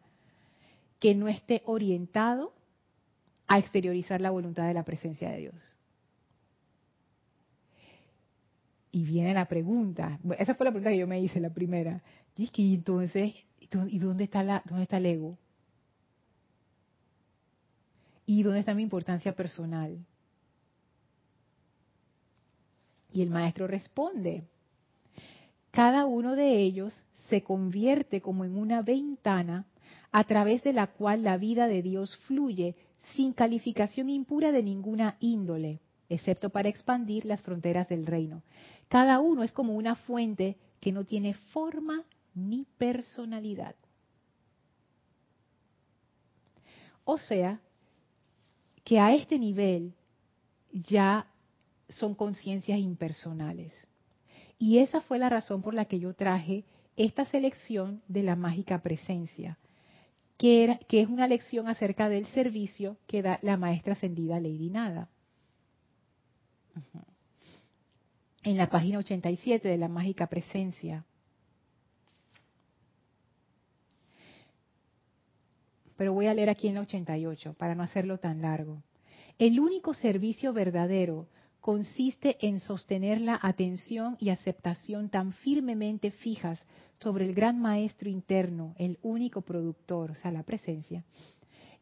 que 1.00 1.16
no 1.16 1.30
esté 1.30 1.62
orientado 1.66 2.52
a 3.50 3.58
exteriorizar 3.58 4.22
la 4.22 4.30
voluntad 4.30 4.68
de 4.68 4.76
la 4.76 4.86
presencia 4.86 5.32
de 5.32 5.38
Dios. 5.38 5.56
Y 8.92 9.04
viene 9.04 9.34
la 9.34 9.46
pregunta, 9.46 10.20
esa 10.38 10.54
fue 10.54 10.66
la 10.66 10.72
pregunta 10.72 10.92
que 10.92 11.00
yo 11.00 11.08
me 11.08 11.20
hice, 11.20 11.40
la 11.40 11.50
primera. 11.50 12.02
Y 12.36 12.76
entonces, 12.76 13.34
¿y 13.60 14.00
dónde 14.00 14.24
está, 14.24 14.44
la, 14.44 14.62
dónde 14.66 14.84
está 14.84 14.98
el 14.98 15.08
ego? 15.08 15.38
¿Y 18.28 18.44
dónde 18.44 18.60
está 18.60 18.76
mi 18.76 18.84
importancia 18.84 19.36
personal? 19.36 19.98
Y 23.12 23.24
el 23.24 23.32
maestro 23.32 23.66
responde, 23.66 24.44
cada 25.72 26.06
uno 26.06 26.36
de 26.36 26.58
ellos 26.58 27.04
se 27.30 27.42
convierte 27.42 28.22
como 28.22 28.46
en 28.46 28.56
una 28.56 28.84
ventana 28.84 29.66
a 30.12 30.24
través 30.24 30.64
de 30.64 30.74
la 30.74 30.88
cual 30.88 31.24
la 31.24 31.38
vida 31.38 31.68
de 31.68 31.82
Dios 31.82 32.16
fluye 32.28 32.76
sin 33.16 33.34
calificación 33.34 34.10
impura 34.10 34.52
de 34.52 34.64
ninguna 34.64 35.18
índole, 35.20 35.80
excepto 36.10 36.50
para 36.50 36.70
expandir 36.70 37.26
las 37.26 37.42
fronteras 37.42 37.88
del 37.88 38.06
reino. 38.06 38.44
Cada 38.88 39.20
uno 39.20 39.44
es 39.44 39.52
como 39.52 39.76
una 39.76 39.96
fuente 39.96 40.58
que 40.80 40.92
no 40.92 41.06
tiene 41.06 41.34
forma 41.34 42.04
ni 42.34 42.66
personalidad. 42.78 43.76
O 47.04 47.18
sea, 47.18 47.60
que 48.84 49.00
a 49.00 49.14
este 49.14 49.38
nivel 49.40 49.94
ya 50.72 51.28
son 51.90 52.16
conciencias 52.16 52.80
impersonales. 52.80 53.74
Y 54.58 54.80
esa 54.80 55.02
fue 55.02 55.20
la 55.20 55.30
razón 55.30 55.62
por 55.62 55.74
la 55.74 55.86
que 55.86 56.00
yo 56.00 56.14
traje 56.14 56.66
esta 56.98 57.26
selección 57.26 58.02
de 58.08 58.24
la 58.24 58.36
mágica 58.36 58.82
presencia, 58.82 59.58
que, 60.40 60.80
es 60.90 61.08
una 61.10 61.28
lección 61.28 61.68
acerca 61.68 62.08
del 62.08 62.26
servicio 62.28 62.98
que 63.08 63.22
da 63.22 63.40
la 63.42 63.58
maestra 63.58 63.92
ascendida 63.92 64.40
Lady 64.40 64.70
Nada. 64.70 65.10
En 68.44 68.58
la 68.58 68.70
página 68.70 69.00
87 69.00 69.68
de 69.68 69.78
la 69.78 69.90
mágica 69.90 70.28
presencia. 70.28 71.04
Pero 75.98 76.14
voy 76.14 76.28
a 76.28 76.34
leer 76.34 76.50
aquí 76.50 76.70
en 76.70 76.76
la 76.76 76.82
88 76.82 77.56
para 77.56 77.76
no 77.76 77.84
hacerlo 77.84 78.18
tan 78.18 78.42
largo. 78.42 78.82
El 79.38 79.60
único 79.60 79.94
servicio 79.94 80.54
verdadero 80.54 81.28
consiste 81.70 82.36
en 82.42 82.60
sostener 82.60 83.22
la 83.22 83.38
atención 83.40 84.18
y 84.20 84.30
aceptación 84.32 85.10
tan 85.10 85.34
firmemente 85.34 86.10
fijas 86.10 86.66
sobre 87.00 87.26
el 87.26 87.36
gran 87.36 87.62
maestro 87.62 88.10
interno, 88.10 88.74
el 88.80 88.98
único 89.04 89.42
productor, 89.42 90.10
o 90.10 90.16
sea, 90.16 90.32
la 90.32 90.42
presencia, 90.42 91.04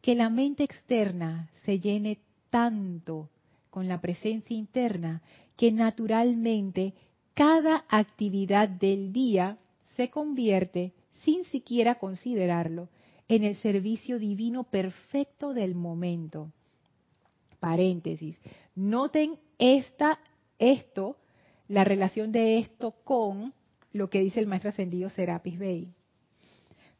que 0.02 0.14
la 0.14 0.28
mente 0.28 0.62
externa 0.62 1.48
se 1.64 1.80
llene 1.80 2.18
tanto 2.50 3.30
con 3.70 3.88
la 3.88 3.98
presencia 4.02 4.54
interna 4.54 5.22
que 5.56 5.72
naturalmente 5.72 6.92
cada 7.32 7.86
actividad 7.88 8.68
del 8.68 9.10
día 9.10 9.56
se 9.96 10.10
convierte, 10.10 10.92
sin 11.22 11.46
siquiera 11.46 11.94
considerarlo, 11.94 12.90
en 13.26 13.42
el 13.42 13.54
servicio 13.54 14.18
divino 14.18 14.64
perfecto 14.64 15.54
del 15.54 15.74
momento. 15.74 16.52
Paréntesis. 17.58 18.36
Noten 18.78 19.40
esta, 19.58 20.20
esto, 20.60 21.16
la 21.66 21.82
relación 21.82 22.30
de 22.30 22.60
esto 22.60 22.92
con 23.02 23.52
lo 23.92 24.08
que 24.08 24.20
dice 24.20 24.38
el 24.38 24.46
maestro 24.46 24.70
ascendido 24.70 25.10
Serapis 25.10 25.58
Bey, 25.58 25.88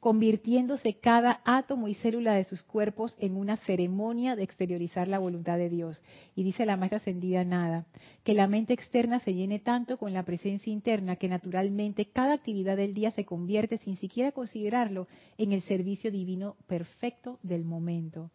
convirtiéndose 0.01 0.95
cada 0.95 1.41
átomo 1.45 1.87
y 1.87 1.95
célula 1.95 2.35
de 2.35 2.43
sus 2.43 2.65
cuerpos 2.65 3.15
en 3.21 3.37
una 3.37 3.59
ceremonia 3.59 4.35
de 4.35 4.43
exteriorizar 4.43 5.07
la 5.07 5.21
voluntad 5.21 5.57
de 5.57 5.71
Dios. 5.71 6.03
Y 6.35 6.43
dice 6.43 6.67
la 6.67 6.77
maestra 6.77 6.97
ascendida 6.97 7.45
nada, 7.45 7.87
que 8.25 8.35
la 8.35 8.49
mente 8.49 8.73
externa 8.73 9.21
se 9.21 9.35
llene 9.35 9.61
tanto 9.61 9.99
con 9.99 10.13
la 10.13 10.25
presencia 10.25 10.73
interna 10.73 11.15
que 11.15 11.29
naturalmente 11.29 12.07
cada 12.07 12.33
actividad 12.33 12.77
del 12.77 12.93
día 12.93 13.13
se 13.13 13.25
convierte, 13.25 13.79
sin 13.79 13.97
siquiera 13.97 14.33
considerarlo, 14.33 15.07
en 15.37 15.53
el 15.53 15.63
servicio 15.63 16.11
divino 16.11 16.57
perfecto 16.67 17.39
del 17.45 17.65
momento. 17.65 18.33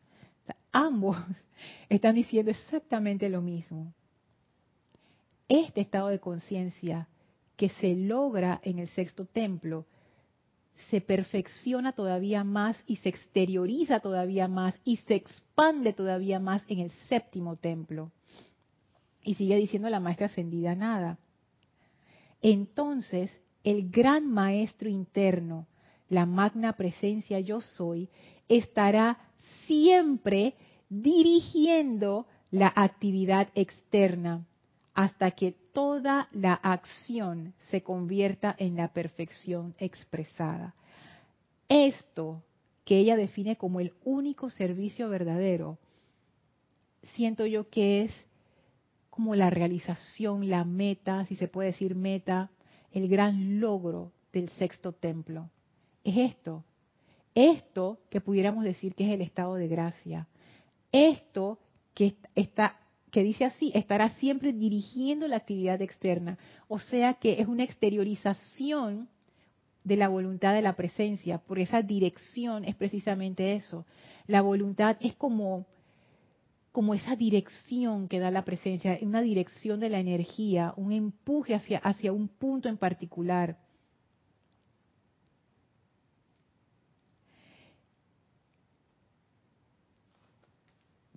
Ambos 0.71 1.17
están 1.89 2.15
diciendo 2.15 2.51
exactamente 2.51 3.29
lo 3.29 3.41
mismo 3.41 3.93
este 5.47 5.81
estado 5.81 6.07
de 6.07 6.19
conciencia 6.19 7.07
que 7.57 7.69
se 7.69 7.95
logra 7.95 8.59
en 8.63 8.79
el 8.79 8.87
sexto 8.89 9.25
templo 9.25 9.85
se 10.89 11.01
perfecciona 11.01 11.93
todavía 11.93 12.43
más 12.43 12.81
y 12.87 12.97
se 12.97 13.09
exterioriza 13.09 13.99
todavía 13.99 14.47
más 14.47 14.79
y 14.83 14.97
se 14.97 15.15
expande 15.15 15.93
todavía 15.93 16.39
más 16.39 16.63
en 16.67 16.79
el 16.79 16.91
séptimo 17.09 17.55
templo. 17.55 18.11
Y 19.23 19.35
sigue 19.35 19.55
diciendo 19.55 19.89
la 19.89 19.99
maestra 19.99 20.25
ascendida 20.27 20.75
nada. 20.75 21.17
Entonces, 22.41 23.31
el 23.63 23.89
gran 23.89 24.27
maestro 24.27 24.89
interno, 24.89 25.67
la 26.09 26.25
magna 26.25 26.73
presencia 26.73 27.39
yo 27.39 27.61
soy, 27.61 28.09
estará 28.49 29.17
siempre 29.65 30.55
dirigiendo 30.89 32.27
la 32.51 32.71
actividad 32.75 33.49
externa 33.55 34.45
hasta 34.93 35.31
que 35.31 35.55
toda 35.73 36.27
la 36.31 36.53
acción 36.53 37.53
se 37.57 37.81
convierta 37.81 38.55
en 38.57 38.75
la 38.75 38.89
perfección 38.89 39.73
expresada. 39.79 40.75
Esto 41.67 42.43
que 42.85 42.97
ella 42.97 43.15
define 43.15 43.55
como 43.55 43.79
el 43.79 43.93
único 44.03 44.49
servicio 44.49 45.09
verdadero, 45.09 45.79
siento 47.15 47.45
yo 47.45 47.69
que 47.69 48.03
es 48.03 48.11
como 49.09 49.35
la 49.35 49.49
realización, 49.49 50.49
la 50.49 50.63
meta, 50.63 51.25
si 51.25 51.35
se 51.35 51.47
puede 51.47 51.69
decir 51.71 51.95
meta, 51.95 52.49
el 52.91 53.07
gran 53.07 53.59
logro 53.59 54.11
del 54.31 54.49
sexto 54.49 54.91
templo. 54.91 55.49
Es 56.03 56.17
esto, 56.17 56.63
esto 57.35 57.99
que 58.09 58.21
pudiéramos 58.21 58.63
decir 58.63 58.95
que 58.95 59.05
es 59.05 59.13
el 59.13 59.21
estado 59.21 59.55
de 59.55 59.67
gracia, 59.67 60.27
esto 60.91 61.59
que 61.93 62.15
está 62.35 62.77
que 63.13 63.23
dice 63.23 63.45
así, 63.45 63.71
estará 63.75 64.09
siempre 64.15 64.53
dirigiendo 64.53 65.27
la 65.27 65.37
actividad 65.37 65.79
externa. 65.83 66.39
O 66.67 66.79
sea 66.79 67.13
que 67.13 67.39
es 67.39 67.47
una 67.47 67.63
exteriorización 67.63 69.07
de 69.83 69.97
la 69.97 70.07
voluntad 70.07 70.53
de 70.55 70.63
la 70.63 70.75
presencia, 70.75 71.37
por 71.37 71.59
esa 71.59 71.83
dirección 71.83 72.65
es 72.65 72.75
precisamente 72.75 73.53
eso. 73.53 73.85
La 74.25 74.41
voluntad 74.41 74.97
es 74.99 75.13
como, 75.15 75.67
como 76.71 76.95
esa 76.95 77.15
dirección 77.15 78.07
que 78.07 78.19
da 78.19 78.31
la 78.31 78.45
presencia, 78.45 78.97
una 79.01 79.21
dirección 79.21 79.79
de 79.79 79.89
la 79.89 79.99
energía, 79.99 80.73
un 80.75 80.91
empuje 80.91 81.53
hacia, 81.53 81.77
hacia 81.79 82.11
un 82.13 82.27
punto 82.27 82.67
en 82.67 82.77
particular. 82.77 83.57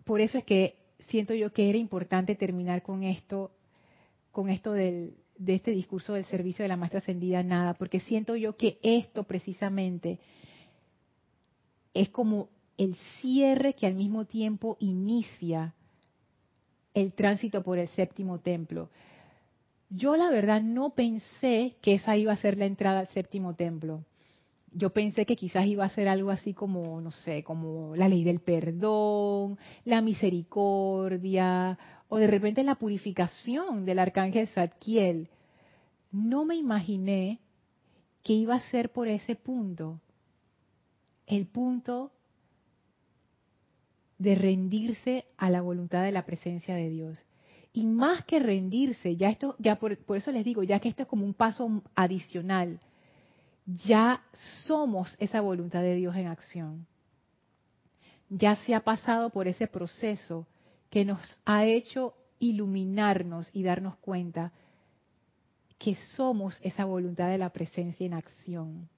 Por 0.06 0.20
eso 0.20 0.38
es 0.38 0.44
que 0.44 0.76
siento 1.08 1.34
yo 1.34 1.52
que 1.52 1.68
era 1.68 1.78
importante 1.78 2.36
terminar 2.36 2.84
con 2.84 3.02
esto, 3.02 3.50
con 4.30 4.48
esto 4.48 4.72
de 4.72 5.12
este 5.44 5.72
discurso 5.72 6.12
del 6.12 6.26
servicio 6.26 6.62
de 6.62 6.68
la 6.68 6.76
maestra 6.76 7.00
ascendida 7.00 7.42
nada, 7.42 7.74
porque 7.74 7.98
siento 7.98 8.36
yo 8.36 8.56
que 8.56 8.78
esto 8.84 9.24
precisamente 9.24 10.20
es 11.92 12.08
como 12.10 12.50
el 12.78 12.94
cierre 13.20 13.74
que 13.74 13.88
al 13.88 13.94
mismo 13.94 14.26
tiempo 14.26 14.76
inicia 14.78 15.74
el 16.94 17.12
tránsito 17.12 17.64
por 17.64 17.78
el 17.78 17.88
séptimo 17.88 18.38
templo. 18.38 18.90
Yo 19.90 20.14
la 20.14 20.30
verdad 20.30 20.62
no 20.62 20.90
pensé 20.90 21.74
que 21.82 21.94
esa 21.94 22.16
iba 22.16 22.32
a 22.32 22.36
ser 22.36 22.56
la 22.58 22.66
entrada 22.66 23.00
al 23.00 23.08
séptimo 23.08 23.56
templo 23.56 24.04
yo 24.72 24.90
pensé 24.90 25.24
que 25.24 25.36
quizás 25.36 25.66
iba 25.66 25.84
a 25.84 25.90
ser 25.90 26.08
algo 26.08 26.30
así 26.30 26.52
como, 26.52 27.00
no 27.00 27.10
sé, 27.10 27.42
como 27.42 27.96
la 27.96 28.08
ley 28.08 28.24
del 28.24 28.40
perdón, 28.40 29.58
la 29.84 30.02
misericordia, 30.02 31.78
o 32.08 32.18
de 32.18 32.26
repente 32.26 32.62
la 32.62 32.74
purificación 32.76 33.84
del 33.84 33.98
arcángel 33.98 34.48
Zadkiel. 34.48 35.28
No 36.12 36.44
me 36.44 36.56
imaginé 36.56 37.40
que 38.22 38.32
iba 38.32 38.54
a 38.56 38.70
ser 38.70 38.92
por 38.92 39.08
ese 39.08 39.34
punto, 39.34 40.00
el 41.26 41.46
punto 41.46 42.12
de 44.18 44.34
rendirse 44.34 45.26
a 45.36 45.50
la 45.50 45.60
voluntad 45.60 46.02
de 46.02 46.12
la 46.12 46.24
presencia 46.24 46.74
de 46.74 46.88
Dios. 46.88 47.24
Y 47.72 47.84
más 47.84 48.24
que 48.24 48.38
rendirse, 48.38 49.16
ya 49.16 49.28
esto, 49.28 49.54
ya 49.58 49.76
por, 49.78 49.98
por 49.98 50.16
eso 50.16 50.32
les 50.32 50.44
digo, 50.44 50.62
ya 50.62 50.80
que 50.80 50.88
esto 50.88 51.02
es 51.02 51.08
como 51.08 51.24
un 51.24 51.34
paso 51.34 51.82
adicional, 51.94 52.80
ya 53.66 54.22
somos 54.66 55.16
esa 55.18 55.40
voluntad 55.40 55.82
de 55.82 55.96
Dios 55.96 56.14
en 56.16 56.28
acción. 56.28 56.86
Ya 58.28 58.56
se 58.56 58.74
ha 58.74 58.80
pasado 58.80 59.30
por 59.30 59.48
ese 59.48 59.66
proceso 59.66 60.46
que 60.90 61.04
nos 61.04 61.20
ha 61.44 61.64
hecho 61.64 62.14
iluminarnos 62.38 63.50
y 63.52 63.62
darnos 63.62 63.96
cuenta 63.96 64.52
que 65.78 65.96
somos 66.16 66.58
esa 66.62 66.84
voluntad 66.84 67.28
de 67.28 67.38
la 67.38 67.50
presencia 67.50 68.06
en 68.06 68.14
acción. 68.14 68.88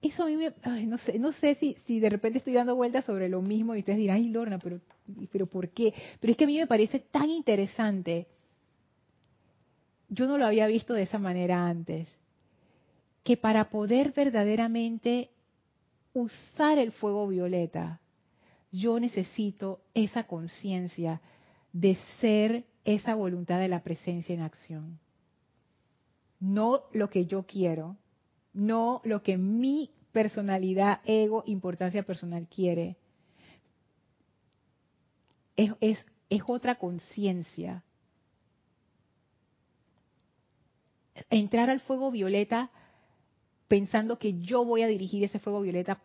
Eso 0.00 0.22
a 0.22 0.26
mí 0.26 0.36
me, 0.36 0.52
no 1.18 1.32
sé, 1.32 1.54
si, 1.56 1.74
si 1.86 1.98
de 1.98 2.08
repente 2.08 2.38
estoy 2.38 2.52
dando 2.52 2.76
vueltas 2.76 3.04
sobre 3.04 3.28
lo 3.28 3.42
mismo 3.42 3.74
y 3.74 3.80
ustedes 3.80 3.98
dirán, 3.98 4.18
ay 4.18 4.28
Lorna, 4.28 4.58
pero, 4.58 4.80
pero 5.32 5.46
¿por 5.46 5.70
qué? 5.70 5.92
Pero 6.20 6.30
es 6.30 6.36
que 6.36 6.44
a 6.44 6.46
mí 6.46 6.56
me 6.56 6.68
parece 6.68 7.00
tan 7.00 7.28
interesante. 7.30 8.28
Yo 10.08 10.26
no 10.26 10.38
lo 10.38 10.46
había 10.46 10.68
visto 10.68 10.94
de 10.94 11.02
esa 11.02 11.18
manera 11.18 11.66
antes 11.66 12.08
que 13.28 13.36
para 13.36 13.68
poder 13.68 14.12
verdaderamente 14.12 15.28
usar 16.14 16.78
el 16.78 16.92
fuego 16.92 17.28
violeta, 17.28 18.00
yo 18.72 18.98
necesito 18.98 19.82
esa 19.92 20.24
conciencia 20.24 21.20
de 21.70 21.98
ser 22.22 22.64
esa 22.86 23.14
voluntad 23.14 23.58
de 23.58 23.68
la 23.68 23.82
presencia 23.82 24.34
en 24.34 24.40
acción. 24.40 24.98
No 26.40 26.84
lo 26.94 27.10
que 27.10 27.26
yo 27.26 27.42
quiero, 27.42 27.98
no 28.54 29.02
lo 29.04 29.22
que 29.22 29.36
mi 29.36 29.90
personalidad, 30.10 31.00
ego, 31.04 31.42
importancia 31.44 32.04
personal 32.04 32.48
quiere. 32.48 32.96
Es, 35.54 35.74
es, 36.30 36.42
otra 36.46 36.76
conciencia. 36.76 37.84
Entrar 41.28 41.68
al 41.68 41.80
fuego 41.80 42.10
violeta 42.10 42.70
pensando 43.68 44.18
que 44.18 44.40
yo 44.40 44.64
voy 44.64 44.82
a 44.82 44.88
dirigir 44.88 45.22
ese 45.22 45.38
fuego 45.38 45.60
violeta 45.60 46.00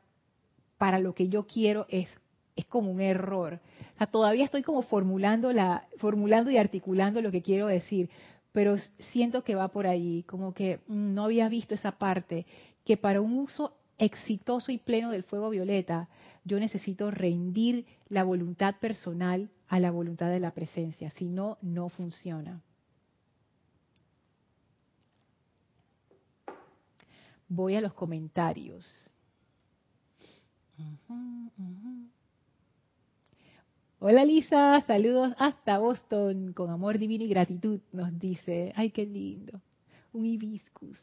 para 0.77 0.99
lo 0.99 1.15
que 1.15 1.29
yo 1.29 1.47
quiero 1.47 1.85
es, 1.89 2.09
es 2.55 2.65
como 2.65 2.91
un 2.91 3.01
error. 3.01 3.59
O 3.95 3.97
sea, 3.97 4.07
todavía 4.07 4.45
estoy 4.45 4.63
como 4.63 4.81
formulando, 4.81 5.51
la, 5.53 5.87
formulando 5.97 6.51
y 6.51 6.57
articulando 6.57 7.21
lo 7.21 7.31
que 7.31 7.41
quiero 7.41 7.67
decir, 7.67 8.09
pero 8.51 8.75
siento 9.11 9.43
que 9.43 9.55
va 9.55 9.69
por 9.69 9.87
ahí, 9.87 10.23
como 10.23 10.53
que 10.53 10.79
mm, 10.87 11.13
no 11.13 11.23
había 11.23 11.49
visto 11.49 11.73
esa 11.73 11.93
parte, 11.93 12.45
que 12.85 12.97
para 12.97 13.21
un 13.21 13.39
uso 13.39 13.73
exitoso 13.97 14.71
y 14.71 14.77
pleno 14.77 15.11
del 15.11 15.23
fuego 15.23 15.49
violeta, 15.49 16.09
yo 16.43 16.59
necesito 16.59 17.11
rendir 17.11 17.85
la 18.09 18.23
voluntad 18.23 18.75
personal 18.79 19.49
a 19.67 19.79
la 19.79 19.91
voluntad 19.91 20.29
de 20.29 20.39
la 20.39 20.51
presencia, 20.51 21.09
si 21.11 21.29
no, 21.29 21.57
no 21.61 21.89
funciona. 21.89 22.61
Voy 27.55 27.75
a 27.75 27.81
los 27.81 27.93
comentarios. 27.93 28.83
Hola 33.99 34.25
Lisa, 34.25 34.81
saludos 34.81 35.35
hasta 35.37 35.77
Boston, 35.77 36.53
con 36.53 36.71
amor 36.71 36.97
divino 36.97 37.25
y 37.25 37.27
gratitud, 37.27 37.79
nos 37.91 38.17
dice. 38.17 38.73
Ay, 38.75 38.89
qué 38.89 39.05
lindo. 39.05 39.61
Un 40.13 40.25
hibiscus. 40.25 40.99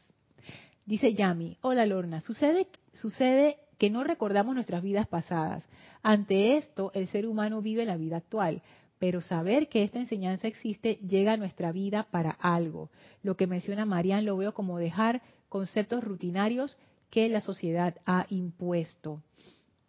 Dice 0.85 1.13
Yami, 1.13 1.57
hola 1.61 1.85
Lorna, 1.85 2.19
sucede, 2.19 2.67
sucede 2.95 3.55
que 3.77 3.89
no 3.89 4.03
recordamos 4.03 4.53
nuestras 4.53 4.83
vidas 4.83 5.07
pasadas. 5.07 5.65
Ante 6.03 6.57
esto, 6.57 6.91
el 6.93 7.07
ser 7.07 7.27
humano 7.27 7.61
vive 7.61 7.85
la 7.85 7.95
vida 7.95 8.17
actual, 8.17 8.61
pero 8.99 9.21
saber 9.21 9.69
que 9.69 9.83
esta 9.83 9.99
enseñanza 9.99 10.49
existe 10.49 10.95
llega 10.95 11.31
a 11.31 11.37
nuestra 11.37 11.71
vida 11.71 12.07
para 12.11 12.31
algo. 12.31 12.89
Lo 13.23 13.37
que 13.37 13.47
menciona 13.47 13.85
Marian 13.85 14.25
lo 14.25 14.35
veo 14.35 14.53
como 14.53 14.79
dejar 14.79 15.21
conceptos 15.51 16.01
rutinarios 16.01 16.77
que 17.09 17.27
la 17.27 17.41
sociedad 17.41 17.95
ha 18.05 18.25
impuesto. 18.29 19.21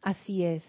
Así 0.02 0.44
es. 0.44 0.64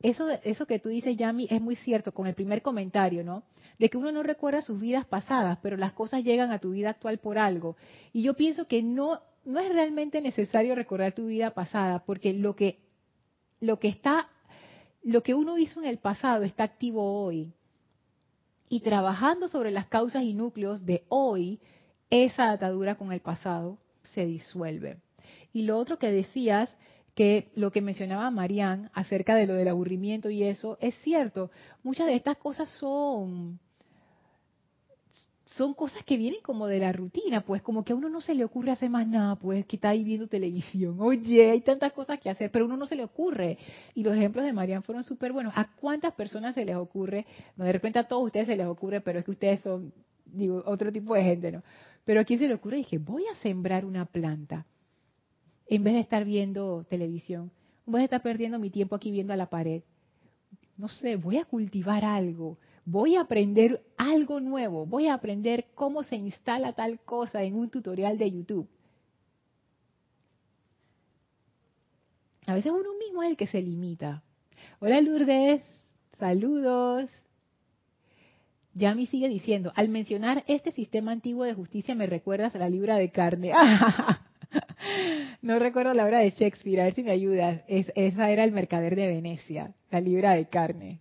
Eso, 0.00 0.26
eso 0.42 0.66
que 0.66 0.78
tú 0.78 0.88
dices, 0.88 1.18
Yami, 1.18 1.48
es 1.50 1.60
muy 1.60 1.76
cierto 1.76 2.12
con 2.12 2.26
el 2.26 2.34
primer 2.34 2.62
comentario, 2.62 3.22
¿no? 3.22 3.42
De 3.78 3.90
que 3.90 3.98
uno 3.98 4.10
no 4.10 4.22
recuerda 4.22 4.62
sus 4.62 4.80
vidas 4.80 5.04
pasadas, 5.04 5.58
pero 5.60 5.76
las 5.76 5.92
cosas 5.92 6.24
llegan 6.24 6.50
a 6.50 6.60
tu 6.60 6.70
vida 6.70 6.88
actual 6.88 7.18
por 7.18 7.36
algo. 7.36 7.76
Y 8.14 8.22
yo 8.22 8.32
pienso 8.34 8.66
que 8.66 8.82
no, 8.82 9.20
no 9.44 9.60
es 9.60 9.68
realmente 9.68 10.22
necesario 10.22 10.74
recordar 10.74 11.12
tu 11.12 11.26
vida 11.26 11.50
pasada, 11.50 12.02
porque 12.06 12.32
lo 12.32 12.56
que, 12.56 12.78
lo 13.60 13.78
que 13.78 13.88
está, 13.88 14.30
lo 15.02 15.22
que 15.22 15.34
uno 15.34 15.58
hizo 15.58 15.82
en 15.82 15.88
el 15.90 15.98
pasado 15.98 16.42
está 16.42 16.64
activo 16.64 17.22
hoy. 17.22 17.52
Y 18.70 18.80
trabajando 18.80 19.46
sobre 19.46 19.72
las 19.72 19.88
causas 19.88 20.22
y 20.22 20.32
núcleos 20.32 20.86
de 20.86 21.04
hoy, 21.10 21.60
esa 22.08 22.50
atadura 22.50 22.94
con 22.94 23.12
el 23.12 23.20
pasado 23.20 23.76
se 24.02 24.26
disuelve. 24.26 24.98
Y 25.52 25.62
lo 25.62 25.78
otro 25.78 25.98
que 25.98 26.10
decías, 26.10 26.70
que 27.14 27.50
lo 27.56 27.72
que 27.72 27.80
mencionaba 27.80 28.30
Marían 28.30 28.90
acerca 28.94 29.34
de 29.34 29.46
lo 29.48 29.54
del 29.54 29.66
aburrimiento 29.66 30.30
y 30.30 30.44
eso, 30.44 30.78
es 30.80 30.94
cierto, 31.02 31.50
muchas 31.82 32.06
de 32.06 32.14
estas 32.14 32.36
cosas 32.36 32.68
son 32.78 33.58
son 35.44 35.74
cosas 35.74 36.04
que 36.04 36.16
vienen 36.16 36.40
como 36.42 36.68
de 36.68 36.78
la 36.78 36.92
rutina, 36.92 37.40
pues 37.40 37.60
como 37.62 37.82
que 37.82 37.92
a 37.92 37.96
uno 37.96 38.08
no 38.08 38.20
se 38.20 38.36
le 38.36 38.44
ocurre 38.44 38.70
hacer 38.70 38.90
más 38.90 39.08
nada, 39.08 39.34
pues 39.34 39.66
que 39.66 39.74
está 39.74 39.88
ahí 39.88 40.04
viendo 40.04 40.28
televisión. 40.28 40.96
Oye, 41.00 41.50
hay 41.50 41.60
tantas 41.62 41.92
cosas 41.92 42.20
que 42.20 42.30
hacer, 42.30 42.52
pero 42.52 42.66
a 42.66 42.68
uno 42.68 42.76
no 42.76 42.86
se 42.86 42.94
le 42.94 43.02
ocurre. 43.02 43.58
Y 43.94 44.04
los 44.04 44.14
ejemplos 44.14 44.44
de 44.44 44.52
Marian 44.52 44.84
fueron 44.84 45.02
súper 45.02 45.32
buenos. 45.32 45.52
¿A 45.56 45.74
cuántas 45.80 46.14
personas 46.14 46.54
se 46.54 46.64
les 46.64 46.76
ocurre? 46.76 47.26
No, 47.56 47.64
de 47.64 47.72
repente 47.72 47.98
a 47.98 48.06
todos 48.06 48.26
ustedes 48.26 48.46
se 48.46 48.56
les 48.56 48.66
ocurre, 48.66 49.00
pero 49.00 49.18
es 49.18 49.24
que 49.24 49.30
ustedes 49.32 49.60
son, 49.62 49.92
digo, 50.26 50.62
otro 50.66 50.92
tipo 50.92 51.14
de 51.14 51.24
gente, 51.24 51.50
¿no? 51.50 51.62
Pero 52.08 52.22
a 52.22 52.24
quién 52.24 52.38
se 52.38 52.48
le 52.48 52.54
ocurre, 52.54 52.78
dije, 52.78 52.96
voy 52.96 53.26
a 53.26 53.34
sembrar 53.42 53.84
una 53.84 54.06
planta 54.06 54.64
en 55.66 55.84
vez 55.84 55.92
de 55.92 56.00
estar 56.00 56.24
viendo 56.24 56.86
televisión. 56.88 57.50
Voy 57.84 58.00
a 58.00 58.04
estar 58.04 58.22
perdiendo 58.22 58.58
mi 58.58 58.70
tiempo 58.70 58.94
aquí 58.94 59.10
viendo 59.10 59.34
a 59.34 59.36
la 59.36 59.50
pared. 59.50 59.82
No 60.78 60.88
sé, 60.88 61.16
voy 61.16 61.36
a 61.36 61.44
cultivar 61.44 62.06
algo 62.06 62.56
voy 62.90 63.16
a 63.16 63.20
aprender 63.20 63.84
algo 63.98 64.40
nuevo, 64.40 64.86
voy 64.86 65.08
a 65.08 65.14
aprender 65.14 65.66
cómo 65.74 66.04
se 66.04 66.16
instala 66.16 66.72
tal 66.72 67.00
cosa 67.00 67.42
en 67.42 67.54
un 67.54 67.68
tutorial 67.68 68.16
de 68.16 68.30
YouTube. 68.30 68.66
A 72.46 72.54
veces 72.54 72.72
uno 72.72 72.96
mismo 72.98 73.22
es 73.22 73.28
el 73.28 73.36
que 73.36 73.46
se 73.46 73.60
limita. 73.60 74.22
Hola 74.80 75.02
Lourdes, 75.02 75.60
saludos. 76.18 77.10
Yami 78.78 79.06
sigue 79.06 79.28
diciendo, 79.28 79.72
al 79.74 79.88
mencionar 79.88 80.44
este 80.46 80.72
sistema 80.72 81.12
antiguo 81.12 81.44
de 81.44 81.54
justicia 81.54 81.94
me 81.94 82.06
recuerdas 82.06 82.54
a 82.54 82.58
la 82.58 82.68
libra 82.68 82.96
de 82.96 83.10
carne. 83.10 83.52
no 85.42 85.58
recuerdo 85.58 85.92
la 85.94 86.04
obra 86.04 86.20
de 86.20 86.30
Shakespeare, 86.30 86.80
a 86.80 86.84
ver 86.84 86.94
si 86.94 87.02
me 87.02 87.10
ayudas. 87.10 87.62
esa 87.66 88.30
era 88.30 88.44
el 88.44 88.52
mercader 88.52 88.94
de 88.94 89.08
Venecia, 89.08 89.74
la 89.90 90.00
libra 90.00 90.32
de 90.32 90.46
carne. 90.46 91.00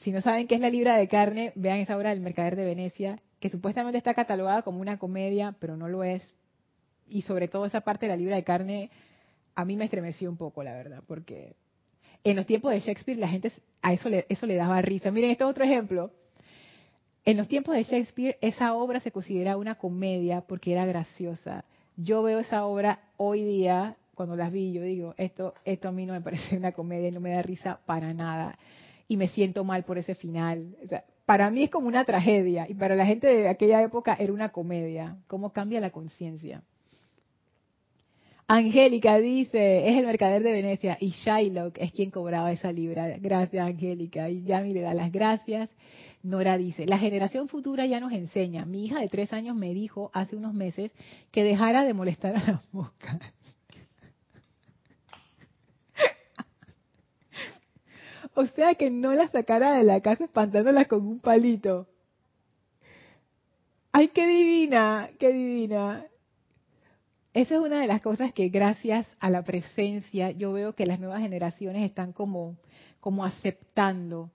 Si 0.00 0.12
no 0.12 0.20
saben 0.20 0.46
qué 0.46 0.54
es 0.54 0.60
la 0.60 0.70
libra 0.70 0.96
de 0.96 1.08
carne, 1.08 1.52
vean 1.56 1.80
esa 1.80 1.96
obra 1.96 2.10
del 2.10 2.20
Mercader 2.20 2.56
de 2.56 2.64
Venecia, 2.64 3.20
que 3.40 3.50
supuestamente 3.50 3.98
está 3.98 4.14
catalogada 4.14 4.62
como 4.62 4.80
una 4.80 4.98
comedia, 4.98 5.56
pero 5.58 5.76
no 5.76 5.88
lo 5.88 6.04
es. 6.04 6.22
Y 7.08 7.22
sobre 7.22 7.48
todo 7.48 7.66
esa 7.66 7.80
parte 7.80 8.06
de 8.06 8.12
la 8.12 8.16
libra 8.16 8.36
de 8.36 8.44
carne, 8.44 8.90
a 9.54 9.64
mí 9.64 9.76
me 9.76 9.84
estremeció 9.84 10.30
un 10.30 10.36
poco, 10.36 10.62
la 10.62 10.74
verdad, 10.74 11.02
porque 11.06 11.56
en 12.24 12.36
los 12.36 12.46
tiempos 12.46 12.72
de 12.72 12.80
Shakespeare 12.80 13.18
la 13.18 13.28
gente 13.28 13.52
a 13.82 13.92
eso 13.92 14.08
le, 14.08 14.26
eso 14.28 14.46
le 14.46 14.54
daba 14.54 14.80
risa. 14.80 15.10
Miren, 15.10 15.30
este 15.30 15.44
otro 15.44 15.64
ejemplo. 15.64 16.12
En 17.26 17.36
los 17.36 17.48
tiempos 17.48 17.74
de 17.74 17.82
Shakespeare 17.82 18.38
esa 18.40 18.74
obra 18.74 19.00
se 19.00 19.10
considera 19.10 19.56
una 19.56 19.74
comedia 19.74 20.42
porque 20.42 20.70
era 20.70 20.86
graciosa. 20.86 21.64
Yo 21.96 22.22
veo 22.22 22.38
esa 22.38 22.64
obra 22.64 23.00
hoy 23.16 23.42
día, 23.42 23.96
cuando 24.14 24.36
las 24.36 24.52
vi, 24.52 24.72
yo 24.72 24.82
digo, 24.82 25.12
esto, 25.18 25.52
esto 25.64 25.88
a 25.88 25.92
mí 25.92 26.06
no 26.06 26.12
me 26.12 26.20
parece 26.20 26.56
una 26.56 26.70
comedia, 26.70 27.10
no 27.10 27.18
me 27.18 27.32
da 27.32 27.42
risa 27.42 27.80
para 27.84 28.14
nada 28.14 28.56
y 29.08 29.16
me 29.16 29.26
siento 29.26 29.64
mal 29.64 29.82
por 29.82 29.98
ese 29.98 30.14
final. 30.14 30.76
para 31.24 31.50
mí 31.50 31.64
es 31.64 31.70
como 31.70 31.88
una 31.88 32.04
tragedia 32.04 32.66
y 32.68 32.74
para 32.74 32.94
la 32.94 33.04
gente 33.04 33.26
de 33.26 33.48
aquella 33.48 33.82
época 33.82 34.16
era 34.20 34.32
una 34.32 34.50
comedia. 34.50 35.16
¿Cómo 35.26 35.52
cambia 35.52 35.80
la 35.80 35.90
conciencia? 35.90 36.62
Angélica 38.46 39.18
dice, 39.18 39.88
es 39.88 39.98
el 39.98 40.06
mercader 40.06 40.44
de 40.44 40.52
Venecia 40.52 40.96
y 41.00 41.10
Shylock 41.10 41.78
es 41.78 41.90
quien 41.90 42.12
cobraba 42.12 42.52
esa 42.52 42.70
libra. 42.70 43.18
Gracias, 43.18 43.66
Angélica. 43.66 44.30
Y 44.30 44.44
Yami 44.44 44.72
le 44.72 44.82
da 44.82 44.94
las 44.94 45.10
gracias. 45.10 45.68
Nora 46.26 46.58
dice, 46.58 46.86
la 46.86 46.98
generación 46.98 47.48
futura 47.48 47.86
ya 47.86 48.00
nos 48.00 48.12
enseña. 48.12 48.64
Mi 48.64 48.84
hija 48.84 48.98
de 48.98 49.08
tres 49.08 49.32
años 49.32 49.54
me 49.54 49.72
dijo 49.72 50.10
hace 50.12 50.34
unos 50.34 50.54
meses 50.54 50.90
que 51.30 51.44
dejara 51.44 51.84
de 51.84 51.94
molestar 51.94 52.34
a 52.34 52.44
las 52.44 52.74
moscas. 52.74 53.20
O 58.34 58.44
sea 58.44 58.74
que 58.74 58.90
no 58.90 59.14
la 59.14 59.28
sacara 59.28 59.78
de 59.78 59.84
la 59.84 60.02
casa 60.02 60.24
espantándola 60.24 60.84
con 60.84 61.06
un 61.06 61.20
palito. 61.20 61.86
¡Ay, 63.92 64.08
qué 64.08 64.26
divina! 64.26 65.08
¡Qué 65.18 65.32
divina! 65.32 66.04
Esa 67.32 67.54
es 67.54 67.60
una 67.60 67.80
de 67.80 67.86
las 67.86 68.02
cosas 68.02 68.34
que 68.34 68.50
gracias 68.50 69.06
a 69.20 69.30
la 69.30 69.42
presencia 69.42 70.32
yo 70.32 70.52
veo 70.52 70.74
que 70.74 70.84
las 70.84 71.00
nuevas 71.00 71.22
generaciones 71.22 71.86
están 71.86 72.12
como, 72.12 72.58
como 73.00 73.24
aceptando. 73.24 74.30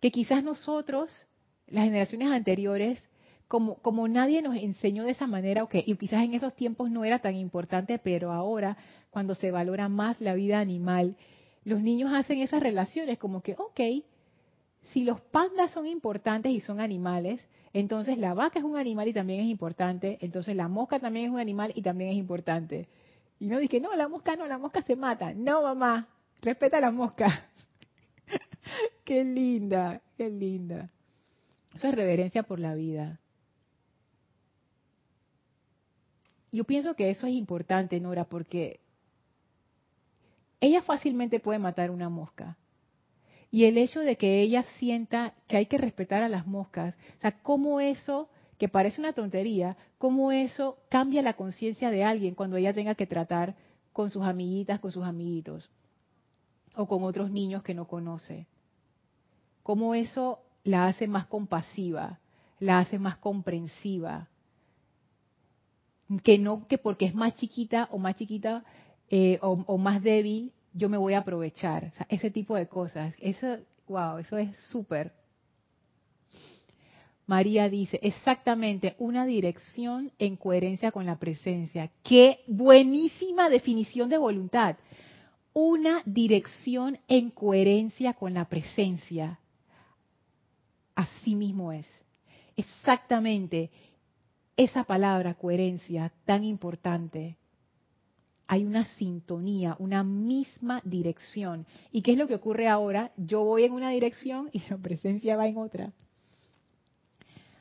Que 0.00 0.10
quizás 0.10 0.44
nosotros, 0.44 1.10
las 1.66 1.84
generaciones 1.84 2.30
anteriores, 2.30 3.08
como, 3.48 3.76
como 3.76 4.06
nadie 4.08 4.42
nos 4.42 4.56
enseñó 4.56 5.04
de 5.04 5.12
esa 5.12 5.26
manera, 5.26 5.64
okay, 5.64 5.82
y 5.86 5.96
quizás 5.96 6.22
en 6.22 6.34
esos 6.34 6.54
tiempos 6.54 6.90
no 6.90 7.04
era 7.04 7.18
tan 7.18 7.34
importante, 7.34 7.98
pero 7.98 8.32
ahora, 8.32 8.76
cuando 9.10 9.34
se 9.34 9.50
valora 9.50 9.88
más 9.88 10.20
la 10.20 10.34
vida 10.34 10.60
animal, 10.60 11.16
los 11.64 11.80
niños 11.80 12.12
hacen 12.12 12.40
esas 12.40 12.62
relaciones 12.62 13.18
como 13.18 13.42
que, 13.42 13.54
ok, 13.58 14.04
si 14.92 15.04
los 15.04 15.20
pandas 15.20 15.72
son 15.72 15.86
importantes 15.86 16.52
y 16.52 16.60
son 16.60 16.80
animales, 16.80 17.40
entonces 17.72 18.18
la 18.18 18.34
vaca 18.34 18.58
es 18.58 18.64
un 18.64 18.76
animal 18.76 19.08
y 19.08 19.12
también 19.12 19.40
es 19.40 19.46
importante, 19.46 20.18
entonces 20.20 20.56
la 20.56 20.68
mosca 20.68 20.98
también 20.98 21.26
es 21.26 21.30
un 21.32 21.40
animal 21.40 21.72
y 21.74 21.82
también 21.82 22.10
es 22.10 22.16
importante. 22.16 22.88
Y 23.38 23.46
no 23.48 23.58
dije, 23.58 23.80
no, 23.80 23.94
la 23.94 24.08
mosca 24.08 24.36
no, 24.36 24.46
la 24.46 24.58
mosca 24.58 24.82
se 24.82 24.96
mata. 24.96 25.32
No, 25.32 25.62
mamá, 25.62 26.08
respeta 26.40 26.78
a 26.78 26.80
la 26.80 26.90
mosca. 26.90 27.48
qué 29.04 29.24
linda, 29.24 30.00
qué 30.16 30.30
linda. 30.30 30.90
Eso 31.74 31.88
es 31.88 31.94
reverencia 31.94 32.42
por 32.42 32.58
la 32.58 32.74
vida. 32.74 33.20
Yo 36.50 36.64
pienso 36.64 36.94
que 36.94 37.10
eso 37.10 37.26
es 37.26 37.34
importante, 37.34 38.00
Nora, 38.00 38.24
porque 38.24 38.80
ella 40.60 40.82
fácilmente 40.82 41.40
puede 41.40 41.58
matar 41.58 41.90
una 41.90 42.08
mosca. 42.08 42.56
Y 43.50 43.64
el 43.64 43.78
hecho 43.78 44.00
de 44.00 44.16
que 44.16 44.40
ella 44.40 44.64
sienta 44.78 45.34
que 45.46 45.56
hay 45.56 45.66
que 45.66 45.78
respetar 45.78 46.22
a 46.22 46.28
las 46.28 46.46
moscas, 46.46 46.94
o 47.16 47.20
sea, 47.20 47.40
cómo 47.42 47.80
eso, 47.80 48.28
que 48.58 48.68
parece 48.68 49.00
una 49.00 49.12
tontería, 49.12 49.76
cómo 49.98 50.32
eso 50.32 50.78
cambia 50.90 51.22
la 51.22 51.34
conciencia 51.34 51.90
de 51.90 52.04
alguien 52.04 52.34
cuando 52.34 52.56
ella 52.56 52.74
tenga 52.74 52.94
que 52.94 53.06
tratar 53.06 53.54
con 53.92 54.10
sus 54.10 54.22
amiguitas, 54.22 54.80
con 54.80 54.92
sus 54.92 55.04
amiguitos, 55.04 55.70
o 56.74 56.86
con 56.86 57.04
otros 57.04 57.30
niños 57.30 57.62
que 57.62 57.74
no 57.74 57.86
conoce. 57.86 58.46
Cómo 59.68 59.94
eso 59.94 60.38
la 60.64 60.86
hace 60.86 61.06
más 61.06 61.26
compasiva, 61.26 62.20
la 62.58 62.78
hace 62.78 62.98
más 62.98 63.18
comprensiva. 63.18 64.26
Que 66.22 66.38
no 66.38 66.66
que 66.66 66.78
porque 66.78 67.04
es 67.04 67.14
más 67.14 67.34
chiquita 67.34 67.86
o 67.92 67.98
más 67.98 68.14
chiquita 68.14 68.64
eh, 69.10 69.38
o, 69.42 69.76
más 69.76 70.02
débil, 70.02 70.52
yo 70.72 70.88
me 70.88 70.96
voy 70.96 71.12
a 71.12 71.18
aprovechar. 71.18 71.92
ese 72.08 72.30
tipo 72.30 72.56
de 72.56 72.66
cosas. 72.66 73.12
Eso, 73.18 73.58
wow, 73.88 74.16
eso 74.16 74.38
es 74.38 74.56
súper. 74.70 75.12
María 77.26 77.68
dice, 77.68 78.00
exactamente, 78.02 78.96
una 78.98 79.26
dirección 79.26 80.12
en 80.18 80.36
coherencia 80.36 80.92
con 80.92 81.04
la 81.04 81.18
presencia. 81.18 81.90
Qué 82.02 82.40
buenísima 82.46 83.50
definición 83.50 84.08
de 84.08 84.16
voluntad. 84.16 84.76
Una 85.52 86.00
dirección 86.06 86.98
en 87.06 87.28
coherencia 87.30 88.14
con 88.14 88.32
la 88.32 88.46
presencia. 88.46 89.38
Así 90.98 91.36
mismo 91.36 91.70
es. 91.70 91.86
Exactamente 92.56 93.70
esa 94.56 94.82
palabra, 94.82 95.34
coherencia, 95.34 96.12
tan 96.24 96.42
importante. 96.42 97.36
Hay 98.48 98.64
una 98.64 98.84
sintonía, 98.96 99.76
una 99.78 100.02
misma 100.02 100.82
dirección. 100.84 101.66
¿Y 101.92 102.02
qué 102.02 102.12
es 102.12 102.18
lo 102.18 102.26
que 102.26 102.34
ocurre 102.34 102.66
ahora? 102.66 103.12
Yo 103.16 103.44
voy 103.44 103.62
en 103.62 103.74
una 103.74 103.90
dirección 103.90 104.50
y 104.52 104.60
la 104.68 104.76
presencia 104.76 105.36
va 105.36 105.46
en 105.46 105.58
otra. 105.58 105.92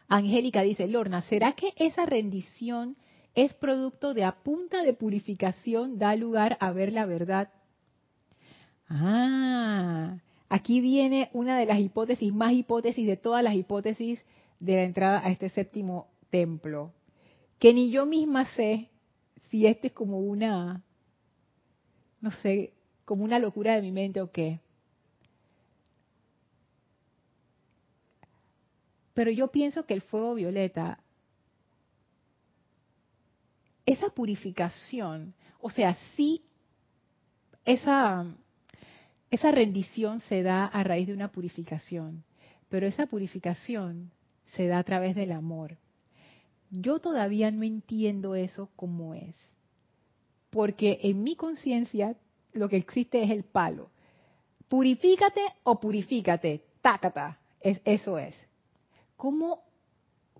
Angélica 0.07 0.63
dice, 0.63 0.87
Lorna, 0.87 1.21
¿será 1.21 1.51
que 1.51 1.73
esa 1.75 2.07
rendición 2.07 2.97
es 3.35 3.53
producto 3.53 4.15
de 4.15 4.23
a 4.23 4.31
punta 4.31 4.81
de 4.81 4.95
purificación 4.95 5.99
da 5.99 6.15
lugar 6.15 6.57
a 6.59 6.71
ver 6.71 6.91
la 6.91 7.05
verdad? 7.05 7.49
Ah, 8.89 10.17
Aquí 10.49 10.79
viene 10.79 11.29
una 11.33 11.57
de 11.57 11.65
las 11.65 11.79
hipótesis, 11.79 12.33
más 12.33 12.53
hipótesis 12.53 13.05
de 13.05 13.17
todas 13.17 13.43
las 13.43 13.55
hipótesis 13.55 14.23
de 14.59 14.75
la 14.75 14.83
entrada 14.83 15.25
a 15.25 15.29
este 15.29 15.49
séptimo 15.49 16.07
templo, 16.29 16.93
que 17.59 17.73
ni 17.73 17.91
yo 17.91 18.05
misma 18.05 18.45
sé 18.53 18.89
si 19.49 19.65
este 19.65 19.87
es 19.87 19.93
como 19.93 20.19
una, 20.19 20.83
no 22.21 22.31
sé, 22.31 22.73
como 23.03 23.23
una 23.23 23.39
locura 23.39 23.75
de 23.75 23.81
mi 23.81 23.91
mente 23.91 24.21
o 24.21 24.31
qué. 24.31 24.59
Pero 29.13 29.31
yo 29.31 29.47
pienso 29.47 29.85
que 29.85 29.95
el 29.95 30.01
fuego 30.01 30.35
violeta, 30.35 30.99
esa 33.85 34.09
purificación, 34.09 35.33
o 35.59 35.71
sea, 35.71 35.97
sí, 36.15 36.43
esa 37.65 38.25
esa 39.29 39.51
rendición 39.51 40.19
se 40.21 40.41
da 40.43 40.65
a 40.65 40.83
raíz 40.83 41.07
de 41.07 41.13
una 41.13 41.31
purificación, 41.31 42.23
pero 42.69 42.87
esa 42.87 43.07
purificación 43.07 44.11
se 44.45 44.67
da 44.67 44.79
a 44.79 44.83
través 44.83 45.15
del 45.15 45.31
amor. 45.31 45.77
Yo 46.69 46.99
todavía 46.99 47.51
no 47.51 47.63
entiendo 47.63 48.35
eso 48.35 48.69
como 48.75 49.13
es, 49.13 49.35
porque 50.49 50.99
en 51.03 51.23
mi 51.23 51.35
conciencia 51.35 52.15
lo 52.53 52.69
que 52.69 52.77
existe 52.77 53.23
es 53.23 53.29
el 53.29 53.43
palo. 53.43 53.89
Purifícate 54.67 55.41
o 55.63 55.79
purifícate, 55.79 56.63
tácata, 56.81 57.39
es, 57.61 57.81
eso 57.85 58.17
es. 58.17 58.35
¿Cómo, 59.15 59.63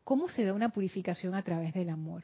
¿Cómo 0.04 0.30
se 0.30 0.46
da 0.46 0.54
una 0.54 0.70
purificación 0.70 1.36
a 1.36 1.44
través 1.44 1.74
del 1.74 1.90
amor? 1.90 2.24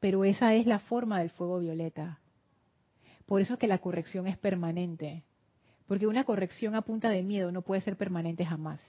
Pero 0.00 0.24
esa 0.24 0.54
es 0.54 0.66
la 0.66 0.78
forma 0.78 1.20
del 1.20 1.30
fuego 1.30 1.58
violeta. 1.58 2.20
Por 3.26 3.40
eso 3.40 3.54
es 3.54 3.58
que 3.58 3.66
la 3.66 3.78
corrección 3.78 4.26
es 4.26 4.38
permanente. 4.38 5.24
Porque 5.86 6.06
una 6.06 6.24
corrección 6.24 6.74
a 6.74 6.82
punta 6.82 7.10
de 7.10 7.22
miedo 7.22 7.52
no 7.52 7.62
puede 7.62 7.80
ser 7.80 7.96
permanente 7.96 8.44
jamás. 8.44 8.80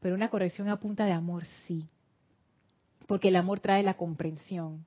Pero 0.00 0.14
una 0.14 0.30
corrección 0.30 0.68
a 0.68 0.78
punta 0.78 1.04
de 1.04 1.12
amor 1.12 1.44
sí. 1.66 1.88
Porque 3.06 3.28
el 3.28 3.36
amor 3.36 3.60
trae 3.60 3.82
la 3.82 3.94
comprensión. 3.94 4.84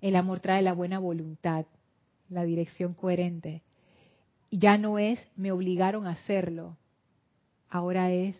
El 0.00 0.16
amor 0.16 0.40
trae 0.40 0.62
la 0.62 0.74
buena 0.74 0.98
voluntad, 0.98 1.64
la 2.28 2.44
dirección 2.44 2.94
coherente. 2.94 3.62
Y 4.50 4.58
ya 4.58 4.76
no 4.76 4.98
es 4.98 5.18
me 5.36 5.52
obligaron 5.52 6.06
a 6.06 6.12
hacerlo. 6.12 6.76
Ahora 7.68 8.12
es 8.12 8.36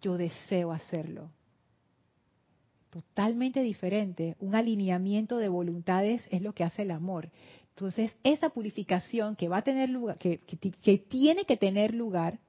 yo 0.00 0.16
deseo 0.16 0.72
hacerlo. 0.72 1.30
Totalmente 2.90 3.62
diferente. 3.62 4.36
Un 4.40 4.54
alineamiento 4.54 5.38
de 5.38 5.48
voluntades 5.48 6.22
es 6.30 6.42
lo 6.42 6.52
que 6.52 6.64
hace 6.64 6.82
el 6.82 6.90
amor. 6.90 7.30
Entonces, 7.78 8.12
esa 8.24 8.50
purificación 8.50 9.36
que 9.36 9.46
va 9.46 9.58
a 9.58 9.62
tener 9.62 9.88
lugar, 9.88 10.18
que, 10.18 10.38
tiene 11.08 11.44
que 11.44 11.56
tener 11.56 11.94
lugar, 11.94 12.40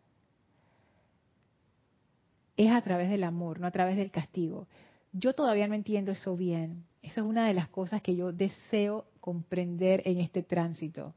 es 2.57 2.71
a 2.71 2.81
través 2.81 3.11
del 3.11 3.23
amor, 3.23 3.59
no 3.59 3.67
a 3.67 3.71
través 3.71 3.95
del 3.95 4.09
castigo. 4.09 4.67
Yo 5.13 5.35
todavía 5.35 5.67
no 5.67 5.75
entiendo 5.75 6.11
eso 6.11 6.35
bien. 6.35 6.83
Eso 7.03 7.21
es 7.21 7.27
una 7.27 7.45
de 7.47 7.53
las 7.53 7.67
cosas 7.67 8.01
que 8.01 8.15
yo 8.15 8.31
deseo 8.31 9.05
comprender 9.19 10.01
en 10.05 10.19
este 10.19 10.41
tránsito. 10.41 11.13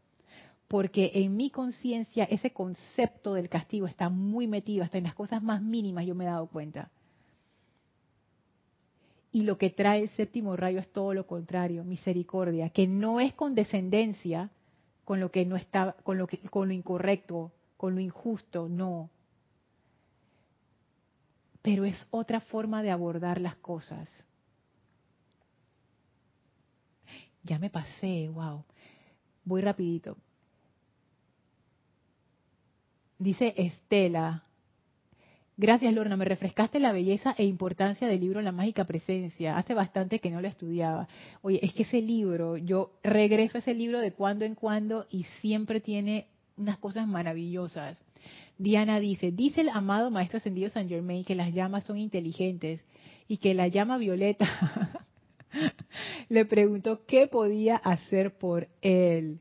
Porque 0.69 1.13
en 1.15 1.35
mi 1.35 1.49
conciencia 1.49 2.25
ese 2.25 2.53
concepto 2.53 3.33
del 3.33 3.49
castigo 3.49 3.87
está 3.87 4.11
muy 4.11 4.47
metido, 4.47 4.85
hasta 4.85 4.99
en 4.99 5.05
las 5.05 5.15
cosas 5.15 5.43
más 5.43 5.63
mínimas 5.63 6.05
yo 6.05 6.15
me 6.15 6.25
he 6.25 6.29
dado 6.29 6.49
cuenta. 6.49 6.91
Y 9.33 9.45
lo 9.45 9.57
que 9.57 9.71
trae 9.71 10.03
el 10.03 10.11
séptimo 10.11 10.57
rayo 10.57 10.79
es 10.79 10.93
todo 10.93 11.15
lo 11.15 11.27
contrario, 11.27 11.85
misericordia, 11.85 12.69
que 12.69 12.87
no 12.87 13.19
es 13.19 13.33
condescendencia 13.33 14.51
con 15.05 15.21
lo 15.21 15.31
que 15.31 15.47
no 15.47 15.57
está, 15.57 15.97
con 16.05 16.19
lo 16.19 16.27
que, 16.27 16.39
con 16.39 16.69
lo 16.69 16.75
incorrecto, 16.75 17.51
con 17.79 17.95
lo 17.95 18.01
injusto, 18.01 18.69
no. 18.69 19.11
Pero 21.63 21.85
es 21.85 22.07
otra 22.11 22.41
forma 22.41 22.83
de 22.83 22.91
abordar 22.91 23.41
las 23.41 23.57
cosas. 23.57 24.09
Ya 27.43 27.59
me 27.59 27.71
pasé, 27.71 28.29
wow. 28.29 28.65
Voy 29.45 29.63
rapidito. 29.63 30.17
Dice 33.19 33.55
Estela, 33.57 34.45
Gracias, 35.57 35.93
Lorna. 35.93 36.17
Me 36.17 36.25
refrescaste 36.25 36.81
la 36.81 36.93
belleza 36.93 37.35
e 37.37 37.45
importancia 37.45 38.09
del 38.09 38.21
libro 38.21 38.41
La 38.41 38.53
Mágica 38.53 38.85
Presencia. 38.85 39.59
Hace 39.59 39.75
bastante 39.75 40.19
que 40.19 40.31
no 40.31 40.41
lo 40.41 40.49
estudiaba. 40.49 41.09
Oye, 41.43 41.61
es 41.63 41.75
que 41.75 41.83
ese 41.83 42.01
libro, 42.01 42.57
yo 42.57 42.93
regreso 43.03 43.59
a 43.59 43.61
ese 43.61 43.75
libro 43.75 44.01
de 44.01 44.13
cuando 44.13 44.47
en 44.47 44.55
cuando 44.55 45.07
y 45.11 45.25
siempre 45.41 45.81
tiene 45.81 46.29
unas 46.57 46.79
cosas 46.79 47.07
maravillosas. 47.07 48.03
Diana 48.57 48.99
dice, 48.99 49.31
dice 49.31 49.61
el 49.61 49.69
amado 49.69 50.11
Maestro 50.11 50.39
Ascendido 50.39 50.71
San 50.71 50.89
Germain 50.89 51.25
que 51.25 51.35
las 51.35 51.53
llamas 51.53 51.85
son 51.85 51.99
inteligentes 51.99 52.85
y 53.29 53.39
que 53.39 53.55
la 53.55 53.69
llama 53.69 53.99
violeta 53.99 54.49
le 56.29 56.45
preguntó 56.45 57.05
qué 57.05 57.27
podía 57.27 57.77
hacer 57.77 58.39
por 58.39 58.69
él. 58.81 59.41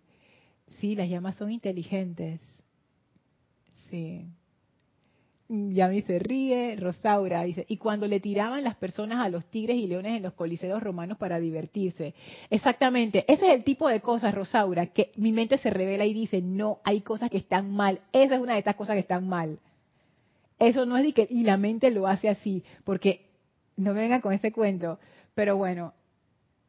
Sí, 0.79 0.95
las 0.95 1.09
llamas 1.09 1.35
son 1.35 1.51
inteligentes. 1.51 2.41
Sí. 3.89 4.25
Yami 5.51 6.01
se 6.03 6.17
ríe, 6.17 6.77
Rosaura 6.77 7.43
dice, 7.43 7.65
y 7.67 7.75
cuando 7.75 8.07
le 8.07 8.21
tiraban 8.21 8.63
las 8.63 8.75
personas 8.75 9.19
a 9.19 9.27
los 9.27 9.43
tigres 9.47 9.75
y 9.75 9.85
leones 9.85 10.15
en 10.15 10.23
los 10.23 10.31
coliseos 10.31 10.81
romanos 10.81 11.17
para 11.17 11.41
divertirse. 11.41 12.13
Exactamente, 12.49 13.25
ese 13.27 13.47
es 13.49 13.55
el 13.55 13.65
tipo 13.65 13.89
de 13.89 13.99
cosas, 13.99 14.33
Rosaura, 14.33 14.85
que 14.87 15.11
mi 15.17 15.33
mente 15.33 15.57
se 15.57 15.69
revela 15.69 16.05
y 16.05 16.13
dice, 16.13 16.41
no, 16.41 16.79
hay 16.85 17.01
cosas 17.01 17.29
que 17.29 17.37
están 17.37 17.69
mal. 17.69 17.99
Esa 18.13 18.35
es 18.35 18.41
una 18.41 18.53
de 18.53 18.59
estas 18.59 18.77
cosas 18.77 18.93
que 18.93 19.01
están 19.01 19.27
mal. 19.27 19.59
Eso 20.57 20.85
no 20.85 20.95
es 20.95 21.03
de 21.03 21.11
que, 21.11 21.27
y 21.29 21.43
la 21.43 21.57
mente 21.57 21.91
lo 21.91 22.07
hace 22.07 22.29
así, 22.29 22.63
porque 22.85 23.25
no 23.75 23.93
me 23.93 24.01
vengan 24.01 24.21
con 24.21 24.31
ese 24.31 24.53
cuento. 24.53 24.99
Pero 25.35 25.57
bueno, 25.57 25.93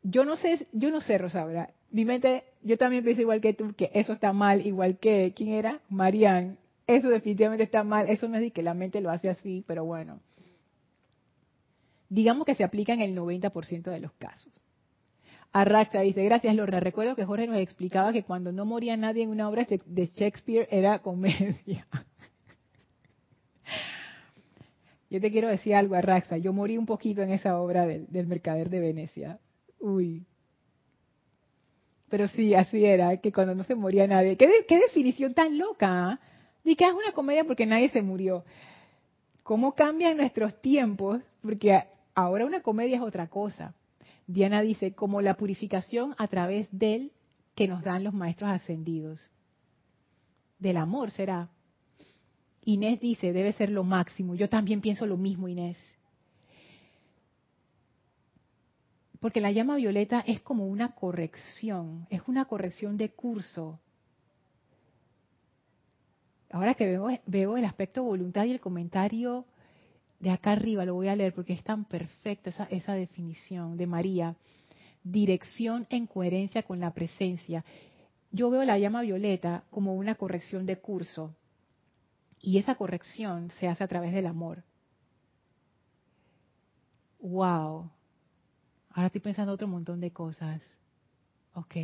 yo 0.03 0.25
no 0.25 0.35
sé, 0.35 0.67
yo 0.73 0.91
no 0.91 1.01
sé, 1.01 1.19
Rosaura. 1.19 1.71
Mi 1.93 2.05
mente, 2.05 2.43
yo 2.63 2.77
también 2.79 3.05
pienso 3.05 3.23
igual 3.23 3.41
que 3.41 3.55
tú, 3.55 3.75
que 3.77 3.93
eso 3.95 4.13
está 4.13 4.33
mal, 4.33 4.67
igual 4.67 4.99
que, 4.99 5.35
¿quién 5.37 5.51
era? 5.51 5.81
Marianne 5.89 6.57
eso 6.87 7.09
definitivamente 7.09 7.65
está 7.65 7.85
mal. 7.85 8.09
Eso 8.09 8.29
no 8.29 8.37
es 8.37 8.43
de 8.43 8.51
que 8.51 8.63
la 8.63 8.75
mente 8.75 9.01
lo 9.01 9.11
hace 9.11 9.29
así, 9.29 9.65
pero 9.67 9.85
bueno. 9.85 10.21
Digamos 12.09 12.45
que 12.45 12.55
se 12.55 12.65
aplica 12.65 12.93
en 12.93 13.01
el 13.01 13.17
90% 13.17 13.91
de 13.91 14.01
los 14.01 14.13
casos. 14.13 14.53
Arraxa 15.53 16.01
dice, 16.01 16.25
gracias 16.25 16.55
Lorna, 16.57 16.81
recuerdo 16.81 17.15
que 17.15 17.27
Jorge 17.27 17.47
nos 17.47 17.59
explicaba 17.59 18.13
que 18.13 18.23
cuando 18.23 18.53
no 18.53 18.65
moría 18.65 18.97
nadie 18.97 19.23
en 19.23 19.29
una 19.29 19.51
obra 19.51 19.67
de 19.85 20.07
Shakespeare 20.07 20.67
era 20.71 21.01
comedia. 21.01 21.87
Yo 25.11 25.21
te 25.21 25.31
quiero 25.31 25.49
decir 25.49 25.75
algo, 25.75 25.95
Arraxa, 25.95 26.39
yo 26.39 26.55
morí 26.55 26.79
un 26.79 26.87
poquito 26.87 27.21
en 27.21 27.33
esa 27.33 27.61
obra 27.61 27.85
del, 27.85 28.07
del 28.07 28.27
Mercader 28.27 28.71
de 28.71 28.81
Venecia. 28.81 29.39
Uy. 29.79 30.25
Pero 32.09 32.29
sí, 32.29 32.55
así 32.55 32.83
era, 32.87 33.19
que 33.19 33.31
cuando 33.31 33.55
no 33.55 33.63
se 33.63 33.75
moría 33.75 34.07
nadie. 34.07 34.39
¿Qué, 34.39 34.49
qué 34.67 34.79
definición 34.79 35.35
tan 35.35 35.59
loca? 35.59 36.19
¿eh? 36.19 36.32
Que 36.65 36.87
es 36.87 36.93
una 36.93 37.13
comedia 37.13 37.45
porque 37.45 37.67
nadie 37.67 37.89
se 37.91 38.03
murió. 38.03 38.45
¿Cómo 39.43 39.75
cambian 39.75 40.17
nuestros 40.17 40.61
tiempos? 40.61 41.21
Porque 41.43 41.83
ahora 42.15 42.47
una 42.47 42.63
comedia 42.63 42.97
es 42.97 43.03
otra 43.03 43.29
cosa. 43.29 43.75
Diana 44.27 44.63
dice, 44.63 44.95
como 44.95 45.21
la 45.21 45.35
purificación 45.35 46.15
a 46.19 46.29
través 46.29 46.69
del 46.71 47.13
que 47.55 47.69
nos 47.69 47.83
dan 47.83 48.05
los 48.05 48.15
maestros 48.15 48.51
ascendidos. 48.51 49.21
Del 50.59 50.77
amor 50.77 51.11
será. 51.11 51.51
Inés 52.65 53.01
dice, 53.01 53.33
debe 53.33 53.53
ser 53.53 53.71
lo 53.71 53.83
máximo. 53.83 54.35
Yo 54.37 54.49
también 54.49 54.81
pienso 54.81 55.07
lo 55.07 55.17
mismo, 55.17 55.49
Inés. 55.49 55.77
Porque 59.19 59.41
la 59.41 59.53
llama 59.53 59.77
violeta 59.77 60.21
es 60.27 60.41
como 60.41 60.67
una 60.67 60.95
corrección, 60.95 62.07
es 62.11 62.23
una 62.27 62.45
corrección 62.47 62.97
de 62.97 63.11
curso. 63.11 63.81
Ahora 66.53 66.75
que 66.75 66.99
veo, 67.27 67.57
el 67.57 67.65
aspecto 67.65 68.03
voluntad 68.03 68.45
y 68.45 68.51
el 68.53 68.61
comentario 68.61 69.47
de 70.21 70.31
acá 70.31 70.53
arriba, 70.53 70.85
lo 70.85 70.95
voy 70.95 71.09
a 71.09 71.17
leer 71.17 71.35
porque 71.35 71.55
es 71.55 71.65
tan 71.65 71.87
perfecta 71.87 72.51
esa, 72.51 72.65
esa 72.65 72.93
definición 72.93 73.79
de 73.79 73.87
María. 73.87 74.37
Dirección 75.03 75.87
en 75.89 76.07
coherencia 76.07 76.63
con 76.63 76.79
la 76.79 76.93
presencia. 76.93 77.65
Yo 78.31 78.51
veo 78.51 78.65
la 78.65 78.79
llama 78.79 79.01
violeta 79.01 79.65
como 79.71 79.95
una 79.95 80.15
corrección 80.15 80.67
de 80.67 80.79
curso. 80.79 81.35
Y 82.39 82.59
esa 82.59 82.75
corrección 82.75 83.51
se 83.59 83.67
hace 83.69 83.83
a 83.83 83.89
través 83.89 84.13
del 84.13 84.27
amor. 84.27 84.63
¡Wow! 87.19 87.91
Ahora 88.91 89.07
estoy 89.07 89.23
pensando 89.23 89.55
otro 89.55 89.69
montón 89.69 90.01
de 90.01 90.11
cosas. 90.13 90.61
Ok. 91.55 91.77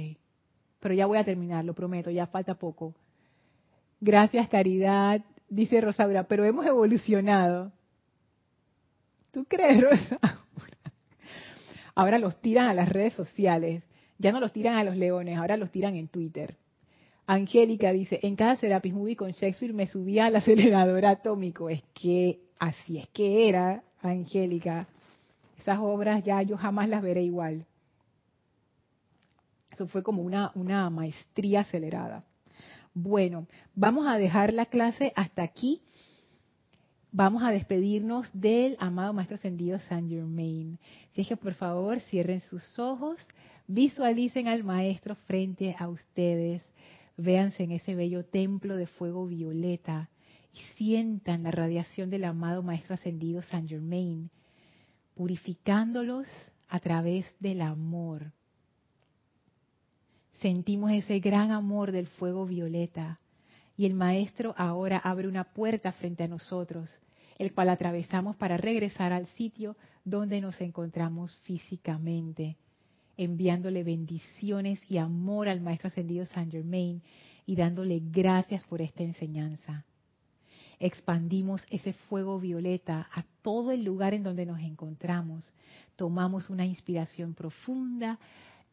Pero 0.78 0.94
ya 0.94 1.06
voy 1.06 1.16
a 1.16 1.24
terminar, 1.24 1.64
lo 1.64 1.74
prometo, 1.74 2.10
ya 2.10 2.26
falta 2.26 2.54
poco. 2.54 2.94
Gracias, 4.00 4.48
Caridad, 4.48 5.22
dice 5.48 5.80
Rosaura, 5.80 6.24
pero 6.24 6.44
hemos 6.44 6.66
evolucionado. 6.66 7.72
¿Tú 9.32 9.44
crees, 9.44 9.80
Rosaura? 9.82 10.28
Ahora 11.94 12.18
los 12.18 12.40
tiran 12.40 12.68
a 12.68 12.74
las 12.74 12.88
redes 12.88 13.14
sociales. 13.14 13.82
Ya 14.18 14.32
no 14.32 14.40
los 14.40 14.52
tiran 14.52 14.76
a 14.76 14.84
los 14.84 14.96
leones, 14.96 15.36
ahora 15.36 15.56
los 15.56 15.70
tiran 15.70 15.96
en 15.96 16.08
Twitter. 16.08 16.56
Angélica 17.26 17.92
dice, 17.92 18.20
en 18.22 18.36
cada 18.36 18.56
Serapis 18.56 18.94
Movie 18.94 19.16
con 19.16 19.30
Shakespeare 19.32 19.74
me 19.74 19.86
subía 19.86 20.26
al 20.26 20.36
acelerador 20.36 21.04
atómico. 21.04 21.68
Es 21.68 21.82
que 21.92 22.40
así 22.58 22.98
es 22.98 23.08
que 23.08 23.48
era, 23.48 23.82
Angélica 24.00 24.88
esas 25.68 25.80
obras 25.80 26.24
ya 26.24 26.40
yo 26.40 26.56
jamás 26.56 26.88
las 26.88 27.02
veré 27.02 27.22
igual. 27.22 27.66
Eso 29.70 29.86
fue 29.86 30.02
como 30.02 30.22
una, 30.22 30.50
una 30.54 30.88
maestría 30.88 31.60
acelerada. 31.60 32.24
Bueno, 33.00 33.46
vamos 33.76 34.08
a 34.08 34.18
dejar 34.18 34.52
la 34.52 34.66
clase 34.66 35.12
hasta 35.14 35.44
aquí. 35.44 35.82
Vamos 37.12 37.44
a 37.44 37.52
despedirnos 37.52 38.28
del 38.32 38.76
amado 38.80 39.12
Maestro 39.12 39.36
Ascendido 39.36 39.78
Saint 39.78 40.10
Germain. 40.10 40.80
Así 41.12 41.24
que 41.24 41.36
por 41.36 41.54
favor 41.54 42.00
cierren 42.00 42.40
sus 42.40 42.76
ojos, 42.76 43.16
visualicen 43.68 44.48
al 44.48 44.64
Maestro 44.64 45.14
frente 45.14 45.76
a 45.78 45.88
ustedes, 45.88 46.60
véanse 47.16 47.62
en 47.62 47.70
ese 47.70 47.94
bello 47.94 48.24
templo 48.24 48.76
de 48.76 48.88
fuego 48.88 49.28
violeta 49.28 50.10
y 50.52 50.58
sientan 50.74 51.44
la 51.44 51.52
radiación 51.52 52.10
del 52.10 52.24
amado 52.24 52.64
Maestro 52.64 52.94
Ascendido 52.94 53.42
Saint 53.42 53.68
Germain 53.68 54.28
purificándolos 55.14 56.26
a 56.68 56.80
través 56.80 57.32
del 57.38 57.60
amor. 57.60 58.32
Sentimos 60.40 60.92
ese 60.92 61.18
gran 61.18 61.50
amor 61.50 61.90
del 61.90 62.06
fuego 62.06 62.46
violeta 62.46 63.18
y 63.76 63.86
el 63.86 63.94
Maestro 63.94 64.54
ahora 64.56 64.98
abre 64.98 65.26
una 65.26 65.44
puerta 65.44 65.90
frente 65.92 66.24
a 66.24 66.28
nosotros, 66.28 66.90
el 67.38 67.52
cual 67.52 67.70
atravesamos 67.70 68.36
para 68.36 68.56
regresar 68.56 69.12
al 69.12 69.26
sitio 69.26 69.76
donde 70.04 70.40
nos 70.40 70.60
encontramos 70.60 71.34
físicamente, 71.42 72.56
enviándole 73.16 73.82
bendiciones 73.82 74.80
y 74.88 74.98
amor 74.98 75.48
al 75.48 75.60
Maestro 75.60 75.88
Ascendido 75.88 76.24
Saint 76.26 76.52
Germain 76.52 77.02
y 77.44 77.56
dándole 77.56 78.00
gracias 78.04 78.64
por 78.64 78.80
esta 78.80 79.02
enseñanza 79.02 79.84
expandimos 80.80 81.66
ese 81.70 81.92
fuego 81.92 82.38
violeta 82.38 83.08
a 83.12 83.24
todo 83.42 83.72
el 83.72 83.84
lugar 83.84 84.14
en 84.14 84.22
donde 84.22 84.46
nos 84.46 84.60
encontramos. 84.60 85.52
Tomamos 85.96 86.50
una 86.50 86.66
inspiración 86.66 87.34
profunda, 87.34 88.18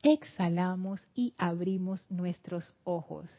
exhalamos 0.04 1.08
y 1.16 1.34
abrimos 1.38 2.06
nuestros 2.10 2.74
ojos. 2.84 3.30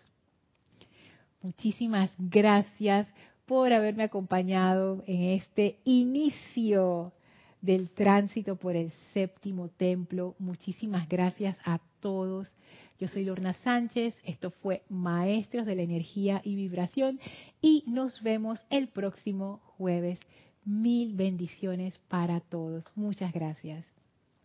Muchísimas 1.42 2.10
gracias 2.18 3.06
por 3.46 3.72
haberme 3.72 4.02
acompañado 4.02 5.04
en 5.06 5.22
este 5.22 5.78
inicio 5.84 7.12
del 7.60 7.90
tránsito 7.90 8.56
por 8.56 8.76
el 8.76 8.90
séptimo 9.12 9.68
templo. 9.68 10.34
Muchísimas 10.38 11.08
gracias 11.08 11.56
a 11.64 11.80
todos. 12.00 12.52
Yo 12.98 13.08
soy 13.08 13.24
Lorna 13.24 13.52
Sánchez, 13.52 14.14
esto 14.24 14.50
fue 14.50 14.82
Maestros 14.88 15.66
de 15.66 15.76
la 15.76 15.82
Energía 15.82 16.40
y 16.42 16.56
Vibración 16.56 17.20
y 17.60 17.84
nos 17.86 18.22
vemos 18.22 18.60
el 18.70 18.88
próximo 18.88 19.60
jueves. 19.76 20.18
Mil 20.64 21.14
bendiciones 21.14 21.98
para 22.08 22.40
todos. 22.40 22.84
Muchas 22.94 23.32
gracias. 23.32 23.95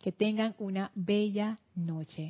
Que 0.02 0.12
tengan 0.12 0.56
una 0.58 0.92
bella 0.96 1.58
noche. 1.76 2.30